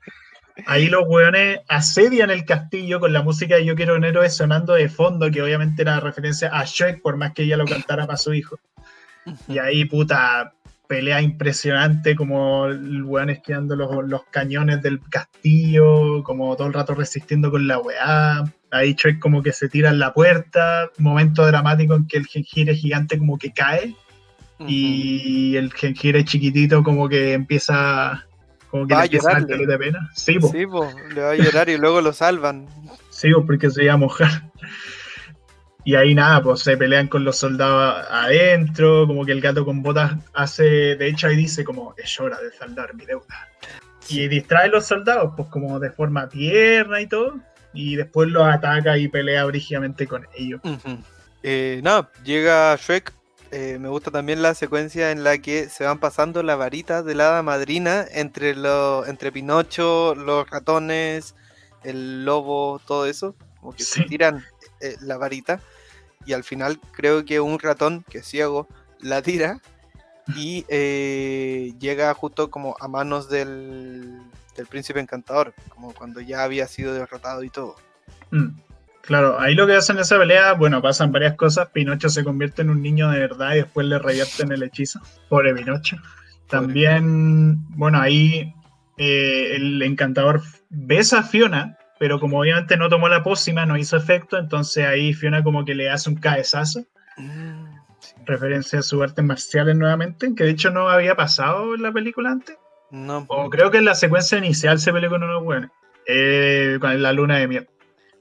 [0.65, 4.73] ahí los weones asedian el castillo con la música de Yo quiero un héroe sonando
[4.73, 8.17] de fondo, que obviamente era referencia a Shrek, por más que ella lo cantara para
[8.17, 8.59] su hijo.
[9.47, 10.53] Y ahí, puta,
[10.87, 16.93] pelea impresionante, como el weón esquivando los, los cañones del castillo, como todo el rato
[16.95, 18.43] resistiendo con la weá.
[18.71, 22.75] Ahí Shrek como que se tira en la puerta, momento dramático en que el jengibre
[22.75, 23.95] gigante como que cae
[24.67, 28.25] y el jengibre chiquitito como que empieza
[28.69, 29.65] como que Va le a dar llorarle.
[29.67, 30.09] de pena.
[30.13, 30.49] Sí, po.
[30.49, 32.67] Sí, po, le va a llorar y luego lo salvan.
[33.09, 34.43] Sí, pues, porque se iba a mojar.
[35.87, 39.83] Y ahí nada, pues se pelean con los soldados adentro, como que el gato con
[39.83, 43.47] botas hace, de hecho ahí dice como, es hora de saldar mi deuda.
[44.09, 47.39] Y distrae a los soldados, pues como de forma tierna y todo,
[47.71, 50.59] y después los ataca y pelea brígidamente con ellos.
[51.43, 53.13] Eh, nada, llega Shrek.
[53.51, 57.13] eh, me gusta también la secuencia en la que se van pasando la varita de
[57.13, 61.35] la hada madrina entre, lo, entre Pinocho, los ratones,
[61.83, 63.35] el lobo, todo eso.
[63.59, 64.43] Como que se tiran
[64.81, 65.61] eh, la varita.
[66.25, 68.67] Y al final creo que un ratón, que es ciego,
[68.99, 69.59] la tira
[70.35, 74.19] y eh, llega justo como a manos del,
[74.55, 77.75] del príncipe encantador, como cuando ya había sido derrotado y todo.
[78.31, 78.65] Mm.
[79.01, 81.69] Claro, ahí lo que hacen en esa pelea, bueno, pasan varias cosas.
[81.69, 84.99] Pinocho se convierte en un niño de verdad y después le revierten el hechizo.
[85.29, 85.97] Pobre Pinocho.
[86.47, 88.51] También, bueno, ahí
[88.97, 93.97] eh, el encantador besa a Fiona, pero como obviamente no tomó la pócima, no hizo
[93.97, 96.83] efecto, entonces ahí Fiona como que le hace un cabezazo,
[97.17, 97.65] Mm,
[97.99, 98.13] sí.
[98.25, 102.31] referencia a sus artes marciales nuevamente, que de hecho no había pasado en la película
[102.31, 102.57] antes.
[102.91, 105.71] No, O creo que en la secuencia inicial se peleó con unos buenos.
[106.07, 107.67] Eh, con la luna de miel.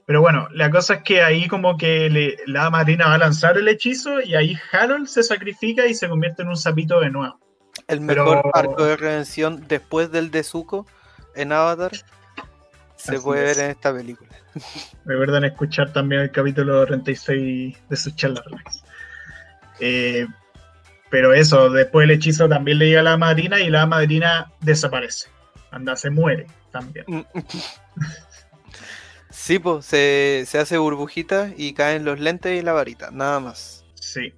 [0.07, 3.57] Pero bueno, la cosa es que ahí como que le- la madrina va a lanzar
[3.57, 7.39] el hechizo y ahí Harold se sacrifica y se convierte en un sapito de nuevo.
[7.87, 10.87] El Pero- mejor arco de redención después del de Zuko
[11.35, 11.91] en Avatar
[13.05, 13.57] se Así puede es.
[13.57, 14.29] ver en esta película.
[15.05, 18.83] Recuerden escuchar también el capítulo 36 de sus charlas relax.
[19.79, 20.25] Eh,
[21.09, 25.29] pero eso, después el hechizo también le llega a la madrina y la madrina desaparece.
[25.71, 27.05] Anda, se muere también.
[29.29, 33.83] Sí, pues se, se hace burbujita y caen los lentes y la varita, nada más.
[33.95, 34.33] Sí.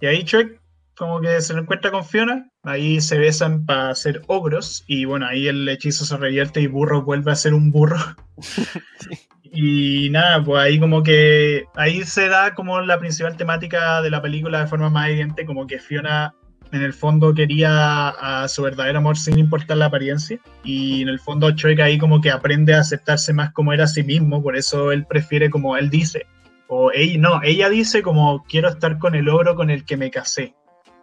[0.00, 0.59] Y ahí Shrek
[1.00, 5.26] como que se lo encuentra con Fiona, ahí se besan para ser ogros y bueno,
[5.26, 7.98] ahí el hechizo se revierte y Burro vuelve a ser un burro.
[9.52, 14.22] Y nada, pues ahí como que ahí se da como la principal temática de la
[14.22, 16.32] película de forma más evidente, como que Fiona
[16.70, 21.18] en el fondo quería a su verdadero amor sin importar la apariencia y en el
[21.18, 24.56] fondo Shrek ahí como que aprende a aceptarse más como era a sí mismo, por
[24.56, 26.26] eso él prefiere como él dice,
[26.68, 30.12] o ella, no, ella dice como quiero estar con el ogro con el que me
[30.12, 30.54] casé.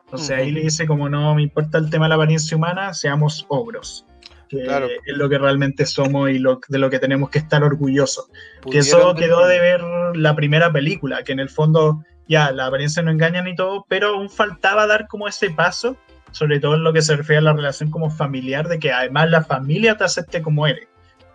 [0.08, 0.56] Entonces ahí Ujú.
[0.56, 4.06] le dice como no me importa el tema de la apariencia humana, seamos ogros.
[4.50, 4.88] Que Claro.
[4.88, 8.30] es lo que realmente somos y lo, de lo que tenemos que estar orgullosos.
[8.72, 9.84] Que eso quedó de ver-
[10.16, 14.10] la primera película, que en el fondo ya la apariencia no engaña ni todo, pero
[14.16, 15.98] aún faltaba dar como ese paso,
[16.32, 19.30] sobre todo en lo que se refiere a la relación como familiar, de que además
[19.30, 20.88] la familia te acepte como eres.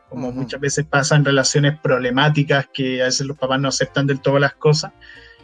[0.09, 4.20] Como muchas veces pasa en relaciones problemáticas que a veces los papás no aceptan del
[4.20, 4.93] todo las cosas.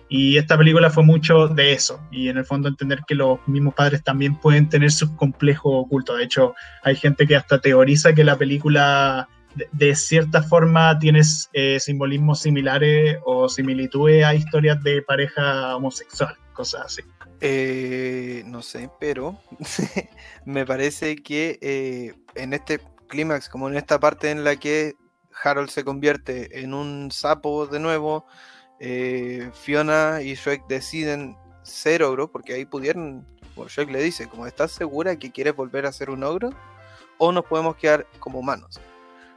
[0.09, 2.01] Y esta película fue mucho de eso.
[2.11, 6.17] Y en el fondo entender que los mismos padres también pueden tener sus complejos ocultos.
[6.19, 9.29] De hecho, hay gente que hasta teoriza que la película
[9.73, 11.21] de, cierta forma tiene
[11.53, 17.03] eh, simbolismos similares o similitudes a historias de pareja homosexual, cosas así.
[17.41, 19.39] Eh, no sé, pero
[20.45, 24.95] me parece que eh, en este clímax, como en esta parte en la que
[25.43, 28.27] Harold se convierte en un sapo de nuevo,
[28.81, 33.27] eh, Fiona y Shrek deciden ser ogro, porque ahí pudieron,
[33.57, 36.51] o Shrek le dice, como estás segura que quieres volver a ser un ogro,
[37.19, 38.81] o nos podemos quedar como humanos.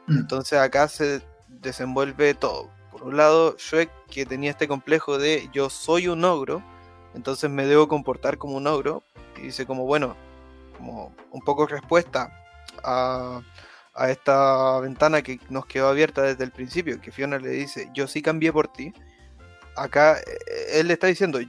[0.07, 0.19] Mm.
[0.19, 2.69] Entonces acá se desenvuelve todo.
[2.91, 6.63] Por un lado, Shrek que tenía este complejo de yo soy un ogro,
[7.13, 9.03] entonces me debo comportar como un ogro.
[9.37, 10.15] Y dice como, bueno,
[10.77, 12.31] como un poco respuesta
[12.83, 13.41] a,
[13.93, 18.07] a esta ventana que nos quedó abierta desde el principio, que Fiona le dice, yo
[18.07, 18.93] sí cambié por ti.
[19.75, 21.39] Acá eh, él le está diciendo,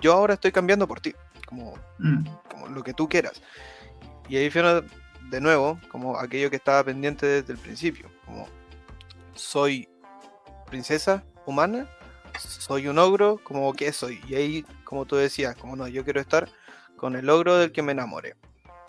[0.00, 1.14] yo ahora estoy cambiando por ti,
[1.46, 2.26] como, Mm.
[2.50, 3.40] como lo que tú quieras.
[4.28, 4.82] Y ahí Fiona,
[5.30, 8.48] de nuevo, como aquello que estaba pendiente desde el principio, como
[9.34, 9.88] soy
[10.66, 11.88] princesa humana,
[12.38, 14.20] soy un ogro, como que soy.
[14.28, 16.48] Y ahí, como tú decías, como no, yo quiero estar
[16.96, 18.34] con el ogro del que me enamoré.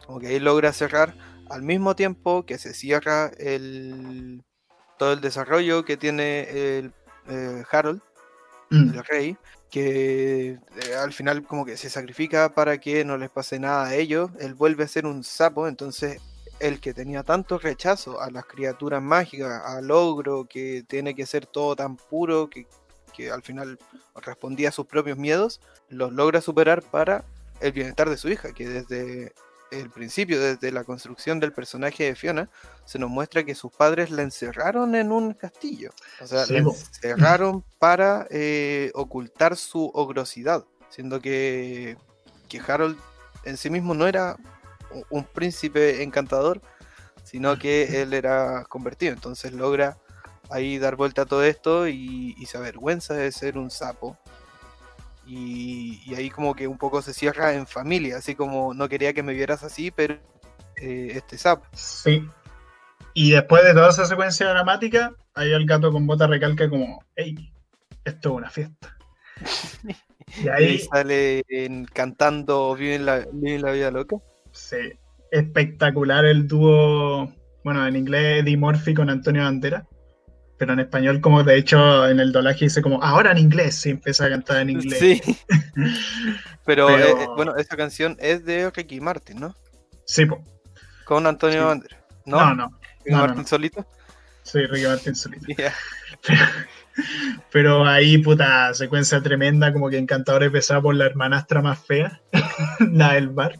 [0.05, 1.13] Como que ahí logra cerrar
[1.49, 4.43] al mismo tiempo que se cierra el
[4.97, 6.93] todo el desarrollo que tiene el
[7.29, 8.01] eh, Harold.
[8.69, 9.37] El rey,
[9.69, 13.95] que eh, al final como que se sacrifica para que no les pase nada a
[13.95, 14.31] ellos.
[14.39, 16.21] Él vuelve a ser un sapo, entonces
[16.59, 21.45] el que tenía tanto rechazo a las criaturas mágicas, al ogro, que tiene que ser
[21.45, 22.67] todo tan puro, que,
[23.15, 23.77] que al final
[24.15, 27.23] respondía a sus propios miedos, los logra superar para
[27.59, 29.33] el bienestar de su hija, que desde
[29.71, 32.49] el principio, desde la construcción del personaje de Fiona,
[32.85, 35.91] se nos muestra que sus padres la encerraron en un castillo.
[36.21, 41.97] O sea, la encerraron para eh, ocultar su ogrosidad, siendo que,
[42.47, 42.97] que Harold
[43.43, 44.37] en sí mismo no era
[45.09, 46.61] un príncipe encantador,
[47.23, 49.13] sino que él era convertido.
[49.13, 49.97] Entonces logra
[50.49, 54.17] ahí dar vuelta a todo esto y, y se avergüenza de ser un sapo
[55.27, 59.23] y, ahí como que un poco se cierra en familia, así como no quería que
[59.23, 60.15] me vieras así, pero
[60.77, 61.63] eh, este sap.
[61.73, 62.27] Sí.
[63.13, 67.51] Y después de toda esa secuencia dramática, ahí el gato con bota recalca como, hey,
[68.05, 68.97] esto es una fiesta.
[70.43, 71.43] y ahí sale
[71.93, 74.17] cantando Vive la, la vida loca.
[74.51, 74.77] Sí,
[75.31, 77.33] espectacular el dúo,
[77.63, 79.85] bueno, en inglés Eddie Murphy con Antonio Bandera
[80.57, 83.91] pero en español, como de hecho en el doblaje dice como, ahora en inglés, sí,
[83.91, 84.99] empieza a cantar en inglés.
[84.99, 85.21] Sí.
[86.65, 89.55] pero, eh, eh, bueno, esta canción es de Ricky Martin, ¿no?
[90.05, 90.43] Sí, po.
[91.05, 91.99] Con Antonio Banderas.
[92.25, 92.37] ¿No?
[92.37, 92.79] No, no.
[93.05, 93.85] ¿Ricky Martin solito?
[94.43, 95.45] Sí, Ricky Martin solito.
[97.51, 102.21] Pero, ahí, puta, secuencia tremenda, como que encantador empezaba por la hermanastra más fea,
[102.91, 103.59] la del bar.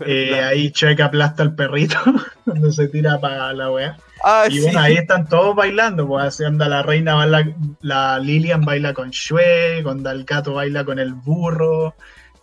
[0.00, 1.98] Eh, ahí Checa aplasta al perrito
[2.44, 3.96] cuando se tira para la weá.
[4.22, 8.62] Ah, y bueno, ahí están todos bailando, pues así anda la reina baila, la Lilian
[8.62, 11.94] baila con Shue, cuando el gato baila con el burro.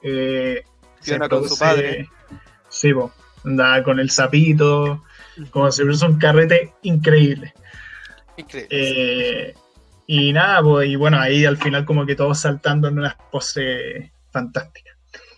[0.02, 0.64] Eh,
[1.30, 2.10] con su padre.
[2.70, 3.12] Sí, pues,
[3.46, 5.04] anda con el sapito,
[5.52, 7.54] como si fuese un carrete increíble.
[8.38, 8.68] Increíble.
[8.72, 9.54] Eh,
[10.08, 14.12] y nada, pues, y bueno, ahí al final como que todos saltando en unas poses
[14.32, 14.96] fantásticas.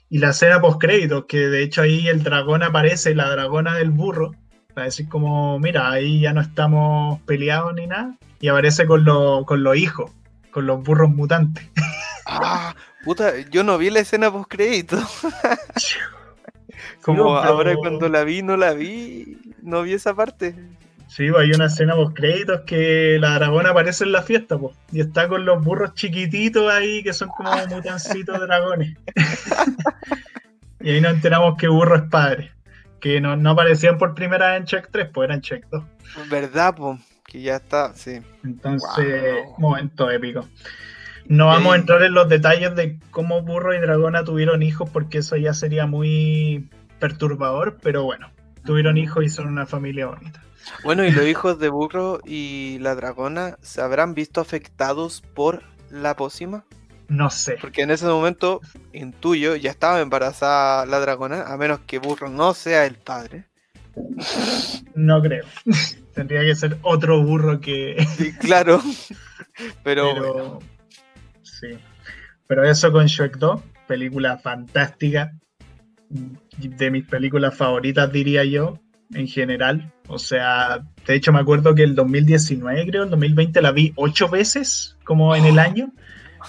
[0.09, 3.91] Y la escena post créditos, que de hecho ahí el dragón aparece, la dragona del
[3.91, 4.31] burro,
[4.73, 8.15] para decir como, mira, ahí ya no estamos peleados ni nada.
[8.39, 9.05] Y aparece con,
[9.45, 10.11] con los hijos,
[10.51, 11.67] con los burros mutantes.
[12.31, 14.99] Ah, puta, yo no vi la escena post crédito.
[17.01, 20.53] como ahora cuando la vi, no la vi, no vi esa parte.
[21.07, 24.75] Sí, pues, hay una escena post créditos que la dragona aparece en la fiesta, pues,
[24.91, 28.95] y está con los burros chiquititos ahí que son como mutancitos dragones.
[30.81, 32.51] y ahí nos enteramos que burro es padre
[32.99, 35.83] que no, aparecían por primera vez en Check 3, pues eran Check 2.
[36.29, 36.99] ¿Verdad, pues?
[37.25, 38.19] Que ya está, sí.
[38.43, 40.47] Entonces, momento épico.
[41.25, 45.19] No vamos a entrar en los detalles de cómo Burro y Dragona tuvieron hijos, porque
[45.19, 46.69] eso ya sería muy
[46.99, 48.31] perturbador, pero bueno,
[48.65, 50.41] tuvieron hijos y son una familia bonita.
[50.83, 56.15] Bueno, ¿y los hijos de Burro y la Dragona se habrán visto afectados por la
[56.15, 56.65] pócima?
[57.09, 57.57] No sé.
[57.59, 58.61] Porque en ese momento,
[58.93, 63.45] intuyo, ya estaba embarazada la dragona, a menos que Burro no sea el padre.
[64.95, 65.45] No creo.
[66.13, 68.05] Tendría que ser otro burro que.
[68.17, 68.81] Sí, claro.
[69.83, 70.59] Pero.
[71.41, 71.77] Sí.
[72.47, 75.31] Pero eso con Shrek 2, película fantástica.
[76.09, 78.79] De mis películas favoritas, diría yo,
[79.13, 79.93] en general.
[80.07, 84.27] O sea, de hecho, me acuerdo que el 2019, creo, el 2020 la vi ocho
[84.27, 85.91] veces, como en el año.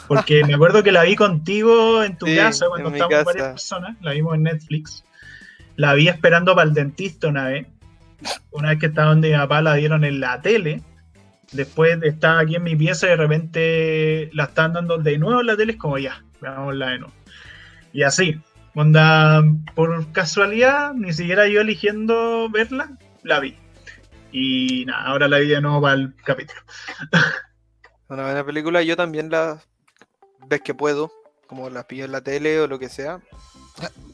[0.07, 4.13] Porque me acuerdo que la vi contigo en tu casa cuando estábamos varias personas, la
[4.13, 5.05] vimos en Netflix.
[5.77, 7.67] La vi esperando para el dentista una vez.
[8.51, 10.83] Una vez que estaba donde mi papá la dieron en la tele.
[11.53, 15.47] Después estaba aquí en mi pieza y de repente la estaban dando de nuevo en
[15.47, 15.73] la tele.
[15.73, 17.15] Es como ya, veámosla de nuevo.
[17.93, 18.41] Y así,
[18.75, 19.43] onda,
[19.75, 22.91] por casualidad, ni siquiera yo eligiendo verla,
[23.23, 23.57] la vi.
[24.33, 26.61] Y nada, ahora la vi de nuevo para el capítulo.
[28.09, 29.61] Una buena película, yo también la
[30.51, 31.13] ves que puedo,
[31.47, 33.21] como la pillo en la tele o lo que sea,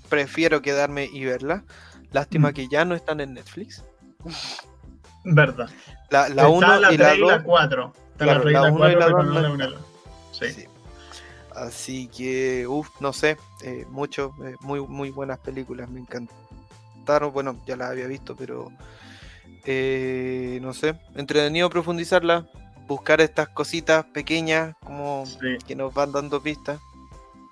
[0.08, 1.64] prefiero quedarme y verla.
[2.12, 2.54] Lástima mm.
[2.54, 3.82] que ya no están en Netflix.
[5.24, 5.68] Verdad.
[6.10, 7.30] La 1 y la 2.
[7.30, 7.92] la 4.
[8.18, 8.38] la
[8.70, 9.80] 1 y la 2.
[10.30, 10.66] Sí.
[11.54, 17.32] Así que, uff, no sé, eh, mucho, eh, muy, muy buenas películas, me encantaron.
[17.32, 18.70] Bueno, ya las había visto, pero
[19.64, 22.46] eh, no sé, entretenido profundizarla
[22.86, 25.24] buscar estas cositas pequeñas como
[25.66, 26.80] que nos van dando pistas.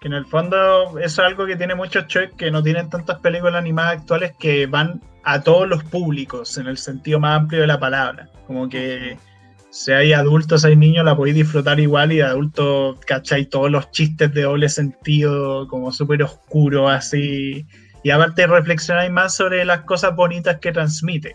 [0.01, 3.56] Que en el fondo es algo que tiene muchos choices que no tienen tantas películas
[3.56, 7.81] animadas actuales que van a todos los públicos en el sentido más amplio de la
[7.81, 8.28] palabra.
[8.47, 9.16] Como que
[9.70, 13.47] si hay adultos, hay niños, la podéis disfrutar igual y de adultos, ¿cachai?
[13.47, 17.66] Todos los chistes de doble sentido, como súper oscuro, así.
[18.02, 21.35] Y aparte reflexionáis más sobre las cosas bonitas que transmite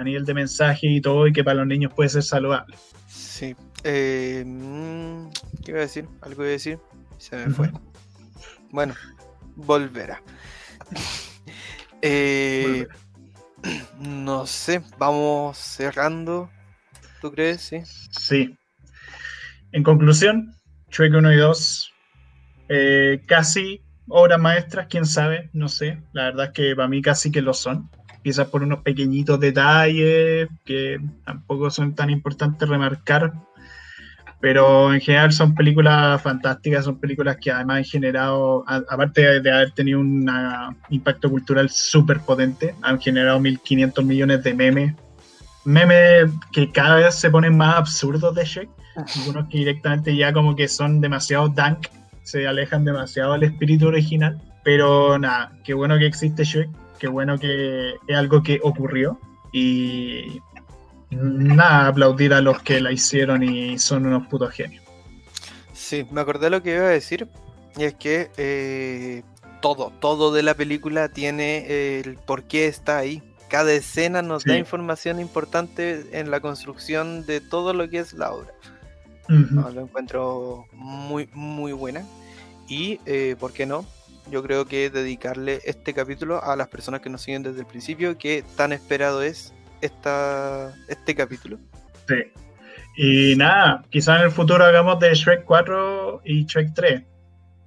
[0.00, 2.76] a nivel de mensaje y todo, y que para los niños puede ser saludable.
[3.08, 3.54] Sí.
[3.84, 5.30] Eh, mm,
[5.64, 6.06] ¿Qué iba a decir?
[6.22, 6.78] Algo iba a decir.
[7.18, 7.70] Se me fue.
[8.70, 8.94] Bueno,
[9.56, 10.22] volverá.
[12.02, 12.86] eh,
[14.00, 16.50] No sé, vamos cerrando.
[17.20, 17.60] ¿Tú crees?
[17.60, 17.82] Sí.
[18.10, 18.58] Sí.
[19.72, 20.54] En conclusión,
[20.90, 21.92] Shrek 1 y 2,
[22.68, 26.02] eh, casi obras maestras, quién sabe, no sé.
[26.12, 27.90] La verdad es que para mí casi que lo son.
[28.22, 33.32] Quizás por unos pequeñitos detalles que tampoco son tan importantes remarcar,
[34.40, 39.72] pero en general son películas fantásticas, son películas que además han generado, aparte de haber
[39.72, 40.30] tenido un
[40.88, 44.94] impacto cultural súper potente, han generado 1.500 millones de memes.
[45.64, 50.56] Memes que cada vez se ponen más absurdos de Shrek, algunos que directamente ya como
[50.56, 51.88] que son demasiado dank,
[52.22, 54.40] se alejan demasiado del espíritu original.
[54.64, 56.70] Pero nada, qué bueno que existe Shrek,
[57.00, 59.18] qué bueno que es algo que ocurrió
[59.50, 60.40] y
[61.10, 64.84] nada, aplaudir a los que la hicieron y son unos putos genios.
[65.72, 67.26] Sí, me acordé lo que iba a decir,
[67.76, 69.22] y es que eh,
[69.60, 73.22] todo, todo de la película tiene el por qué está ahí.
[73.48, 78.30] Cada escena nos da información importante en la construcción de todo lo que es la
[78.32, 78.52] obra.
[79.26, 82.04] Lo encuentro muy, muy buena.
[82.68, 83.84] Y, eh, ¿por qué no?
[84.30, 88.16] Yo creo que dedicarle este capítulo a las personas que nos siguen desde el principio,
[88.16, 91.58] que tan esperado es esta, este capítulo.
[92.06, 92.14] Sí.
[92.96, 97.02] Y nada, quizás en el futuro hagamos de Shrek 4 y Shrek 3.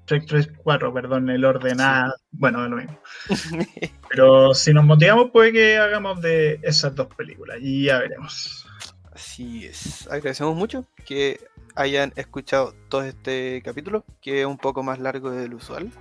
[0.08, 3.00] Shrek 3, 4, perdón, el orden A, bueno, lo mismo.
[4.10, 8.66] Pero si nos motivamos, puede que hagamos de esas dos películas y ya veremos.
[9.12, 10.08] Así es.
[10.08, 11.40] Agradecemos mucho que
[11.76, 15.92] hayan escuchado todo este capítulo, que es un poco más largo del usual.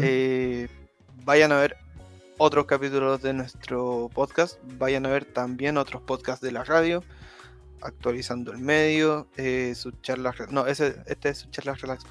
[0.00, 0.68] Eh,
[1.24, 1.76] vayan a ver
[2.38, 4.58] otros capítulos de nuestro podcast.
[4.78, 7.02] Vayan a ver también otros podcasts de la radio,
[7.82, 10.36] actualizando el medio, eh, sus charlas.
[10.50, 12.04] No, ese, este es su charla relax.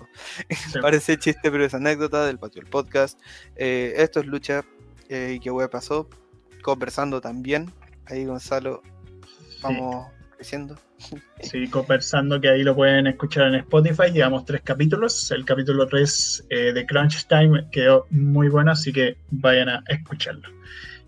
[0.82, 3.20] Parece chiste, pero es anécdota del patio del podcast.
[3.56, 4.64] Eh, esto es lucha
[5.10, 6.10] eh, y qué hueá pasó.
[6.62, 7.72] Conversando también.
[8.06, 8.82] Ahí Gonzalo,
[9.62, 10.08] vamos
[10.38, 10.76] creciendo.
[11.42, 14.12] Sí, conversando que ahí lo pueden escuchar en Spotify.
[14.14, 15.32] Llevamos tres capítulos.
[15.32, 20.48] El capítulo 3 eh, de Crunch Time quedó muy bueno, así que vayan a escucharlo.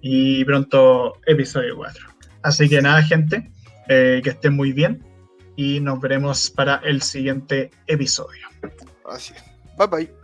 [0.01, 2.07] Y pronto episodio 4.
[2.41, 3.51] Así que nada, gente,
[3.87, 5.03] eh, que estén muy bien
[5.55, 8.47] y nos veremos para el siguiente episodio.
[9.05, 9.33] Así
[9.77, 10.18] Bye bye.